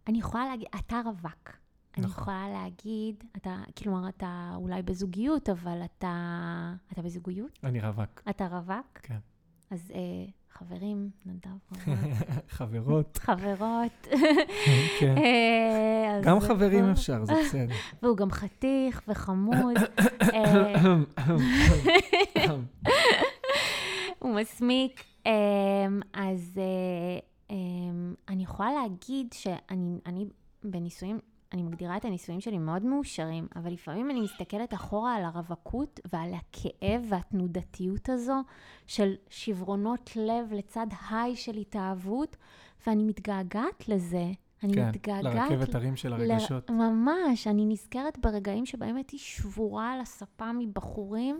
אני 0.07 0.19
יכולה 0.19 0.45
להגיד, 0.45 0.67
אתה 0.75 1.01
רווק. 1.05 1.66
אני 1.97 2.05
נכון. 2.05 2.21
יכולה 2.21 2.49
להגיד, 2.49 3.23
אתה, 3.37 3.55
כלומר, 3.77 4.09
אתה 4.09 4.51
אולי 4.55 4.81
בזוגיות, 4.81 5.49
אבל 5.49 5.81
אתה... 5.85 6.73
אתה 6.93 7.01
בזוגיות? 7.01 7.59
אני 7.63 7.81
רווק. 7.81 8.21
אתה 8.29 8.47
רווק? 8.47 8.97
כן. 9.03 9.17
אז 9.71 9.91
אה, 9.95 10.25
חברים, 10.49 11.09
נדב 11.25 11.49
רווק, 11.71 11.97
חברות, 12.49 13.17
חברות. 13.27 14.07
כן. 14.99 15.17
אה, 15.17 16.21
גם 16.23 16.39
חברים. 16.39 16.85
אפשר, 16.85 17.25
זה 17.25 17.33
בסדר. 17.43 17.75
והוא 18.03 18.17
גם 18.17 18.31
חתיך 18.31 19.01
וחמוד. 19.07 19.77
אה, 20.33 20.95
הוא 24.19 24.35
מסמיק. 24.35 25.03
אמ, 25.25 25.31
אז 26.13 26.53
אה, 26.57 27.19
אמ, 27.49 28.13
אני 28.29 28.43
יכולה 28.43 28.73
להגיד 28.73 29.33
שאני 29.33 29.99
אני 30.05 30.25
בנישואים, 30.63 31.19
אני 31.57 31.63
מגדירה 31.63 31.97
את 31.97 32.05
הנישואים 32.05 32.41
שלי 32.41 32.57
מאוד 32.57 32.85
מאושרים, 32.85 33.47
אבל 33.55 33.73
לפעמים 33.73 34.11
אני 34.11 34.21
מסתכלת 34.21 34.73
אחורה 34.73 35.15
על 35.15 35.23
הרווקות 35.23 35.99
ועל 36.13 36.33
הכאב 36.33 37.05
והתנודתיות 37.09 38.09
הזו 38.09 38.41
של 38.87 39.15
שברונות 39.29 40.09
לב 40.15 40.53
לצד 40.53 40.87
היי 41.09 41.35
של 41.35 41.57
התאהבות, 41.57 42.35
ואני 42.87 43.03
מתגעגעת 43.03 43.89
לזה. 43.89 44.31
אני 44.63 44.73
כן, 44.73 44.89
מתגעגעת... 44.89 45.23
לרכבת 45.23 45.75
הרים 45.75 45.95
של 45.95 46.13
הרגשות. 46.13 46.69
ל... 46.69 46.73
ממש, 46.73 47.47
אני 47.47 47.65
נזכרת 47.65 48.17
ברגעים 48.17 48.65
שבהם 48.65 48.95
הייתי 48.95 49.17
שבורה 49.17 49.93
על 49.93 50.01
הספה 50.01 50.51
מבחורים, 50.51 51.39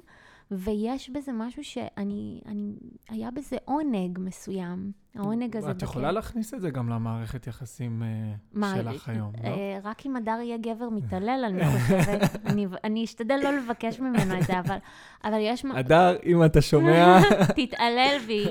ויש 0.52 1.10
בזה 1.10 1.32
משהו 1.32 1.64
שאני, 1.64 2.42
אני, 2.46 2.76
היה 3.10 3.32
בזה 3.32 3.58
עונג 3.66 4.20
מסוים. 4.20 4.92
העונג 5.16 5.58
הזה 5.58 5.72
את 5.72 5.82
יכולה 5.82 6.12
להכניס 6.12 6.54
את 6.54 6.62
זה 6.62 6.70
גם 6.70 6.90
למערכת 6.90 7.48
יחסים 7.48 8.04
אה, 8.04 8.08
מה, 8.54 8.74
שלך 8.76 9.10
היום, 9.10 9.32
לא? 9.44 9.50
אה, 9.50 9.80
רק 9.84 10.06
אם 10.06 10.16
הדר 10.16 10.40
יהיה 10.44 10.58
גבר 10.58 10.90
מתעלל, 10.98 11.46
אני 11.48 11.64
חושבת. 11.66 12.46
אני, 12.46 12.68
אני 12.84 13.04
אשתדל 13.04 13.40
לא 13.44 13.58
לבקש 13.58 14.00
ממנו 14.00 14.38
את 14.40 14.44
זה, 14.44 14.60
אבל, 14.60 14.78
אבל 15.24 15.38
יש... 15.42 15.66
הדר, 15.76 16.16
אם 16.26 16.46
אתה 16.46 16.62
שומע, 16.62 17.20
תתעלל 17.58 18.18
בי. 18.28 18.46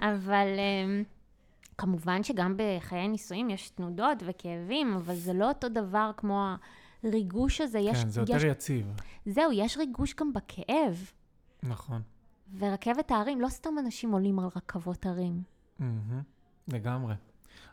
אבל 0.00 0.46
um, 0.56 1.04
כמובן 1.78 2.22
שגם 2.22 2.56
בחיי 2.56 3.08
נישואים 3.08 3.50
יש 3.50 3.70
תנודות 3.70 4.22
וכאבים, 4.26 4.94
אבל 4.96 5.14
זה 5.14 5.32
לא 5.32 5.48
אותו 5.48 5.68
דבר 5.68 6.10
כמו 6.16 6.54
הריגוש 7.04 7.60
הזה. 7.60 7.78
יש, 7.78 8.02
כן, 8.02 8.08
זה 8.08 8.20
יש, 8.20 8.30
יותר 8.30 8.46
יציב. 8.46 8.86
זהו, 9.26 9.52
יש 9.52 9.76
ריגוש 9.76 10.14
גם 10.14 10.32
בכאב. 10.32 11.10
נכון. 11.62 12.02
ורכבת 12.58 13.10
ההרים, 13.10 13.40
לא 13.40 13.48
סתם 13.48 13.78
אנשים 13.78 14.12
עולים 14.12 14.38
על 14.38 14.48
רכבות 14.56 15.06
הרים. 15.06 15.42
מהמם, 15.78 16.22
לגמרי. 16.68 17.14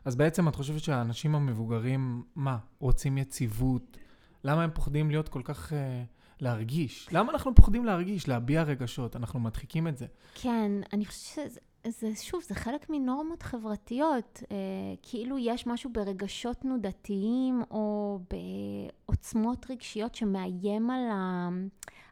אז 0.05 0.15
בעצם 0.15 0.47
את 0.47 0.55
חושבת 0.55 0.83
שהאנשים 0.83 1.35
המבוגרים, 1.35 2.23
מה, 2.35 2.57
רוצים 2.79 3.17
יציבות? 3.17 3.97
למה 4.43 4.63
הם 4.63 4.69
פוחדים 4.73 5.09
להיות 5.09 5.29
כל 5.29 5.41
כך... 5.43 5.73
אה, 5.73 6.03
להרגיש? 6.39 7.09
למה 7.11 7.31
אנחנו 7.31 7.55
פוחדים 7.55 7.85
להרגיש, 7.85 8.27
להביע 8.27 8.63
רגשות? 8.63 9.15
אנחנו 9.15 9.39
מדחיקים 9.39 9.87
את 9.87 9.97
זה. 9.97 10.05
כן, 10.35 10.71
אני 10.93 11.05
חושבת 11.05 11.51
שזה, 11.51 11.59
זה, 11.87 12.15
שוב, 12.15 12.43
זה 12.43 12.55
חלק 12.55 12.89
מנורמות 12.89 13.43
חברתיות. 13.43 14.43
אה, 14.51 14.55
כאילו 15.01 15.37
יש 15.37 15.67
משהו 15.67 15.89
ברגשות 15.93 16.57
תנודתיים 16.57 17.63
או 17.71 18.19
בעוצמות 18.29 19.65
רגשיות 19.69 20.15
שמאיים 20.15 20.89
על, 20.89 21.09
ה, 21.11 21.49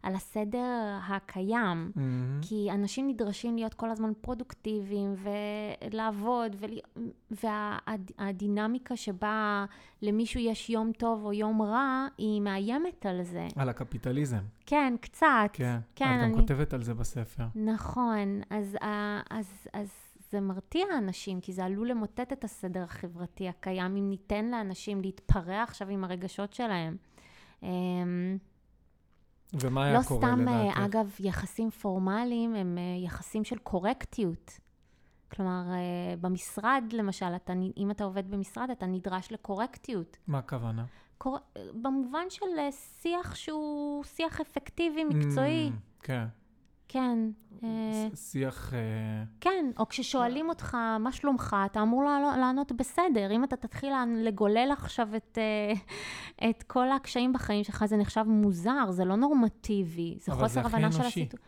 על 0.03 0.15
הסדר 0.15 0.97
הקיים. 1.07 1.91
מהמם. 1.95 2.39
כי 2.41 2.71
אנשים 2.71 3.07
נדרשים 3.07 3.55
להיות 3.55 3.73
כל 3.73 3.89
הזמן 3.89 4.11
פרודוקטיביים 4.21 5.15
ולעבוד, 5.91 6.55
ול... 6.59 6.71
והדינמיקה 7.31 8.95
שבה 8.95 9.65
למישהו 10.01 10.39
יש 10.39 10.69
יום 10.69 10.91
טוב 10.91 11.25
או 11.25 11.33
יום 11.33 11.61
רע, 11.61 12.07
היא 12.17 12.41
מאיימת 12.41 13.05
על 13.05 13.23
זה. 13.23 13.47
על 13.55 13.69
הקפיטליזם. 13.69 14.37
כן, 14.65 14.93
קצת. 15.01 15.25
כן. 15.53 15.77
כן, 15.95 16.05
את 16.05 16.23
גם 16.23 16.23
אני- 16.23 16.33
כותבת 16.33 16.73
על 16.73 16.83
זה 16.83 16.93
בספר. 16.93 17.43
נכון, 17.55 18.41
אז, 18.49 18.77
ה- 18.81 19.21
אז, 19.39 19.67
אז 19.73 19.89
זה 20.31 20.41
מרתיע 20.41 20.85
אנשים, 20.97 21.41
כי 21.41 21.53
זה 21.53 21.65
עלול 21.65 21.89
למוטט 21.89 22.33
את 22.33 22.43
הסדר 22.43 22.83
החברתי 22.83 23.47
הקיים, 23.49 23.95
אם 23.95 24.09
ניתן 24.09 24.45
לאנשים 24.51 25.01
להתפרע 25.01 25.63
עכשיו 25.63 25.89
עם 25.89 26.03
הרגשות 26.03 26.53
שלהם. 26.53 26.97
ומה 29.53 29.83
היה 29.83 29.93
לא 29.97 30.03
קורה 30.03 30.27
סתם, 30.27 30.41
לדעתך? 30.41 30.77
אה, 30.77 30.85
אגב, 30.85 31.15
יחסים 31.19 31.69
פורמליים 31.71 32.55
הם 32.55 32.77
אה, 32.77 33.05
יחסים 33.05 33.43
של 33.43 33.57
קורקטיות. 33.57 34.59
כלומר, 35.31 35.63
אה, 35.71 36.15
במשרד, 36.21 36.83
למשל, 36.91 37.35
אתה, 37.35 37.53
אם 37.77 37.91
אתה 37.91 38.03
עובד 38.03 38.31
במשרד, 38.31 38.69
אתה 38.69 38.85
נדרש 38.85 39.31
לקורקטיות. 39.31 40.17
מה 40.27 40.37
הכוונה? 40.37 40.85
קור... 41.17 41.37
במובן 41.73 42.29
של 42.29 42.45
אה, 42.59 42.71
שיח 42.71 43.35
שהוא 43.35 44.03
שיח 44.03 44.41
אפקטיבי, 44.41 45.03
מקצועי. 45.03 45.69
Mm, 45.69 46.03
כן. 46.03 46.25
כן. 46.93 47.29
אה, 47.63 48.07
שיח... 48.15 48.73
אה, 48.73 48.79
כן, 49.41 49.65
או 49.79 49.89
כששואלים 49.89 50.49
אותך, 50.49 50.77
מה 50.99 51.11
שלומך, 51.11 51.55
אתה 51.65 51.81
אמור 51.81 52.03
לענו- 52.03 52.39
לענות 52.41 52.71
בסדר. 52.71 53.31
אם 53.31 53.43
אתה 53.43 53.55
תתחיל 53.55 53.93
לגולל 54.17 54.69
עכשיו 54.71 55.07
את, 55.15 55.37
אה, 55.37 55.73
את 56.49 56.63
כל 56.63 56.91
הקשיים 56.91 57.33
בחיים 57.33 57.63
שלך, 57.63 57.85
זה 57.85 57.97
נחשב 57.97 58.23
מוזר, 58.27 58.91
זה 58.91 59.05
לא 59.05 59.15
נורמטיבי. 59.15 60.17
זה 60.21 60.31
אבל 60.31 60.41
זה 60.41 60.47
חוסר 60.47 60.59
הכי 60.59 60.75
הבנה 60.75 60.91
של 60.91 61.01
אנושי. 61.01 61.21
הסיטואציה. 61.21 61.47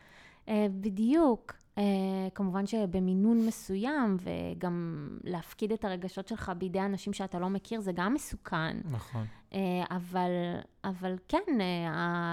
בדיוק. 0.72 1.54
אה, 1.78 1.84
כמובן 2.36 2.66
שבמינון 2.66 3.46
מסוים, 3.48 4.18
וגם 4.20 5.08
להפקיד 5.24 5.72
את 5.72 5.86
הרגשות 5.86 6.28
שלך 6.28 6.52
בידי 6.58 6.80
אנשים 6.82 7.14
שאתה 7.14 7.40
לא 7.40 7.50
מכיר, 7.50 7.82
זה 7.82 7.92
גם 7.92 8.14
מסוכן. 8.14 8.78
נכון. 8.92 9.26
אה, 9.54 9.60
אבל, 9.92 10.30
אבל 10.84 11.16
כן, 11.28 11.62
אה, 11.62 11.86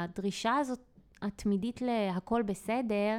הדרישה 0.05 0.57
הזאת 0.57 0.92
התמידית 1.23 1.83
להכל 1.83 2.43
בסדר, 2.43 3.19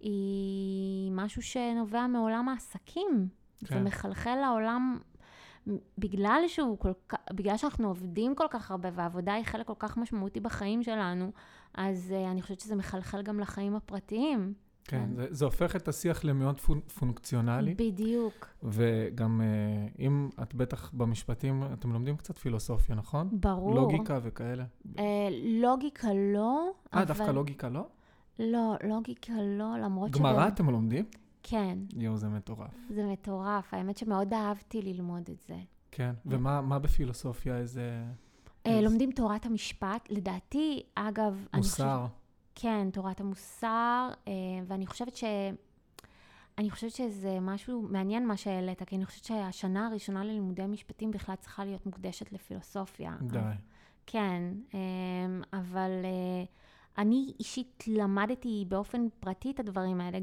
היא 0.00 1.12
משהו 1.12 1.42
שנובע 1.42 2.06
מעולם 2.06 2.48
העסקים. 2.48 3.28
כן. 3.64 3.74
זה 3.74 3.80
מחלחל 3.80 4.34
לעולם, 4.34 4.98
בגלל 5.98 6.42
שהוא 6.46 6.78
כל 6.78 6.92
כך, 7.08 7.18
בגלל 7.32 7.56
שאנחנו 7.56 7.88
עובדים 7.88 8.34
כל 8.34 8.46
כך 8.50 8.70
הרבה, 8.70 8.88
והעבודה 8.94 9.34
היא 9.34 9.44
חלק 9.44 9.66
כל 9.66 9.74
כך 9.78 9.96
משמעותי 9.96 10.40
בחיים 10.40 10.82
שלנו, 10.82 11.32
אז 11.74 12.14
uh, 12.16 12.30
אני 12.30 12.42
חושבת 12.42 12.60
שזה 12.60 12.76
מחלחל 12.76 13.22
גם 13.22 13.40
לחיים 13.40 13.76
הפרטיים. 13.76 14.54
כן, 14.90 15.04
כן. 15.08 15.14
זה, 15.16 15.26
זה 15.30 15.44
הופך 15.44 15.76
את 15.76 15.88
השיח 15.88 16.24
למאוד 16.24 16.60
פונ, 16.60 16.80
פונקציונלי, 16.80 17.74
בדיוק. 17.74 18.46
וגם 18.62 19.40
אה, 19.40 19.46
אם 19.98 20.28
את 20.42 20.54
בטח 20.54 20.90
במשפטים, 20.94 21.62
אתם 21.72 21.92
לומדים 21.92 22.16
קצת 22.16 22.38
פילוסופיה, 22.38 22.94
נכון? 22.94 23.28
ברור. 23.32 23.74
לוגיקה 23.74 24.18
וכאלה. 24.22 24.64
אה, 24.98 25.04
לוגיקה 25.62 26.08
לא, 26.34 26.70
אה, 26.94 26.98
אבל... 26.98 27.04
דווקא 27.04 27.30
לוגיקה 27.30 27.68
לא? 27.68 27.86
לא, 28.38 28.74
לוגיקה 28.84 29.32
לא, 29.58 29.78
למרות 29.78 30.10
גמרא 30.10 30.48
אתם 30.48 30.70
לומדים? 30.70 31.04
כן, 31.42 31.78
יואו, 31.96 32.16
זה 32.16 32.28
מטורף. 32.28 32.70
זה 32.90 33.04
מטורף. 33.06 33.74
האמת 33.74 33.96
שמאוד 33.96 34.32
אהבתי 34.34 34.82
ללמוד 34.82 35.28
את 35.32 35.40
זה. 35.48 35.56
כן, 35.92 36.12
ומה 36.26 36.60
מה 36.60 36.78
בפילוסופיה, 36.78 37.58
איזה... 37.58 38.02
אה, 38.66 38.70
איזה- 38.78 38.80
לומדים 38.88 39.12
תורת 39.12 39.46
המשפט. 39.46 40.08
לדעתי, 40.10 40.82
אגב. 40.94 41.46
מוסר. 41.56 42.06
כן, 42.54 42.90
תורת 42.92 43.20
המוסר, 43.20 44.08
אה, 44.28 44.32
ואני 44.66 44.86
חושבת 44.86 45.16
ש... 45.16 45.24
אני 46.58 46.70
חושבת 46.70 46.90
שזה 46.90 47.38
משהו 47.40 47.82
מעניין 47.82 48.26
מה 48.26 48.36
שהעלית, 48.36 48.82
כי 48.82 48.96
אני 48.96 49.06
חושבת 49.06 49.24
שהשנה 49.24 49.86
הראשונה 49.86 50.24
ללימודי 50.24 50.66
משפטים 50.66 51.10
בכלל 51.10 51.34
צריכה 51.34 51.64
להיות 51.64 51.86
מוקדשת 51.86 52.32
לפילוסופיה. 52.32 53.16
די. 53.22 53.38
כן, 54.06 54.42
אה, 54.74 55.58
אבל, 55.58 55.90
אה, 56.04 56.44
אני 56.98 57.32
אישית 57.38 57.84
למדתי 57.86 58.64
באופן 58.68 59.06
פרטי 59.20 59.50
את 59.50 59.60
הדברים 59.60 60.00
האלה, 60.00 60.18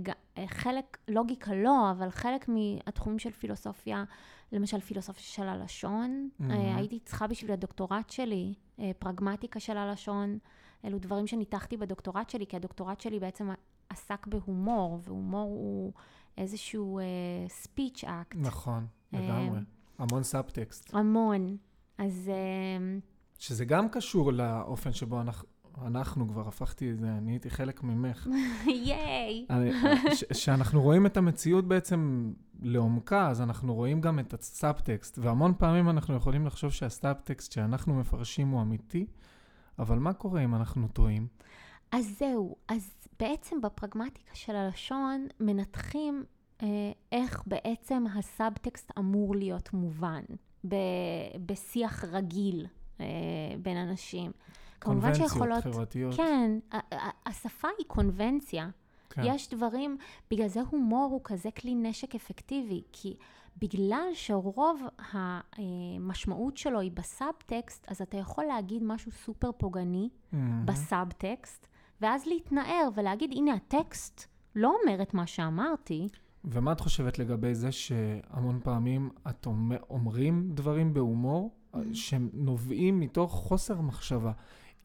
חלק, 0.48 0.98
לוגיקה 1.08 1.56
לא, 1.56 1.92
אבל 1.92 2.10
חלק 2.10 2.50
מהתחומים 2.50 3.20
של 3.20 3.32
פילוסופיה, 3.32 4.04
למשל 4.52 4.80
פילוסופיה 4.80 5.24
של 5.24 5.48
הלשון, 5.48 6.30
mm-hmm. 6.30 6.54
הייתי 6.54 7.00
צריכה 7.00 7.28
בשביל 7.28 7.52
הדוקטורט 7.52 8.10
שלי, 8.10 8.54
פרגמטיקה 9.00 9.60
של 9.60 9.78
הלשון, 9.78 10.38
אלו 10.88 11.00
דברים 11.00 11.28
שניתחתי 11.28 11.78
בדוקטורט 11.78 12.30
שלי, 12.30 12.48
כי 12.48 12.56
הדוקטורט 12.56 13.02
שלי 13.02 13.20
בעצם 13.20 13.50
עסק 13.90 14.28
בהומור, 14.28 15.00
והומור 15.04 15.50
הוא 15.50 15.94
איזשהו 16.38 17.00
אה, 17.00 17.66
speech 17.66 18.04
act. 18.04 18.36
נכון, 18.36 18.86
לגמרי. 19.14 19.60
אה, 19.60 20.04
המון 20.04 20.24
סאבטקסט. 20.24 20.94
המון. 20.94 21.58
אז... 21.98 22.32
Uh, 22.32 23.02
שזה 23.40 23.66
גם 23.66 23.90
קשור 23.90 24.34
לאופן 24.34 24.94
שבו 24.94 25.22
אנחנו... 25.22 25.48
אנחנו 25.86 26.28
כבר 26.28 26.48
הפכתי 26.48 26.92
את 26.92 27.00
זה, 27.00 27.08
אני 27.18 27.32
הייתי 27.32 27.50
חלק 27.50 27.84
ממך. 27.84 28.28
ייי! 28.68 29.48
שאנחנו 30.34 30.82
רואים 30.82 31.06
את 31.06 31.18
המציאות 31.18 31.68
בעצם 31.68 32.32
לעומקה, 32.62 33.30
אז 33.30 33.42
אנחנו 33.42 33.76
רואים 33.76 34.02
גם 34.02 34.20
את 34.20 34.34
הסאבטקסט, 34.34 35.20
והמון 35.22 35.54
פעמים 35.58 35.90
אנחנו 35.90 36.16
יכולים 36.16 36.46
לחשוב 36.46 36.72
שהסאבטקסט 36.72 37.52
שאנחנו 37.52 37.96
מפרשים 37.96 38.48
הוא 38.48 38.62
אמיתי, 38.62 39.06
אבל 39.80 40.00
מה 40.00 40.14
קורה 40.14 40.44
אם 40.44 40.56
אנחנו 40.56 40.88
טועים? 40.88 41.28
אז 41.92 42.16
זהו, 42.20 42.56
אז 42.68 42.92
בעצם 43.20 43.62
בפרגמטיקה 43.62 44.36
של 44.36 44.56
הלשון 44.56 45.28
מנתחים 45.40 46.24
אה, 46.62 46.68
איך 47.12 47.44
בעצם 47.48 48.04
הסאבטקסט 48.16 48.92
אמור 49.00 49.36
להיות 49.36 49.74
מובן 49.74 50.24
ב- 50.68 50.76
בשיח 51.46 52.04
רגיל 52.04 52.66
אה, 53.00 53.06
בין 53.62 53.78
אנשים. 53.78 54.32
קונבנציות 54.80 55.30
שיכולות, 55.30 55.64
חברתיות. 55.64 56.16
כן, 56.16 56.52
השפה 57.26 57.68
היא 57.78 57.86
קונבנציה. 57.88 58.70
כן. 59.10 59.22
יש 59.26 59.50
דברים, 59.50 59.98
בגלל 60.32 60.48
זה 60.48 60.62
הומור 60.72 61.10
הוא 61.12 61.22
כזה 61.24 61.52
כלי 61.52 61.76
נשק 61.76 62.16
אפקטיבי, 62.16 62.84
כי 62.92 63.16
בגלל 63.62 64.10
שרוב 64.14 64.82
המשמעות 65.58 66.58
שלו 66.58 66.80
היא 66.80 66.92
בסאבטקסט, 66.92 67.86
אז 67.88 68.02
אתה 68.02 68.18
יכול 68.18 68.44
להגיד 68.44 68.84
משהו 68.84 69.12
סופר 69.12 69.52
פוגעני 69.52 70.10
mm-hmm. 70.10 70.38
בסאבטקסט, 70.66 71.68
ואז 72.02 72.26
להתנער 72.26 72.90
ולהגיד, 72.96 73.32
הנה 73.36 73.54
הטקסט 73.54 74.26
לא 74.56 74.76
אומר 74.82 75.02
את 75.02 75.14
מה 75.14 75.28
שאמרתי. 75.28 76.08
ומה 76.46 76.72
את 76.72 76.80
חושבת 76.80 77.20
לגבי 77.20 77.56
זה 77.56 77.72
שהמון 77.72 78.60
פעמים 78.64 79.10
את 79.30 79.48
אומרים 79.90 80.52
דברים 80.54 80.94
בהומור 80.94 81.52
mm-hmm. 81.52 81.78
שנובעים 81.94 83.00
מתוך 83.00 83.32
חוסר 83.32 83.82
מחשבה? 83.82 84.32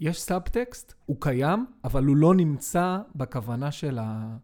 יש 0.00 0.22
סאבטקסט, 0.22 0.94
הוא 1.06 1.16
קיים, 1.20 1.66
אבל 1.84 2.04
הוא 2.04 2.16
לא 2.16 2.34
נמצא 2.34 2.98
בכוונה 3.14 3.72
של, 3.72 3.98
ה... 3.98 4.36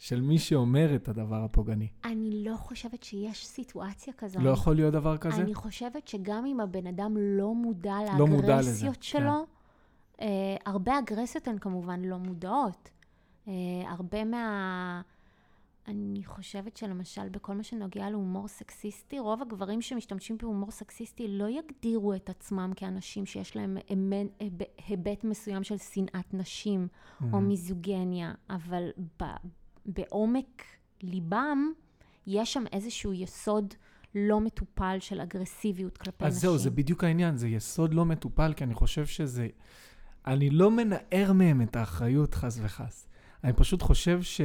של 0.00 0.20
מי 0.20 0.38
שאומר 0.38 0.94
את 0.94 1.08
הדבר 1.08 1.44
הפוגעני. 1.44 1.88
אני 2.04 2.44
לא 2.44 2.56
חושבת 2.56 3.02
שיש 3.02 3.46
סיטואציה 3.46 4.12
כזו. 4.18 4.40
לא 4.40 4.50
יכול 4.50 4.74
להיות 4.74 4.92
דבר 4.92 5.16
כזה? 5.16 5.42
אני 5.42 5.54
חושבת 5.54 6.08
שגם 6.08 6.46
אם 6.46 6.60
הבן 6.60 6.86
אדם 6.86 7.16
לא 7.16 7.54
מודע 7.54 7.98
לא 8.18 8.28
לאגרסיות 8.28 8.84
מודע 8.84 8.96
שלו, 9.00 9.44
כן. 10.16 10.24
אה, 10.24 10.56
הרבה 10.66 10.98
אגרסיות 10.98 11.48
הן 11.48 11.58
כמובן 11.58 12.00
לא 12.02 12.16
מודעות. 12.16 12.90
אה, 13.48 13.52
הרבה 13.86 14.24
מה... 14.24 15.00
אני 15.88 16.24
חושבת 16.24 16.76
שלמשל 16.76 17.28
בכל 17.28 17.54
מה 17.54 17.62
שנוגע 17.62 18.10
להומור 18.10 18.48
סקסיסטי, 18.48 19.18
רוב 19.18 19.42
הגברים 19.42 19.82
שמשתמשים 19.82 20.38
בהומור 20.38 20.70
סקסיסטי 20.70 21.28
לא 21.28 21.48
יגדירו 21.48 22.14
את 22.14 22.30
עצמם 22.30 22.72
כאנשים 22.76 23.26
שיש 23.26 23.56
להם 23.56 23.76
היבט 24.86 25.24
מסוים 25.24 25.64
של 25.64 25.78
שנאת 25.78 26.34
נשים 26.34 26.88
mm-hmm. 26.90 27.24
או 27.32 27.40
מיזוגניה, 27.40 28.32
אבל 28.50 28.90
ב, 29.22 29.24
בעומק 29.94 30.62
ליבם 31.02 31.72
יש 32.26 32.52
שם 32.52 32.64
איזשהו 32.72 33.12
יסוד 33.12 33.74
לא 34.14 34.40
מטופל 34.40 34.96
של 35.00 35.20
אגרסיביות 35.20 35.98
כלפי 35.98 36.24
אז 36.24 36.36
נשים. 36.36 36.36
אז 36.36 36.40
זהו, 36.40 36.58
זה 36.58 36.70
בדיוק 36.70 37.04
העניין, 37.04 37.36
זה 37.36 37.48
יסוד 37.48 37.94
לא 37.94 38.04
מטופל, 38.04 38.52
כי 38.52 38.64
אני 38.64 38.74
חושב 38.74 39.06
שזה... 39.06 39.48
אני 40.26 40.50
לא 40.50 40.70
מנער 40.70 41.32
מהם 41.34 41.62
את 41.62 41.76
האחריות, 41.76 42.34
חס 42.34 42.58
וחס. 42.62 43.08
אני 43.44 43.52
פשוט 43.52 43.82
חושב 43.82 44.22
ש... 44.22 44.40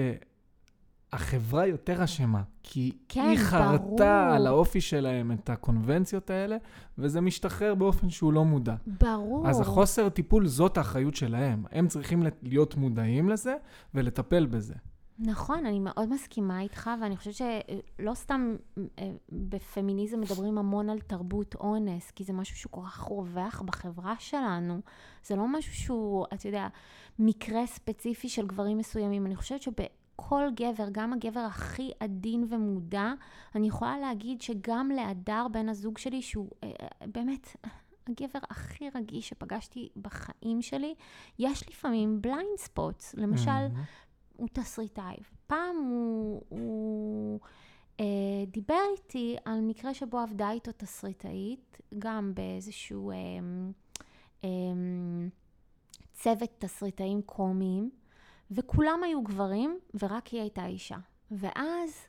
החברה 1.13 1.67
יותר 1.67 2.03
אשמה, 2.03 2.41
כי 2.63 2.91
כן, 3.09 3.21
היא 3.29 3.37
חרתה 3.37 4.35
על 4.35 4.47
האופי 4.47 4.81
שלהם 4.81 5.31
את 5.31 5.49
הקונבנציות 5.49 6.29
האלה, 6.29 6.57
וזה 6.97 7.21
משתחרר 7.21 7.75
באופן 7.75 8.09
שהוא 8.09 8.33
לא 8.33 8.45
מודע. 8.45 8.75
ברור. 9.01 9.49
אז 9.49 9.59
החוסר 9.59 10.09
טיפול, 10.09 10.47
זאת 10.47 10.77
האחריות 10.77 11.15
שלהם. 11.15 11.63
הם 11.71 11.87
צריכים 11.87 12.23
להיות 12.43 12.75
מודעים 12.75 13.29
לזה 13.29 13.55
ולטפל 13.93 14.45
בזה. 14.45 14.73
נכון, 15.19 15.65
אני 15.65 15.79
מאוד 15.79 16.09
מסכימה 16.09 16.61
איתך, 16.61 16.89
ואני 17.01 17.17
חושבת 17.17 17.33
שלא 17.35 18.13
סתם 18.13 18.55
אה, 18.99 19.11
בפמיניזם 19.31 20.19
מדברים 20.19 20.57
המון 20.57 20.89
על 20.89 20.99
תרבות 20.99 21.55
אונס, 21.55 22.11
כי 22.11 22.23
זה 22.23 22.33
משהו 22.33 22.57
שהוא 22.57 22.71
כל 22.71 22.81
כך 22.85 22.97
רווח 22.97 23.61
בחברה 23.61 24.15
שלנו. 24.19 24.79
זה 25.23 25.35
לא 25.35 25.47
משהו 25.47 25.73
שהוא, 25.73 26.25
אתה 26.33 26.47
יודע, 26.47 26.67
מקרה 27.19 27.65
ספציפי 27.65 28.29
של 28.29 28.47
גברים 28.47 28.77
מסוימים. 28.77 29.25
אני 29.25 29.35
חושבת 29.35 29.61
שב... 29.61 29.71
כל 30.15 30.43
גבר, 30.55 30.87
גם 30.91 31.13
הגבר 31.13 31.39
הכי 31.39 31.91
עדין 31.99 32.47
ומודע, 32.49 33.13
אני 33.55 33.67
יכולה 33.67 33.99
להגיד 33.99 34.41
שגם 34.41 34.91
להדר 34.95 35.47
בן 35.51 35.69
הזוג 35.69 35.97
שלי, 35.97 36.21
שהוא 36.21 36.49
אה, 36.63 36.71
אה, 36.81 37.07
באמת 37.07 37.55
הגבר 38.07 38.39
הכי 38.49 38.89
רגיש 38.95 39.29
שפגשתי 39.29 39.89
בחיים 40.01 40.61
שלי, 40.61 40.95
יש 41.39 41.69
לפעמים 41.69 42.21
blind 42.21 42.57
spots. 42.57 43.15
למשל, 43.17 43.49
mm-hmm. 43.49 44.04
הוא 44.37 44.47
תסריטאי. 44.53 45.15
פעם 45.47 45.75
הוא, 45.89 46.41
הוא 46.49 47.39
אה, 47.99 48.05
דיבר 48.47 48.81
איתי 48.97 49.35
על 49.45 49.61
מקרה 49.61 49.93
שבו 49.93 50.19
עבדה 50.19 50.51
איתו 50.51 50.71
תסריטאית, 50.77 51.81
גם 51.99 52.31
באיזשהו 52.35 53.11
אה, 53.11 53.15
אה, 54.43 54.49
צוות 56.13 56.49
תסריטאים 56.57 57.21
קומיים. 57.21 57.89
וכולם 58.51 59.03
היו 59.03 59.23
גברים, 59.23 59.79
ורק 60.01 60.27
היא 60.27 60.41
הייתה 60.41 60.65
אישה. 60.65 60.97
ואז 61.31 62.07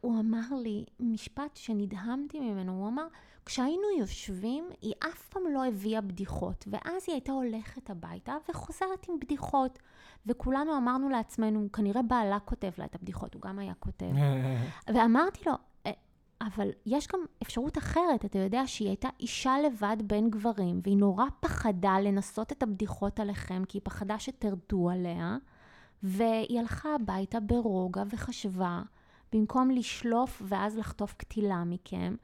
הוא 0.00 0.20
אמר 0.20 0.54
לי 0.62 0.84
משפט 1.00 1.56
שנדהמתי 1.56 2.40
ממנו, 2.40 2.72
הוא 2.72 2.88
אמר, 2.88 3.06
כשהיינו 3.46 3.82
יושבים, 3.98 4.64
היא 4.82 4.92
אף 4.98 5.28
פעם 5.28 5.42
לא 5.54 5.66
הביאה 5.66 6.00
בדיחות, 6.00 6.64
ואז 6.70 7.04
היא 7.06 7.12
הייתה 7.14 7.32
הולכת 7.32 7.90
הביתה 7.90 8.36
וחוזרת 8.48 9.08
עם 9.08 9.20
בדיחות. 9.20 9.78
וכולנו 10.26 10.76
אמרנו 10.76 11.08
לעצמנו, 11.08 11.72
כנראה 11.72 12.02
בעלה 12.02 12.40
כותב 12.40 12.70
לה 12.78 12.84
את 12.84 12.94
הבדיחות, 12.94 13.34
הוא 13.34 13.42
גם 13.42 13.58
היה 13.58 13.74
כותב. 13.78 14.10
ואמרתי 14.94 15.40
לו, 15.46 15.52
אה, 15.86 15.92
אבל 16.40 16.68
יש 16.86 17.08
גם 17.08 17.20
אפשרות 17.42 17.78
אחרת, 17.78 18.24
אתה 18.24 18.38
יודע 18.38 18.62
שהיא 18.66 18.88
הייתה 18.88 19.08
אישה 19.20 19.54
לבד 19.66 19.96
בין 20.06 20.30
גברים, 20.30 20.80
והיא 20.82 20.96
נורא 20.96 21.24
פחדה 21.40 22.00
לנסות 22.00 22.52
את 22.52 22.62
הבדיחות 22.62 23.20
עליכם, 23.20 23.62
כי 23.68 23.78
היא 23.78 23.82
פחדה 23.84 24.18
שתרדו 24.18 24.90
עליה. 24.90 25.36
והיא 26.02 26.60
הלכה 26.60 26.94
הביתה 26.94 27.40
ברוגע 27.40 28.02
וחשבה, 28.10 28.82
במקום 29.32 29.70
לשלוף 29.70 30.42
ואז 30.44 30.78
לחטוף 30.78 31.14
קטילה 31.14 31.64
מכם, 31.64 32.14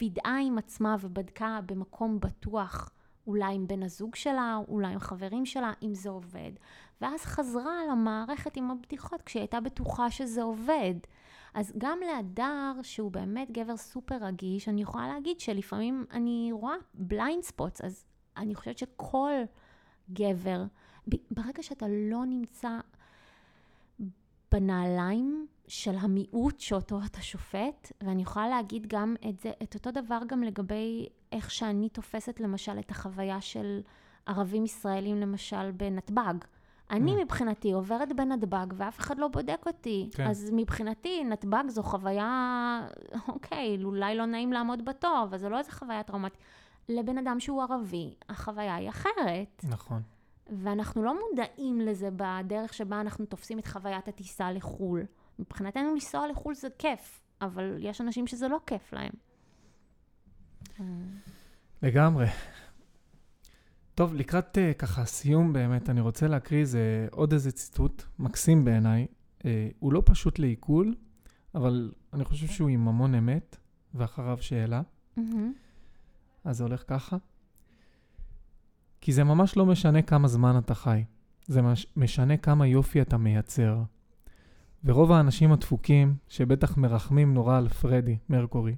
ווידאה 0.00 0.36
עם 0.46 0.58
עצמה 0.58 0.96
ובדקה 1.00 1.60
במקום 1.66 2.20
בטוח, 2.20 2.90
אולי 3.26 3.54
עם 3.54 3.66
בן 3.66 3.82
הזוג 3.82 4.14
שלה, 4.14 4.58
אולי 4.68 4.92
עם 4.92 4.98
חברים 4.98 5.46
שלה, 5.46 5.72
אם 5.82 5.94
זה 5.94 6.08
עובד. 6.10 6.52
ואז 7.00 7.20
חזרה 7.20 7.76
למערכת 7.90 8.56
עם 8.56 8.70
הבדיחות 8.70 9.22
כשהיא 9.22 9.40
הייתה 9.40 9.60
בטוחה 9.60 10.10
שזה 10.10 10.42
עובד. 10.42 10.94
אז 11.54 11.72
גם 11.78 11.98
להדר, 12.06 12.72
שהוא 12.82 13.10
באמת 13.10 13.50
גבר 13.50 13.76
סופר 13.76 14.16
רגיש, 14.20 14.68
אני 14.68 14.82
יכולה 14.82 15.08
להגיד 15.08 15.40
שלפעמים 15.40 16.04
אני 16.10 16.48
רואה 16.52 16.74
blind 16.94 17.42
spots, 17.42 17.80
אז 17.80 18.04
אני 18.36 18.54
חושבת 18.54 18.78
שכל 18.78 19.32
גבר 20.12 20.64
ברגע 21.06 21.62
שאתה 21.62 21.86
לא 21.88 22.26
נמצא 22.26 22.78
בנעליים 24.52 25.46
של 25.68 25.94
המיעוט 26.00 26.60
שאותו 26.60 27.00
אתה 27.06 27.22
שופט, 27.22 27.92
ואני 28.00 28.22
יכולה 28.22 28.48
להגיד 28.48 28.86
גם 28.86 29.14
את 29.28 29.40
זה, 29.40 29.50
את 29.62 29.74
אותו 29.74 29.90
דבר 29.90 30.18
גם 30.26 30.42
לגבי 30.42 31.06
איך 31.32 31.50
שאני 31.50 31.88
תופסת 31.88 32.40
למשל 32.40 32.78
את 32.78 32.90
החוויה 32.90 33.40
של 33.40 33.80
ערבים 34.26 34.64
ישראלים 34.64 35.20
למשל 35.20 35.70
בנתב"ג. 35.70 36.34
אני 36.90 37.16
mm. 37.16 37.24
מבחינתי 37.24 37.72
עוברת 37.72 38.16
בנתב"ג 38.16 38.66
ואף 38.76 38.98
אחד 38.98 39.18
לא 39.18 39.28
בודק 39.28 39.64
אותי. 39.66 40.10
כן. 40.14 40.26
אז 40.26 40.50
מבחינתי 40.52 41.24
נתב"ג 41.24 41.64
זו 41.68 41.82
חוויה, 41.82 42.80
אוקיי, 43.28 43.84
אולי 43.84 44.14
לא 44.14 44.26
נעים 44.26 44.52
לעמוד 44.52 44.84
בתור, 44.84 45.24
אבל 45.28 45.38
זו 45.38 45.48
לא 45.48 45.58
איזה 45.58 45.72
חוויה 45.72 46.02
טראומטית. 46.02 46.38
לבן 46.88 47.18
אדם 47.18 47.40
שהוא 47.40 47.62
ערבי, 47.62 48.14
החוויה 48.28 48.74
היא 48.74 48.88
אחרת. 48.88 49.64
נכון. 49.64 50.02
ואנחנו 50.50 51.02
לא 51.02 51.14
מודעים 51.20 51.80
לזה 51.80 52.08
בדרך 52.16 52.74
שבה 52.74 53.00
אנחנו 53.00 53.26
תופסים 53.26 53.58
את 53.58 53.66
חוויית 53.66 54.08
הטיסה 54.08 54.52
לחו"ל. 54.52 55.02
מבחינתנו 55.38 55.94
לנסוע 55.94 56.28
לחו"ל 56.28 56.54
זה 56.54 56.68
כיף, 56.78 57.20
אבל 57.40 57.76
יש 57.80 58.00
אנשים 58.00 58.26
שזה 58.26 58.48
לא 58.48 58.58
כיף 58.66 58.92
להם. 58.92 59.12
לגמרי. 61.82 62.26
טוב, 63.94 64.14
לקראת 64.14 64.56
uh, 64.56 64.78
ככה 64.78 65.04
סיום 65.04 65.52
באמת, 65.52 65.90
אני 65.90 66.00
רוצה 66.00 66.28
להקריא 66.28 66.60
איזה, 66.60 67.08
עוד 67.10 67.32
איזה 67.32 67.52
ציטוט, 67.52 68.02
מקסים 68.18 68.64
בעיניי. 68.64 69.06
Uh, 69.38 69.44
הוא 69.78 69.92
לא 69.92 70.02
פשוט 70.06 70.38
לעיכול, 70.38 70.94
אבל 71.54 71.92
אני 72.12 72.24
חושב 72.24 72.46
שהוא 72.46 72.68
עם 72.68 72.88
המון 72.88 73.14
אמת, 73.14 73.56
ואחריו 73.94 74.38
שאלה. 74.40 74.82
Mm-hmm. 75.18 75.22
אז 76.44 76.56
זה 76.56 76.64
הולך 76.64 76.84
ככה. 76.86 77.16
כי 79.02 79.12
זה 79.12 79.24
ממש 79.24 79.56
לא 79.56 79.66
משנה 79.66 80.02
כמה 80.02 80.28
זמן 80.28 80.58
אתה 80.58 80.74
חי, 80.74 81.04
זה 81.46 81.62
מש, 81.62 81.86
משנה 81.96 82.36
כמה 82.36 82.66
יופי 82.66 83.02
אתה 83.02 83.16
מייצר. 83.16 83.82
ורוב 84.84 85.12
האנשים 85.12 85.52
הדפוקים, 85.52 86.16
שבטח 86.28 86.76
מרחמים 86.76 87.34
נורא 87.34 87.58
על 87.58 87.68
פרדי, 87.68 88.16
מרקורי, 88.28 88.76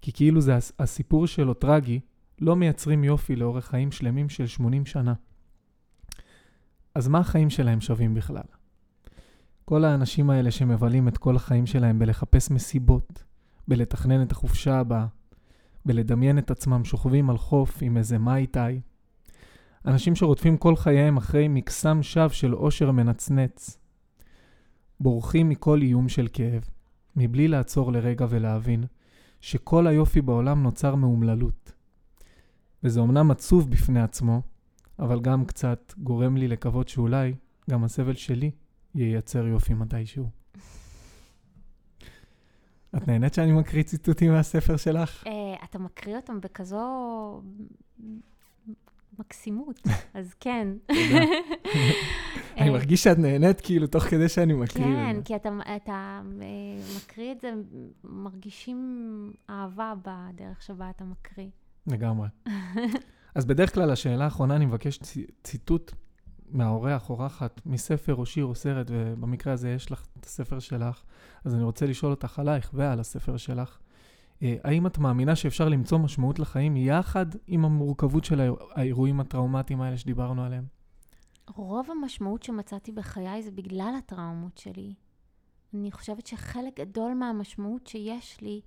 כי 0.00 0.12
כאילו 0.12 0.40
זה 0.40 0.56
הס- 0.56 0.72
הסיפור 0.78 1.26
שלו 1.26 1.54
טרגי, 1.54 2.00
לא 2.40 2.56
מייצרים 2.56 3.04
יופי 3.04 3.36
לאורך 3.36 3.66
חיים 3.66 3.92
שלמים 3.92 4.28
של 4.28 4.46
80 4.46 4.86
שנה. 4.86 5.14
אז 6.94 7.08
מה 7.08 7.18
החיים 7.18 7.50
שלהם 7.50 7.80
שווים 7.80 8.14
בכלל? 8.14 8.48
כל 9.64 9.84
האנשים 9.84 10.30
האלה 10.30 10.50
שמבלים 10.50 11.08
את 11.08 11.18
כל 11.18 11.36
החיים 11.36 11.66
שלהם 11.66 11.98
בלחפש 11.98 12.50
מסיבות, 12.50 13.24
בלתכנן 13.68 14.22
את 14.22 14.32
החופשה 14.32 14.78
הבאה, 14.80 15.06
בלדמיין 15.86 16.38
את 16.38 16.50
עצמם 16.50 16.84
שוכבים 16.84 17.30
על 17.30 17.38
חוף 17.38 17.78
עם 17.82 17.96
איזה 17.96 18.18
מאי-טאי. 18.18 18.80
אנשים 19.86 20.14
שרודפים 20.14 20.56
כל 20.56 20.76
חייהם 20.76 21.16
אחרי 21.16 21.48
מקסם 21.48 22.02
שווא 22.02 22.28
של 22.28 22.54
אושר 22.54 22.90
מנצנץ. 22.90 23.78
בורחים 25.00 25.48
מכל 25.48 25.82
איום 25.82 26.08
של 26.08 26.28
כאב, 26.32 26.68
מבלי 27.16 27.48
לעצור 27.48 27.92
לרגע 27.92 28.26
ולהבין 28.28 28.84
שכל 29.40 29.86
היופי 29.86 30.20
בעולם 30.20 30.62
נוצר 30.62 30.94
מאומללות. 30.94 31.72
וזה 32.84 33.00
אומנם 33.00 33.30
עצוב 33.30 33.70
בפני 33.70 34.00
עצמו, 34.00 34.42
אבל 34.98 35.20
גם 35.20 35.44
קצת 35.44 35.94
גורם 35.98 36.36
לי 36.36 36.48
לקוות 36.48 36.88
שאולי 36.88 37.34
גם 37.70 37.84
הסבל 37.84 38.14
שלי 38.14 38.50
ייצר 38.94 39.46
יופי 39.46 39.74
מתישהו. 39.74 40.26
את 42.96 43.08
נהנית 43.08 43.34
שאני 43.34 43.52
מקריא 43.52 43.82
ציטוטים 43.82 44.32
מהספר 44.32 44.76
שלך? 44.76 45.24
Uh, 45.24 45.28
אתה 45.64 45.78
מקריא 45.78 46.16
אותם 46.16 46.40
בכזו 46.40 47.42
מקסימות, 49.20 49.80
אז 50.14 50.34
כן. 50.40 50.68
אני 52.58 52.68
אה, 52.68 52.72
מרגיש 52.72 53.04
שאת 53.04 53.18
נהנית 53.18 53.60
כאילו 53.60 53.86
תוך 53.86 54.04
כדי 54.04 54.28
שאני 54.28 54.52
מקריא. 54.52 54.84
כן. 54.84 55.16
כי 55.24 55.36
אתה, 55.36 55.48
אתה 55.76 56.20
מקריא 56.96 57.32
את 57.32 57.40
זה, 57.40 57.52
מרגישים 58.04 58.78
אהבה 59.50 59.94
בדרך 60.04 60.62
שבה 60.62 60.90
אתה 60.90 61.04
מקריא. 61.04 61.48
לגמרי. 61.86 62.28
אז 63.34 63.44
בדרך 63.44 63.74
כלל 63.74 63.90
השאלה 63.90 64.24
האחרונה, 64.24 64.56
אני 64.56 64.66
מבקש 64.66 64.98
צי- 64.98 65.26
ציטוט 65.44 65.92
מהאורח, 66.50 67.10
אורחת, 67.10 67.60
מספר 67.66 68.14
או 68.14 68.26
שיר 68.26 68.44
או 68.44 68.54
סרט, 68.54 68.86
ובמקרה 68.90 69.52
הזה 69.52 69.70
יש 69.70 69.92
לך 69.92 70.06
את 70.20 70.24
הספר 70.24 70.58
שלך, 70.58 71.02
אז 71.44 71.54
אני 71.54 71.62
רוצה 71.62 71.86
לשאול 71.86 72.10
אותך 72.10 72.38
עלייך 72.38 72.70
ועל 72.74 73.00
הספר 73.00 73.36
שלך. 73.36 73.78
אה, 74.42 74.56
האם 74.64 74.86
את 74.86 74.98
מאמינה 74.98 75.36
שאפשר 75.36 75.68
למצוא 75.68 75.98
משמעות 75.98 76.38
לחיים 76.38 76.76
יחד 76.76 77.26
עם 77.46 77.64
המורכבות 77.64 78.24
של 78.24 78.40
האיר- 78.40 78.56
האירועים 78.74 79.20
הטראומטיים 79.20 79.80
האלה 79.80 79.96
שדיברנו 79.96 80.44
עליהם? 80.44 80.64
רוב 81.54 81.90
המשמעות 81.90 82.42
שמצאתי 82.42 82.92
בחיי 82.92 83.42
זה 83.42 83.50
בגלל 83.50 83.94
הטראומות 83.98 84.58
שלי. 84.58 84.94
אני 85.74 85.90
חושבת 85.92 86.26
שחלק 86.26 86.80
גדול 86.80 87.14
מהמשמעות 87.14 87.86
שיש 87.86 88.40
לי 88.40 88.60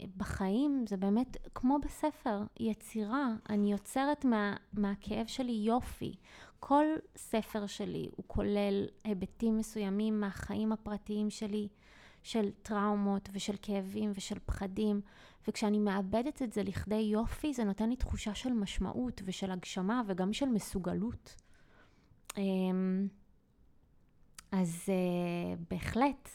אה, 0.00 0.06
בחיים 0.16 0.84
זה 0.88 0.96
באמת 0.96 1.36
כמו 1.54 1.78
בספר, 1.84 2.42
יצירה. 2.60 3.28
אני 3.50 3.72
יוצרת 3.72 4.24
מה, 4.24 4.54
מהכאב 4.72 5.26
שלי 5.26 5.52
יופי. 5.52 6.14
כל 6.60 6.84
ספר 7.16 7.66
שלי 7.66 8.08
הוא 8.16 8.24
כולל 8.26 8.84
היבטים 9.04 9.58
מסוימים 9.58 10.20
מהחיים 10.20 10.72
הפרטיים 10.72 11.30
שלי, 11.30 11.68
של 12.26 12.50
טראומות 12.62 13.28
ושל 13.32 13.54
כאבים 13.62 14.12
ושל 14.14 14.38
פחדים, 14.46 15.00
וכשאני 15.48 15.78
מאבדת 15.78 16.42
את 16.42 16.52
זה 16.52 16.62
לכדי 16.62 16.94
יופי, 16.94 17.54
זה 17.54 17.64
נותן 17.64 17.88
לי 17.88 17.96
תחושה 17.96 18.34
של 18.34 18.52
משמעות 18.52 19.22
ושל 19.24 19.50
הגשמה 19.50 20.02
וגם 20.06 20.32
של 20.32 20.46
מסוגלות. 20.46 21.34
אמ, 22.36 23.08
אז 24.52 24.82
uh, 24.86 25.60
בהחלט, 25.70 26.28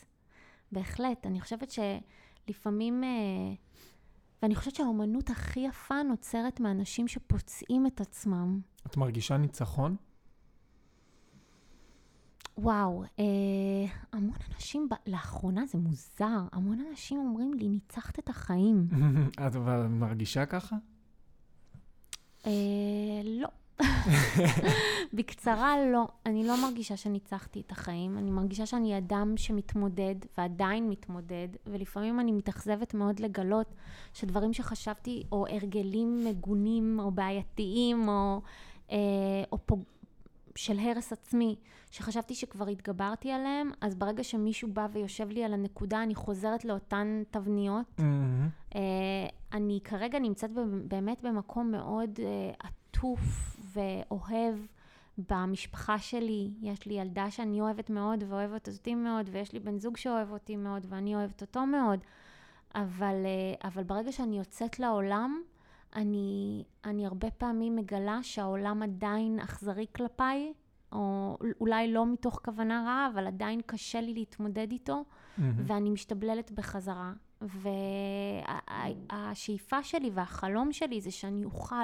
בהחלט. 0.72 1.26
אני 1.26 1.42
חושבת 1.42 1.72
שלפעמים, 1.72 3.04
uh, 3.04 3.58
ואני 4.42 4.56
חושבת 4.56 4.76
שהאומנות 4.76 5.30
הכי 5.30 5.60
יפה 5.60 6.04
נוצרת 6.04 6.60
מאנשים 6.60 7.08
שפוצעים 7.08 7.88
את 7.88 8.02
עצמם. 8.02 8.60
את 8.88 8.98
מרגישה 8.98 9.38
ניצחון? 9.38 9.96
וואו, 12.62 13.03
uh, 13.03 13.20
המון 14.14 14.36
אנשים, 14.53 14.89
ב- 14.89 15.09
לאחרונה 15.09 15.66
זה 15.66 15.78
מוזר, 15.78 16.39
המון 16.51 16.86
אנשים 16.89 17.20
אומרים 17.20 17.53
לי, 17.53 17.68
ניצחת 17.68 18.20
את 18.20 18.30
החיים. 18.30 18.88
את 19.47 19.55
מרגישה 19.89 20.45
ככה? 20.45 20.76
uh, 22.43 22.47
לא. 23.26 23.47
בקצרה, 25.14 25.76
לא. 25.91 26.07
אני 26.26 26.47
לא 26.47 26.62
מרגישה 26.62 26.97
שניצחתי 26.97 27.62
את 27.62 27.72
החיים. 27.72 28.18
אני 28.18 28.32
מרגישה 28.32 28.66
שאני 28.66 28.97
אדם 28.97 29.34
שמתמודד, 29.38 30.16
ועדיין 30.38 30.89
מתמודד, 30.89 31.47
ולפעמים 31.66 32.20
אני 32.20 32.32
מתאכזבת 32.32 32.93
מאוד 32.93 33.20
לגלות 33.20 33.76
שדברים 34.14 34.53
שחשבתי, 34.53 35.24
או 35.32 35.45
הרגלים 35.47 36.26
מגונים, 36.26 36.99
או 36.99 37.12
בעייתיים, 37.12 38.07
או, 38.07 38.41
אה, 38.91 38.97
או 39.51 39.57
פוג... 39.66 39.84
של 40.56 40.80
הרס 40.80 41.14
עצמי, 41.14 41.56
שחשבתי 41.91 42.36
שכבר 42.36 42.68
התגברתי 42.68 43.32
עליהם, 43.32 43.72
אז 43.82 43.95
ברגע 43.95 44.24
שמישהו 44.24 44.68
בא 44.74 44.88
ויושב 44.91 45.30
לי 45.30 45.43
על 45.43 45.54
הנקודה, 45.54 46.04
אני 46.04 46.16
חוזרת 46.16 46.66
לאותן 46.66 47.24
תבניות. 47.32 47.86
מהמם. 47.99 48.49
Uh, 48.70 48.76
אני 49.54 49.80
כרגע 49.84 50.20
נמצאת 50.20 50.52
באמת 50.88 51.22
במקום 51.22 51.72
מאוד 51.72 52.10
uh, 52.18 52.66
עטוף 52.68 53.58
ואוהב 53.74 54.56
במשפחה 55.30 55.99
שלי. 55.99 56.49
יש 56.62 56.86
לי 56.86 56.93
ילדה 56.93 57.32
שאני 57.32 57.62
אוהבת 57.62 57.89
מאוד 57.89 58.24
ואוהבת 58.28 58.68
אותי 58.68 58.95
מאוד, 58.95 59.30
ויש 59.32 59.54
לי 59.54 59.60
בן 59.60 59.80
זוג 59.80 59.97
שאוהב 59.97 60.32
אותי 60.32 60.56
מאוד 60.56 60.86
ואני 60.89 61.16
אוהבת 61.16 61.41
אותו 61.41 61.66
מאוד. 61.66 61.99
אבל, 62.76 63.16
uh, 63.24 63.68
אבל 63.68 63.84
ברגע 63.84 64.12
שאני 64.12 64.38
יוצאת 64.38 64.80
לעולם, 64.80 65.41
אני, 65.96 66.64
אני 66.86 67.06
הרבה 67.06 67.32
פעמים 67.32 67.76
מגלה 67.76 68.20
שהעולם 68.24 68.84
עדיין 68.84 69.39
אכזרי 69.39 69.86
כלפיי, 69.96 70.54
או 70.92 71.38
אולי 71.62 71.92
לא 71.92 72.06
מתוך 72.06 72.39
כוונה 72.46 72.84
רעה, 72.86 73.10
אבל 73.14 73.28
עדיין 73.28 73.62
קשה 73.66 74.02
לי 74.02 74.14
להתמודד 74.14 74.72
איתו. 74.72 75.04
מהמם. 75.38 75.64
ואני 75.68 75.89
משתבללת 75.89 76.52
בחזרה. 76.52 77.14
והשאיפה 79.12 79.84
שלי 79.84 80.10
והחלום 80.14 80.72
שלי 80.72 81.02
זה 81.02 81.12
שאני 81.12 81.46
אוכל 81.46 81.76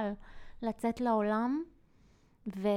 לצאת 0.62 1.02
לעולם 1.02 1.64
ו... 2.48 2.68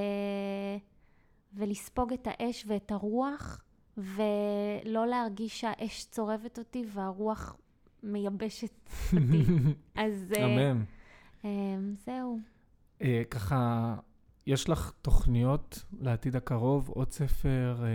ולספוג 1.54 2.12
את 2.12 2.28
האש 2.30 2.64
ואת 2.68 2.90
הרוח, 2.90 3.64
ולא 3.96 5.06
להרגיש 5.06 5.60
שהאש 5.60 6.04
צורבת 6.04 6.58
אותי 6.58 6.84
והרוח 6.92 7.56
מייבשת 8.02 8.90
אותי. 9.12 9.44
אז 10.04 10.32
אה, 10.36 10.44
אמן. 10.44 10.84
אה, 11.44 11.50
זהו. 12.04 12.38
אה, 13.02 13.22
ככה, 13.30 13.94
יש 14.46 14.68
לך 14.68 14.92
תוכניות 15.02 15.84
לעתיד 16.00 16.36
הקרוב, 16.36 16.88
עוד 16.88 17.12
ספר, 17.12 17.82
אה, 17.82 17.88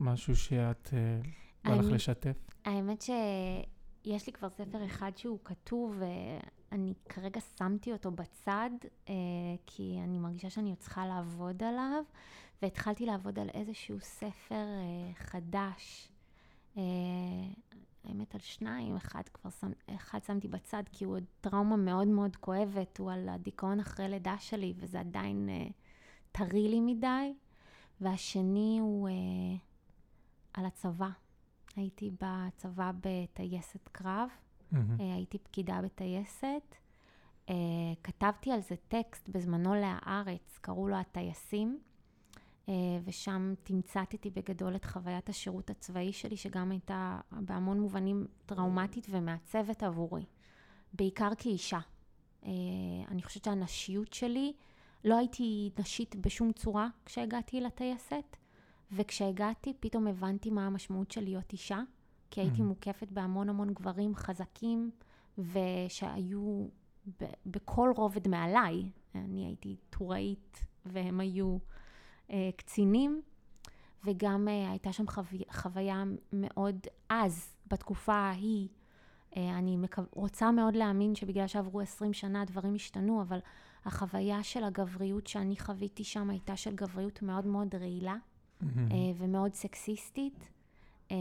משהו 0.00 0.36
שאת 0.36 0.90
אה, 0.92 1.20
בא 1.64 1.80
לך 1.80 1.86
לשתף? 1.92 2.36
האמת 2.64 3.02
שיש 3.02 4.26
לי 4.26 4.32
כבר 4.32 4.50
ספר 4.50 4.84
אחד 4.84 5.12
שהוא 5.16 5.38
כתוב, 5.44 5.98
ואני 5.98 6.94
כרגע 7.08 7.40
שמתי 7.58 7.92
אותו 7.92 8.10
בצד, 8.10 8.70
אה, 9.08 9.14
כי 9.66 9.98
אני 10.04 10.18
מרגישה 10.18 10.50
שאני 10.50 10.70
עוד 10.70 10.78
צריכה 10.78 11.06
לעבוד 11.06 11.62
עליו, 11.62 12.02
והתחלתי 12.62 13.06
לעבוד 13.06 13.38
על 13.38 13.48
איזשהו 13.54 14.00
ספר 14.00 14.64
חדש. 15.14 16.08
האמת 18.04 18.34
על 18.34 18.40
שניים, 18.40 18.96
אחד 18.96 19.22
כבר 19.34 19.50
שם, 19.50 19.70
אחד 19.94 20.18
שמתי 20.24 20.48
בצד, 20.48 20.82
כי 20.92 21.04
הוא 21.04 21.14
עוד 21.14 21.24
טראומה 21.40 21.76
מאוד 21.76 22.08
מאוד 22.08 22.36
כואבת, 22.36 22.98
הוא 22.98 23.12
על 23.12 23.28
הדיכאון 23.28 23.80
אחרי 23.80 24.08
לידה 24.08 24.38
שלי, 24.38 24.74
וזה 24.76 25.00
עדיין 25.00 25.48
אה, 25.48 25.66
טרי 26.32 26.68
לי 26.68 26.80
מדי. 26.80 27.34
והשני 28.00 28.78
הוא 28.80 29.08
אה, 29.08 29.14
על 30.54 30.66
הצבא. 30.66 31.08
הייתי 31.76 32.10
בצבא 32.10 32.92
בטייסת 33.00 33.88
קרב, 33.88 34.28
מהמם. 34.72 35.00
אה, 35.00 35.14
הייתי 35.14 35.38
פקידה 35.38 35.80
בטייסת. 35.82 36.74
אה, 37.48 37.54
כתבתי 38.02 38.52
על 38.52 38.60
זה 38.60 38.74
טקסט 38.88 39.28
בזמנו 39.28 39.74
להארץ, 39.74 40.58
קראו 40.60 40.88
לו 40.88 40.96
הטייסים, 40.96 41.80
ושם 43.04 43.54
תמצתתי 43.62 44.30
בגדול 44.30 44.76
את 44.76 44.84
חוויית 44.84 45.28
השירות 45.28 45.70
הצבאי 45.70 46.12
שלי, 46.12 46.36
שגם 46.36 46.70
הייתה 46.70 47.20
בהמון 47.32 47.80
מובנים 47.80 48.26
טראומטית 48.46 49.06
ומעצבת 49.10 49.82
עבורי, 49.82 50.24
בעיקר 50.92 51.30
כאישה. 51.38 51.78
אה, 52.44 52.50
אני 53.08 53.22
חושבת 53.22 53.44
שהנשיות 53.44 54.12
שלי 54.12 54.52
לא 55.04 55.18
הייתי 55.18 55.70
נשית 55.78 56.16
בשום 56.16 56.52
צורה 56.52 56.88
כשהגעתי 57.04 57.60
לטייסת, 57.60 58.36
וכשהגעתי 58.92 59.72
פתאום 59.80 60.06
הבנתי 60.06 60.50
מה 60.50 60.66
המשמעות 60.66 61.10
של 61.10 61.20
להיות 61.24 61.52
אישה, 61.52 61.80
כי 62.30 62.40
הייתי 62.40 62.60
Mhm. 62.60 62.64
מוקפת 62.64 63.08
בהמון 63.12 63.48
המון 63.48 63.74
גברים 63.74 64.14
חזקים, 64.14 64.90
ושהיו 65.38 66.66
ב- 67.20 67.24
בכל 67.46 67.92
רובד 67.96 68.28
מעליי. 68.28 68.90
אני 69.14 69.46
הייתי 69.46 69.76
טוראית 69.90 70.64
והם 70.86 71.20
היו 71.20 71.56
אה, 71.56 71.79
קצינים, 72.56 73.22
וגם 74.04 74.48
אה, 74.48 74.70
הייתה 74.70 74.92
שם 74.92 75.06
חוו... 75.06 75.38
חוויה 75.52 76.04
מאוד 76.32 76.78
אז, 77.08 77.54
בתקופה 77.66 78.14
ההיא. 78.14 78.68
אה, 79.36 79.58
אני 79.58 79.76
מקו... 79.76 80.02
רוצה 80.12 80.50
מאוד 80.50 80.76
להאמין 80.76 81.14
שבגלל 81.14 81.46
שעברו 81.46 81.80
20 81.80 82.12
שנה 82.12 82.42
הדברים 82.42 82.74
השתנו, 82.74 83.22
אבל 83.22 83.38
החוויה 83.84 84.42
של 84.42 84.64
הגבריות 84.64 85.26
שאני 85.26 85.56
חוויתי 85.58 86.04
שם 86.04 86.30
הייתה 86.30 86.56
של 86.56 86.74
גבריות 86.74 87.22
מאוד 87.22 87.46
מאוד 87.46 87.74
רעילה. 87.74 88.16
אה, 88.62 88.66
ומאוד 89.16 89.54
סקסיסטית. 89.54 90.48
אה, 91.10 91.16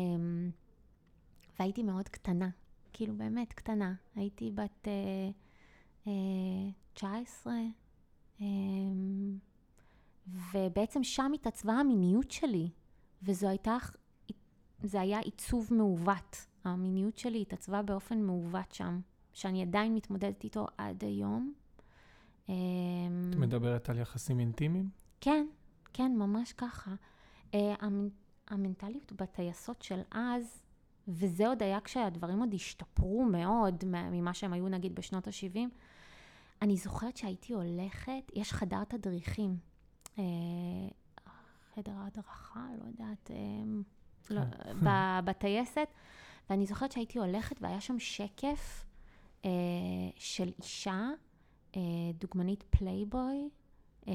והייתי 1.60 1.84
מאוד 1.84 2.10
קטנה, 2.10 2.50
כאילו 2.94 3.16
באמת 3.18 3.54
קטנה. 3.54 3.94
הייתי 4.16 4.52
בת 4.52 4.88
אה, 4.88 5.30
אה, 6.08 6.70
19, 6.94 7.54
אה, 8.42 8.46
ובעצם 10.54 11.04
שם 11.04 11.32
התעצבה 11.36 11.74
המיניות 11.74 12.32
שלי, 12.32 12.70
וזו 13.24 13.48
הייתה, 13.48 13.78
זה 14.84 15.02
היה 15.02 15.20
עיצוב 15.20 15.68
מעוות. 15.72 16.46
המיניות 16.64 17.18
שלי 17.18 17.42
התעצבה 17.42 17.82
באופן 17.82 18.22
מעוות 18.22 18.72
שם, 18.72 19.00
שאני 19.34 19.62
עדיין 19.62 19.96
מתמודדת 19.96 20.44
איתו 20.44 20.68
עד 20.78 21.04
היום. 21.04 21.54
אה, 22.50 22.54
את 23.30 23.36
מדברת 23.36 23.90
על 23.90 23.98
יחסים 23.98 24.40
אינטימיים? 24.40 24.90
כן, 25.22 25.48
כן, 25.94 26.12
ממש 26.18 26.54
ככה. 26.54 26.96
המנ... 27.54 28.10
המנטליות 28.48 29.12
בטייסות 29.12 29.82
של 29.82 30.02
אז, 30.12 30.64
וזה 31.08 31.48
עוד 31.48 31.64
היה 31.64 31.80
כשהדברים 31.80 32.40
עוד 32.40 32.54
השתפרו 32.54 33.24
מאוד 33.26 33.86
מה- 33.86 34.10
ממה 34.10 34.34
שהם 34.34 34.54
היו 34.54 34.70
נגיד 34.70 34.96
בשנות 34.96 35.28
ה-70, 35.28 35.60
אני 36.62 36.78
זוכרת 36.78 37.18
שהייתי 37.18 37.54
הולכת, 37.54 38.32
יש 38.34 38.54
חדר 38.54 38.84
תדריכים, 38.84 39.58
חדר 41.76 41.94
הדרכה, 41.98 42.68
לא 42.82 42.88
יודעת, 42.88 43.32
אה, 43.32 44.34
לא, 44.34 44.42
ב- 44.86 45.20
בטייסת, 45.26 45.88
ואני 46.50 46.66
זוכרת 46.66 46.92
שהייתי 46.92 47.20
הולכת 47.20 47.56
והיה 47.62 47.82
שם 47.82 48.00
שקף 48.00 48.86
אה, 49.42 49.46
של 50.16 50.52
אישה, 50.60 51.10
דוגמנית 52.20 52.64
פלייבוי, 52.70 53.50
אה, 54.10 54.14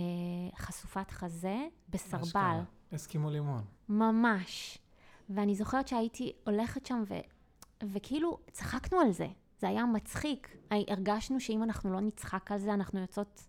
חשופת 0.57 1.11
חזה 1.11 1.66
בסרבל. 1.88 2.61
אסקימו 2.94 3.30
לימון. 3.30 3.64
ממש. 3.88 4.78
ואני 5.28 5.55
זוכרת 5.55 5.88
שהייתי 5.88 6.32
הולכת 6.46 6.86
שם 6.86 7.02
ו... 7.07 7.14
וכאילו 7.82 8.38
צחקנו 8.52 8.98
על 9.00 9.12
זה, 9.12 9.26
זה 9.59 9.68
היה 9.68 9.86
מצחיק. 9.86 10.57
הרגשנו 10.70 11.40
שאם 11.40 11.62
אנחנו 11.62 11.92
לא 11.92 12.00
נצחק 12.00 12.52
על 12.52 12.59
זה, 12.59 12.74
אנחנו 12.74 13.00
יוצאות 13.00 13.42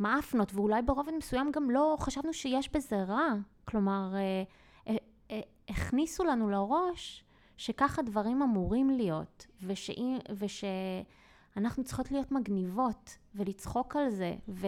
מאפנות, 0.00 0.54
ואולי 0.54 0.82
ברובד 0.82 1.12
מסוים 1.18 1.50
גם 1.52 1.70
לא 1.70 1.96
חשבנו 2.00 2.32
שיש 2.32 2.72
בזה 2.72 3.02
רע. 3.02 3.28
כלומר, 3.64 4.14
אה, 4.14 4.42
אה, 4.88 4.96
אה, 5.30 5.40
הכניסו 5.68 6.24
לנו 6.24 6.50
לראש 6.50 7.24
שככה 7.56 8.02
דברים 8.02 8.42
אמורים 8.42 8.90
להיות, 8.90 9.46
ושאם- 9.62 10.18
ושאנחנו 10.38 11.84
צריכות 11.84 12.10
להיות 12.10 12.32
מגניבות 12.32 13.18
ולצחוק 13.34 13.96
על 13.96 14.10
זה, 14.10 14.34
ו, 14.48 14.66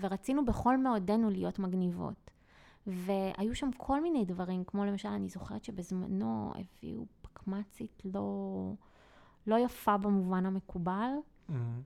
ורצינו 0.00 0.44
בכל 0.44 0.76
מאודנו 0.76 1.30
להיות 1.30 1.58
מגניבות. 1.58 2.30
והיו 2.86 3.54
שם 3.54 3.70
כל 3.76 4.02
מיני 4.02 4.24
דברים, 4.24 4.64
כמו 4.64 4.84
למשל, 4.84 5.08
אני 5.08 5.28
זוכרת 5.28 5.64
שבזמנו 5.64 6.52
הביאו 6.54 7.04
פקמצית 7.22 8.02
לא, 8.04 8.72
לא 9.46 9.58
יפה 9.58 9.96
במובן 9.96 10.46
המקובל, 10.46 11.10
מהמם. 11.48 11.82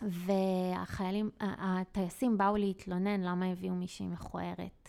והחיילים, 0.00 1.30
הטייסים 1.40 2.38
באו 2.38 2.56
להתלונן 2.56 3.20
למה 3.20 3.46
הביאו 3.46 3.74
מישהי 3.74 4.06
מכוערת. 4.06 4.88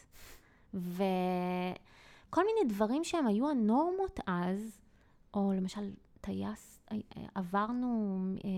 וכל 0.73 2.41
מיני 2.45 2.73
דברים 2.73 3.03
שהם 3.03 3.27
היו 3.27 3.49
הנורמות 3.49 4.19
אז, 4.27 4.79
או 5.33 5.53
למשל, 5.55 5.91
טייס, 6.21 6.79
אה, 6.91 6.97
עברנו, 7.35 8.17
אה, 8.45 8.49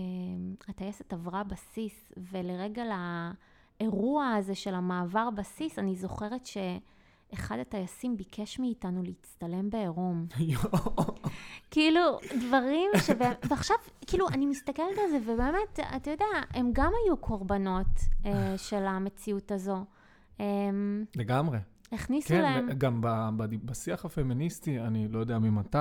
הטייסת 0.68 1.12
עברה 1.12 1.44
בסיס, 1.44 2.12
ולרגע 2.16 2.82
לאירוע 3.80 4.28
הזה 4.28 4.54
של 4.54 4.74
המעבר 4.74 5.30
בסיס, 5.30 5.78
אני 5.78 5.96
זוכרת 5.96 6.46
שאחד 7.30 7.58
הטייסים 7.58 8.16
ביקש 8.16 8.58
מאיתנו 8.58 9.02
להצטלם 9.02 9.70
בעירום. 9.70 10.26
כאילו, 11.70 12.18
דברים 12.46 12.90
ש... 12.96 13.10
ועכשיו, 13.48 13.76
כאילו, 14.06 14.28
אני 14.28 14.46
מסתכלת 14.46 14.98
על 15.04 15.10
זה, 15.10 15.32
ובאמת, 15.32 15.80
אתה 15.96 16.10
יודע, 16.10 16.26
הם 16.54 16.70
גם 16.72 16.92
היו 17.04 17.16
קורבנות 17.16 17.86
אה, 18.26 18.58
של 18.58 18.86
המציאות 18.86 19.52
הזו. 19.52 19.84
אה, 20.40 20.44
לגמרי. 21.16 21.58
הכניסו 21.92 22.28
כן, 22.28 22.42
להם... 22.42 22.68
גם 22.78 23.00
ב- 23.00 23.30
ב- 23.36 23.66
בשיח 23.66 24.04
הפמיניסטי, 24.04 24.80
אני 24.80 25.08
לא 25.08 25.18
יודע 25.18 25.38
ממתי, 25.38 25.78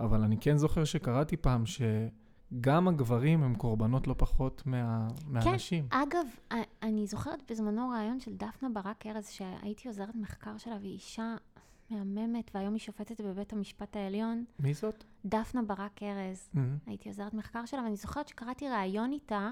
אבל 0.00 0.22
אני 0.22 0.36
כן 0.40 0.56
זוכר 0.56 0.84
שקראתי 0.84 1.36
פעם 1.36 1.66
שגם 2.54 2.88
הגברים 2.88 3.42
הם 3.42 3.54
קורבנות 3.54 4.06
לא 4.06 4.14
פחות 4.18 4.62
מה, 4.66 5.08
מהנשים. 5.26 5.86
אגב, 5.90 6.26
א- 6.52 6.54
אני 6.82 7.06
זוכרת 7.06 7.50
בזמנו 7.50 7.88
רעיון 7.88 8.20
של 8.20 8.36
דפנה 8.36 8.68
ברק 8.68 9.06
ארז, 9.06 9.28
שהייתי 9.28 9.88
עוזרת 9.88 10.14
מחקר 10.14 10.58
שלה, 10.58 10.76
והיא 10.80 10.92
אישה 10.92 11.34
מהממת, 11.90 12.50
והיום 12.54 12.72
היא 12.72 12.80
שופטת 12.80 13.20
בבית 13.20 13.52
המשפט 13.52 13.96
העליון. 13.96 14.44
מי 14.60 14.74
זאת? 14.74 15.04
דפנה 15.24 15.62
ברק 15.62 16.02
ארז. 16.02 16.48
מהמם. 16.54 16.76
הייתי 16.86 17.08
עוזרת 17.08 17.34
מחקר 17.34 17.64
שלה, 17.66 17.82
ואני 17.82 17.96
זוכרת 17.96 18.28
שקראתי 18.28 18.68
ראיון 18.68 19.12
איתה, 19.12 19.50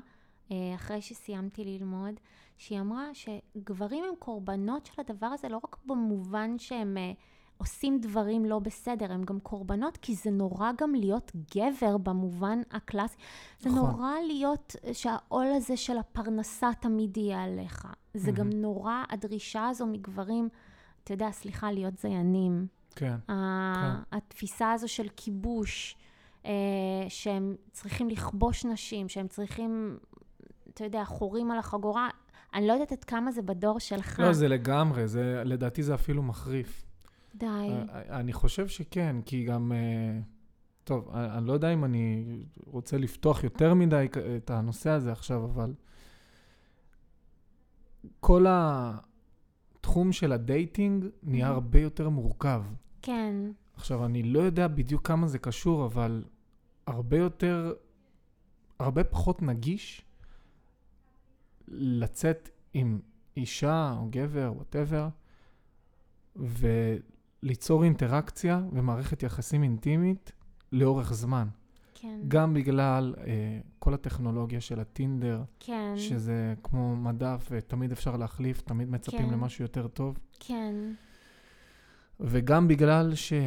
אה, 0.51 0.57
אחרי 0.75 1.03
שסיימתי 1.03 1.65
ללמוד, 1.65 2.15
שהיא 2.57 2.81
אמרה 2.81 3.05
שגברים 3.15 4.05
הם 4.09 4.15
קורבנות 4.19 4.87
של 4.87 5.03
הדבר 5.09 5.27
הזה, 5.27 5.49
לא 5.49 5.61
רק 5.65 5.77
במובן 5.87 6.59
שהם 6.59 6.97
אה, 6.97 7.13
עושים 7.65 7.99
דברים 8.01 8.45
לא 8.45 8.59
בסדר, 8.59 9.13
הם 9.13 9.23
גם 9.23 9.41
קורבנות, 9.41 9.97
כי 9.97 10.15
זה 10.15 10.31
נורא 10.31 10.71
גם 10.81 10.95
להיות 10.95 11.33
גבר 11.57 11.97
במובן 11.97 12.61
הקלאסי. 12.71 13.17
זה 13.61 13.69
נכון. 13.71 13.81
נורא 13.91 14.11
להיות 14.27 14.77
שהעול 14.93 15.47
הזה 15.57 15.77
של 15.77 15.99
הפרנסה 15.99 16.71
תמיד 16.81 17.17
יהיה 17.17 17.43
עליך. 17.43 17.87
זה 18.15 18.33
גם 18.33 18.49
מהמם. 18.49 18.63
נורא, 18.63 18.95
הדרישה 19.11 19.69
הזו 19.69 19.87
מגברים, 19.87 20.49
אתה 21.05 21.13
יודע, 21.13 21.31
סליחה, 21.31 21.73
להיות 21.73 21.99
זיינים. 21.99 22.67
כן. 22.97 23.17
ה- 23.29 24.03
התפיסה 24.13 24.73
הזו 24.73 24.89
של 24.89 25.07
כיבוש, 25.17 25.97
אה, 26.47 26.51
שהם 27.09 27.57
צריכים 27.73 28.09
לכבוש 28.11 28.65
נשים, 28.65 29.09
שהם 29.09 29.29
צריכים, 29.29 29.99
אתה 30.75 30.85
יודע, 30.85 31.05
חורים 31.05 31.51
על 31.51 31.59
החגורה. 31.59 32.09
אני 32.55 32.67
לא 32.67 32.73
יודעת 32.73 32.93
עד 32.93 33.05
כמה 33.05 33.33
זה 33.33 33.43
בדור 33.43 33.79
שלך. 33.81 34.21
לא, 34.21 34.33
זה 34.33 34.49
לגמרי, 34.49 35.09
זה, 35.09 35.43
לדעתי 35.45 35.83
זה 35.83 35.95
אפילו 35.95 36.23
מחריף. 36.23 36.85
די. 37.35 37.47
אה, 37.47 38.21
אני 38.21 38.33
חושב 38.33 38.69
שכן, 38.69 39.17
כי 39.27 39.45
גם... 39.45 39.73
אה, 39.73 40.21
טוב, 40.85 41.11
אני 41.15 41.47
לא 41.47 41.53
יודע 41.53 41.73
אם 41.73 41.85
אני 41.85 42.25
רוצה 42.67 42.99
לפתוח 42.99 43.45
יותר 43.45 43.75
מדי 43.75 44.07
את 44.37 44.51
הנושא 44.51 44.91
הזה 44.91 45.13
עכשיו, 45.13 45.45
אבל 45.45 45.75
כל 48.21 48.47
התחום 48.49 50.13
של 50.13 50.33
ה 50.33 50.43
dating 50.43 51.05
נהיה 51.23 51.47
Mhm. 51.49 51.51
הרבה 51.51 51.81
יותר 51.81 52.09
מורכב. 52.09 52.63
כן, 53.03 53.37
עכשיו, 53.77 54.05
אני 54.05 54.23
לא 54.23 54.39
יודע 54.41 54.69
בדיוק 54.69 55.07
כמה 55.07 55.27
זה 55.27 55.39
קשור, 55.39 55.87
אבל 55.87 56.25
הרבה 56.87 57.17
יותר, 57.19 57.75
הרבה 58.79 59.05
פחות 59.05 59.43
נגיש 59.43 60.05
לצאת 61.69 62.49
עם 62.75 63.01
אישה 63.37 63.95
או 63.99 64.07
גבר, 64.11 64.53
whatever, 64.57 65.09
וליצור 67.45 67.85
אינטראקציה 67.85 68.63
ומערכת 68.73 69.23
יחסים 69.23 69.63
אינטימית 69.63 70.33
לאורך 70.73 71.13
זמן. 71.13 71.49
כן, 71.95 72.21
גם 72.29 72.55
בגלל 72.55 73.15
אה, 73.19 73.25
כל 73.79 73.95
הטכנולוגיה 73.95 74.61
של 74.61 74.81
הטינדר, 74.81 75.43
כן, 75.61 75.95
שזה 75.97 76.55
כמו 76.63 76.97
מדף 76.97 77.49
ותמיד 77.51 77.93
אפשר 77.93 78.17
להחליף, 78.17 78.61
תמיד 78.61 78.91
מצפים 78.91 79.27
כן. 79.27 79.33
למשהו 79.33 79.65
יותר 79.65 79.89
טוב. 79.89 80.19
כן, 80.41 80.75
וגם 82.21 82.69
בגלל 82.69 83.13
שכל 83.15 83.39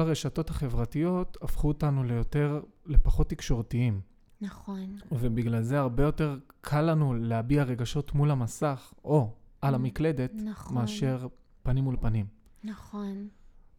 הרשתות 0.00 0.50
החברתיות 0.50 1.36
הפכו 1.42 1.68
אותנו 1.68 2.04
ליותר, 2.04 2.60
לפחות 2.86 3.30
תקשורתיים. 3.30 4.00
נכון, 4.40 4.96
ובגלל 5.12 5.62
זה 5.62 5.78
הרבה 5.78 6.02
יותר 6.02 6.38
קל 6.60 6.80
לנו 6.80 7.14
להביע 7.14 7.62
רגשות 7.62 8.14
מול 8.14 8.30
המסך, 8.30 8.92
או 9.04 9.30
על 9.60 9.74
המקלדת, 9.74 10.32
נכון, 10.34 10.74
מאשר 10.74 11.26
פנים 11.66 11.84
מול 11.84 11.96
פנים. 12.00 12.26
נכון, 12.64 13.28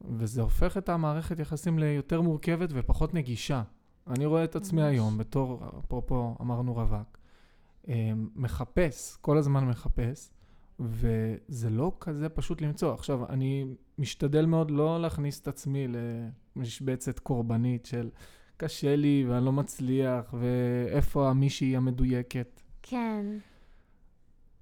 וזה 0.02 0.42
הופך 0.42 0.78
את 0.78 0.90
המערכת 0.90 1.40
יחסים 1.40 1.80
ליותר 1.80 2.22
מורכבת 2.22 2.70
ופחות 2.74 3.14
נגישה. 3.14 3.64
אני 4.08 4.26
רואה 4.26 4.44
את 4.44 4.56
עצמי 4.56 4.82
ממש. 4.82 4.92
היום 4.92 5.18
בתור, 5.18 5.64
אפרופו 5.80 6.36
אמרנו 6.42 6.74
רווק, 6.74 7.18
אה, 7.90 8.12
מחפש, 8.36 9.18
כל 9.22 9.38
הזמן 9.38 9.66
מחפש, 9.66 10.30
וזה 10.80 11.70
לא 11.70 11.92
כזה 12.00 12.30
פשוט 12.30 12.62
למצוא. 12.62 12.94
עכשיו, 12.94 13.30
אני 13.30 13.66
משתדל 13.98 14.46
מאוד 14.46 14.72
לא 14.72 15.02
להכניס 15.02 15.42
את 15.42 15.48
עצמי 15.48 15.88
למשבצת 16.56 17.20
קורבנית 17.20 17.86
של 17.86 18.10
קשה 18.58 18.96
לי 18.96 19.26
ואני 19.30 19.46
לא 19.46 19.52
מצליח, 19.52 20.34
ואיפה 20.34 21.30
המישהי 21.30 21.76
המדויקת. 21.76 22.62
כן. 22.82 23.26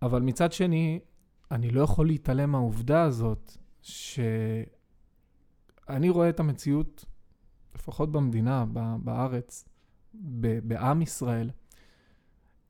אבל 0.01 0.21
מצד 0.21 0.51
שני, 0.51 0.99
אני 1.51 1.69
לא 1.69 1.81
יכול 1.81 2.07
להתעלם 2.07 2.51
מהעובדה 2.51 3.03
הזאת, 3.03 3.57
שאני 3.81 4.69
רואה 6.09 6.29
את 6.29 6.39
המציאות, 6.39 7.05
לפחות 7.75 8.11
במדינה, 8.11 8.65
בארץ, 9.03 9.65
בעם 10.63 11.01
ישראל, 11.01 11.49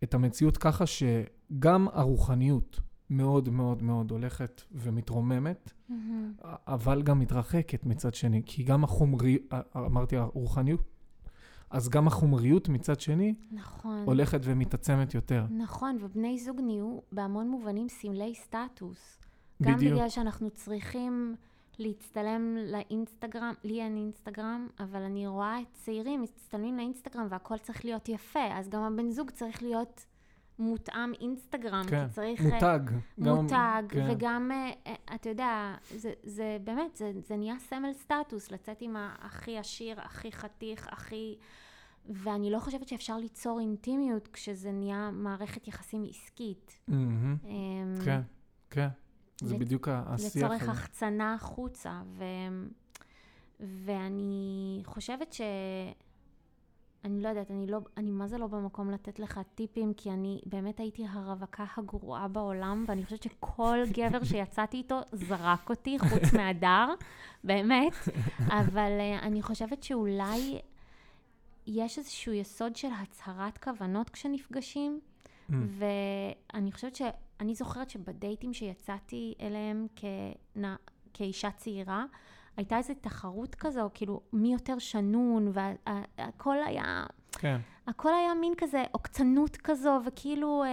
את 0.04 0.14
המציאות 0.14 0.58
ככה 0.58 0.84
שגם 0.86 1.88
הרוחניות 1.94 2.80
מאוד 3.10 3.50
מאוד 3.50 3.84
מאוד 3.84 4.12
הולכת 4.12 4.62
ומתרוממת, 4.72 5.72
mm-hmm. 5.72 5.94
אבל 6.44 7.02
גם 7.02 7.20
מתרחקת 7.20 7.86
מצד 7.86 8.14
שני, 8.14 8.42
כי 8.46 8.64
גם 8.64 8.84
החומריות, 8.84 9.42
אמרתי 9.76 10.18
הרוחניות, 10.18 10.95
אז 11.76 11.90
גם 11.90 12.08
החומריות 12.08 12.70
מצד 12.70 13.00
שני, 13.00 13.34
נכון. 13.52 14.04
הולכת 14.06 14.40
ומתעצמת 14.44 15.14
יותר. 15.14 15.46
נכון, 15.50 15.98
ובני 16.02 16.40
זוג 16.40 16.62
נהיו 16.62 17.00
בהמון 17.12 17.48
מובנים 17.50 17.90
סמלי 17.90 18.36
סטטוס. 18.36 19.20
בדיוק. 19.60 19.80
גם 19.80 19.86
בגלל 19.86 20.10
שאנחנו 20.10 20.50
צריכים 20.50 21.36
להצטלם 21.80 22.58
לאינסטגרם, 22.58 23.54
לי 23.64 23.82
אין 23.82 23.98
אינסטגרם, 23.98 24.68
אבל 24.80 25.02
אני 25.02 25.28
רואה 25.28 25.60
את 25.62 25.68
צעירים 25.74 26.22
מצטלמים 26.22 26.78
לאינסטגרם 26.78 27.28
והכל 27.30 27.58
צריך 27.58 27.86
להיות 27.86 28.10
יפה, 28.10 28.48
אז 28.54 28.70
גם 28.70 28.82
הבן 28.82 29.12
זוג 29.12 29.30
צריך 29.32 29.64
להיות 29.64 30.06
מותאם 30.60 31.14
אינסטגרם, 31.14 31.84
כן, 31.90 32.08
כי 32.08 32.14
צריך... 32.14 32.42
מותג. 32.42 32.80
מותג, 33.18 33.54
גם, 33.54 33.88
כן. 33.88 34.08
וגם, 34.12 34.52
אה, 34.52 34.94
אתה 35.16 35.30
יודע, 35.30 35.76
זה, 35.96 36.14
זה 36.24 36.58
באמת, 36.64 36.96
זה, 36.96 37.12
זה 37.28 37.38
נהיה 37.38 37.56
סמל 37.60 37.94
סטטוס, 37.94 38.52
לצאת 38.52 38.82
עם 38.82 38.96
הכי 38.98 39.58
עשיר, 39.58 40.02
הכי 40.02 40.32
חתיך, 40.32 40.88
הכי... 40.92 41.38
ואני 42.10 42.52
לא 42.52 42.60
חושבת 42.60 42.88
שאפשר 42.88 43.18
ליצור 43.18 43.60
אינטימיות 43.60 44.28
כשזה 44.28 44.72
נהיה 44.72 45.10
מערכת 45.14 45.68
יחסים 45.68 46.06
עסקית. 46.10 46.80
Mm-hmm. 46.90 46.94
כן, 48.06 48.22
כן. 48.70 48.88
זה. 49.42 49.58
בדיוק 49.58 49.88
השיח 49.92 50.52
לצורך. 50.52 50.70
החצנה 50.70 51.34
החוצה. 51.34 52.02
ואני 53.60 54.82
חושבת 54.86 55.34
ש... 55.34 55.42
אני 57.06 57.22
לא 57.22 57.30
יודעת, 57.30 57.52
אני 57.52 57.68
לא, 57.68 57.80
אני 57.98 58.12
מה 58.12 58.28
זה 58.28 58.38
לא 58.38 58.48
במקום 58.48 58.92
לתת 58.92 59.20
לך 59.20 59.40
טיפים, 59.56 59.94
כי 59.94 60.12
אני 60.12 60.42
באמת 60.46 60.80
הייתי 60.80 61.06
הרווקה 61.10 61.66
הגרועה 61.78 62.28
בעולם, 62.28 62.86
ואני 62.88 63.04
חושבת 63.06 63.24
שכל 63.24 63.78
גבר 63.98 64.24
שיצאתי 64.24 64.78
איתו 64.78 65.00
זרק 65.12 65.70
אותי, 65.70 66.00
חוץ 66.00 66.34
מהדר, 66.34 66.88
באמת. 67.44 67.94
אבל 68.60 68.92
uh, 69.00 69.24
אני 69.24 69.42
חושבת 69.42 69.84
שאולי 69.84 70.60
יש 71.68 71.98
איזשהו 71.98 72.34
יסוד 72.34 72.76
של 72.76 72.88
הצהרת 73.02 73.58
כוונות 73.58 74.10
כשנפגשים, 74.10 75.00
mm. 75.50 75.54
ואני 75.54 76.72
חושבת 76.72 76.96
ש... 76.96 77.02
אני 77.40 77.56
זוכרת 77.56 77.90
שבדייטים 77.90 78.54
שיצאתי 78.54 79.34
אליהם 79.42 79.88
כנה, 79.96 80.76
כאישה 81.14 81.52
צעירה, 81.52 82.06
הייתה 82.58 82.78
איזו 82.78 82.94
תחרות 83.02 83.56
כזו, 83.56 83.90
כאילו, 83.94 84.22
מי 84.34 84.54
יותר 84.54 84.80
שנון, 84.80 85.52
והכל 85.54 86.58
היה... 86.66 87.06
כן. 87.32 87.60
הכל 87.88 88.14
היה 88.14 88.34
מין 88.34 88.54
כזה 88.58 88.84
עוקצנות 88.92 89.58
כזו, 89.58 90.00
וכאילו 90.06 90.64
אה, 90.64 90.70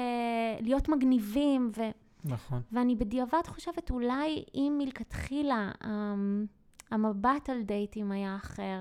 להיות 0.61 0.89
מגניבים, 0.89 1.71
ו... 1.77 1.83
נכון. 2.25 2.61
ואני 2.73 2.97
בדיעבד 2.97 3.47
חושבת, 3.47 3.91
אולי 3.91 4.45
אם 4.55 4.75
מלכתחילה 4.79 5.71
אה, 5.85 6.15
המבט 6.91 7.51
על 7.51 7.63
דייטים 7.63 8.13
היה 8.13 8.37
אחר, 8.37 8.81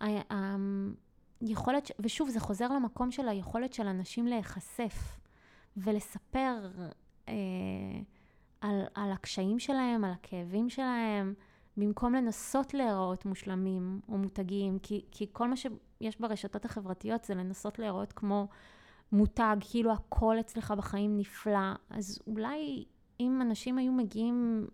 והיכולת, 0.00 1.90
ושוב, 2.00 2.28
זה 2.28 2.40
חוזר 2.40 2.68
למקום 2.68 3.10
של 3.10 3.28
היכולת 3.28 3.72
של 3.72 3.86
אנשים 3.86 4.26
להיחשף 4.26 5.18
ולספר 5.76 6.70
אה, 7.28 7.34
על, 8.60 8.82
על 8.94 9.12
הקשיים 9.12 9.58
שלהם, 9.58 10.04
על 10.04 10.12
הכאבים 10.12 10.70
שלהם, 10.70 11.34
במקום 11.76 12.14
לנסות 12.14 12.74
להיראות 12.74 13.26
מושלמים 13.26 14.00
או 14.08 14.18
מותגים, 14.18 14.78
כי, 14.78 15.04
כי 15.10 15.26
כל 15.32 15.48
מה 15.48 15.56
שיש 15.56 16.20
ברשתות 16.20 16.64
החברתיות 16.64 17.24
זה 17.24 17.34
לנסות 17.34 17.78
להיראות 17.78 18.12
כמו 18.12 18.48
מותג, 19.12 19.56
כאילו 19.60 19.92
הכל 19.92 20.36
אצלך 20.40 20.70
בחיים 20.70 21.16
נפלא. 21.16 21.72
אז 21.90 22.18
אולי 22.26 22.84
אם 23.20 23.42
אנשים 23.42 23.78
היו 23.78 23.92
מגיעים 23.92 24.66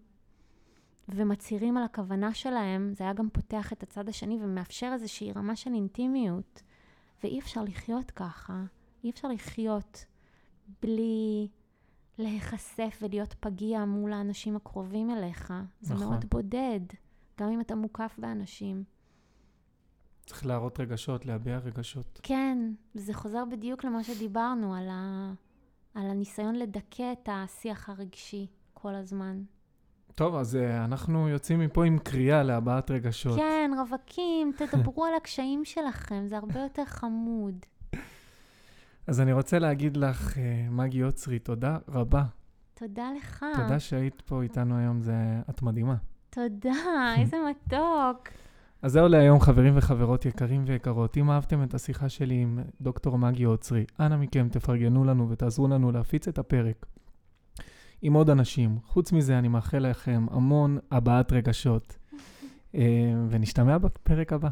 ומצהירים 1.08 1.76
על 1.76 1.84
הכוונה 1.84 2.34
שלהם, 2.34 2.92
זה 2.94 3.04
היה 3.04 3.12
גם 3.12 3.30
פותח 3.30 3.72
את 3.72 3.82
הצד 3.82 4.08
השני 4.08 4.38
ומאפשר 4.40 4.90
איזושהי 4.92 5.32
רמה 5.32 5.56
של 5.56 5.74
אינטימיות. 5.74 6.62
ואי 7.22 7.38
אפשר 7.38 7.62
לחיות 7.62 8.10
ככה. 8.10 8.64
אי 9.04 9.10
אפשר 9.10 9.28
לחיות 9.28 10.04
בלי 10.82 11.48
להיחשף 12.18 12.98
ולהיות 13.02 13.34
פגיע 13.40 13.84
מול 13.84 14.12
האנשים 14.12 14.56
הקרובים 14.56 15.10
אליך. 15.10 15.54
זה 15.80 15.94
נכון. 15.94 16.06
מאוד 16.06 16.24
בודד, 16.30 16.80
גם 17.40 17.48
אם 17.50 17.60
אתה 17.60 17.74
מוקף 17.74 18.16
באנשים. 18.18 18.84
צריך 20.26 20.46
להראות 20.46 20.80
רגשות, 20.80 21.26
להביע 21.26 21.58
רגשות. 21.58 22.20
כן, 22.22 22.58
זה 22.94 23.14
חוזר 23.14 23.44
בדיוק 23.44 23.84
למה 23.84 24.04
שדיברנו, 24.04 24.74
על, 24.74 24.88
ה... 24.90 25.32
על 25.94 26.06
הניסיון 26.10 26.54
לדכא 26.54 27.12
את 27.12 27.28
השיח 27.32 27.88
הרגשי 27.88 28.46
כל 28.74 28.94
הזמן. 28.94 29.42
טוב, 30.14 30.34
אז 30.34 30.54
uh, 30.54 30.84
אנחנו 30.84 31.28
יוצאים 31.28 31.60
מפה 31.60 31.84
עם 31.84 31.98
קריאה 31.98 32.42
להבעת 32.42 32.90
רגשות. 32.90 33.36
כן, 33.36 33.70
רווקים, 33.78 34.52
תדברו 34.56 35.04
על 35.04 35.14
הקשיים 35.16 35.64
שלכם, 35.64 36.26
זה 36.26 36.36
הרבה 36.36 36.60
יותר 36.60 36.84
חמוד. 36.84 37.54
אז 39.06 39.20
אני 39.20 39.32
רוצה 39.32 39.58
להגיד 39.58 39.96
לך, 39.96 40.38
אה, 40.38 40.66
מגי 40.70 40.98
יוצרי, 40.98 41.38
תודה 41.38 41.78
רבה. 41.88 42.24
תודה 42.74 43.10
לך. 43.16 43.46
תודה 43.56 43.80
שהיית 43.80 44.20
פה 44.20 44.42
איתנו 44.42 44.78
היום, 44.78 45.00
זה... 45.00 45.14
את 45.50 45.62
מדהימה. 45.62 45.94
תודה, 46.30 46.74
איזה 47.18 47.36
מתוק. 47.50 48.28
אז 48.82 48.92
זהו 48.92 49.08
להיום, 49.08 49.40
חברים 49.40 49.76
וחברות 49.76 50.26
יקרים 50.26 50.64
ויקרות. 50.66 51.16
אם 51.16 51.30
אהבתם 51.30 51.62
את 51.62 51.74
השיחה 51.74 52.08
שלי 52.08 52.34
עם 52.34 52.58
דוקטור 52.80 53.18
מגי 53.18 53.42
יוצרי, 53.42 53.84
אנא 54.00 54.16
מכם 54.16 54.48
תפרגנו 54.48 55.04
לנו 55.04 55.30
ותעזרו 55.30 55.68
לנו 55.68 55.92
להפיץ 55.92 56.28
את 56.28 56.38
הפרק 56.38 56.86
עם 58.06 58.12
עוד 58.12 58.30
אנשים. 58.30 58.78
חוץ 58.86 59.12
מזה, 59.12 59.38
אני 59.38 59.48
מאחל 59.48 59.78
לכם 59.78 60.26
המון 60.30 60.78
הבעת 60.90 61.32
רגשות, 61.32 61.96
אה, 62.74 62.80
ונשתמע 63.30 63.78
בפרק 63.78 64.32
הבא. 64.32 64.48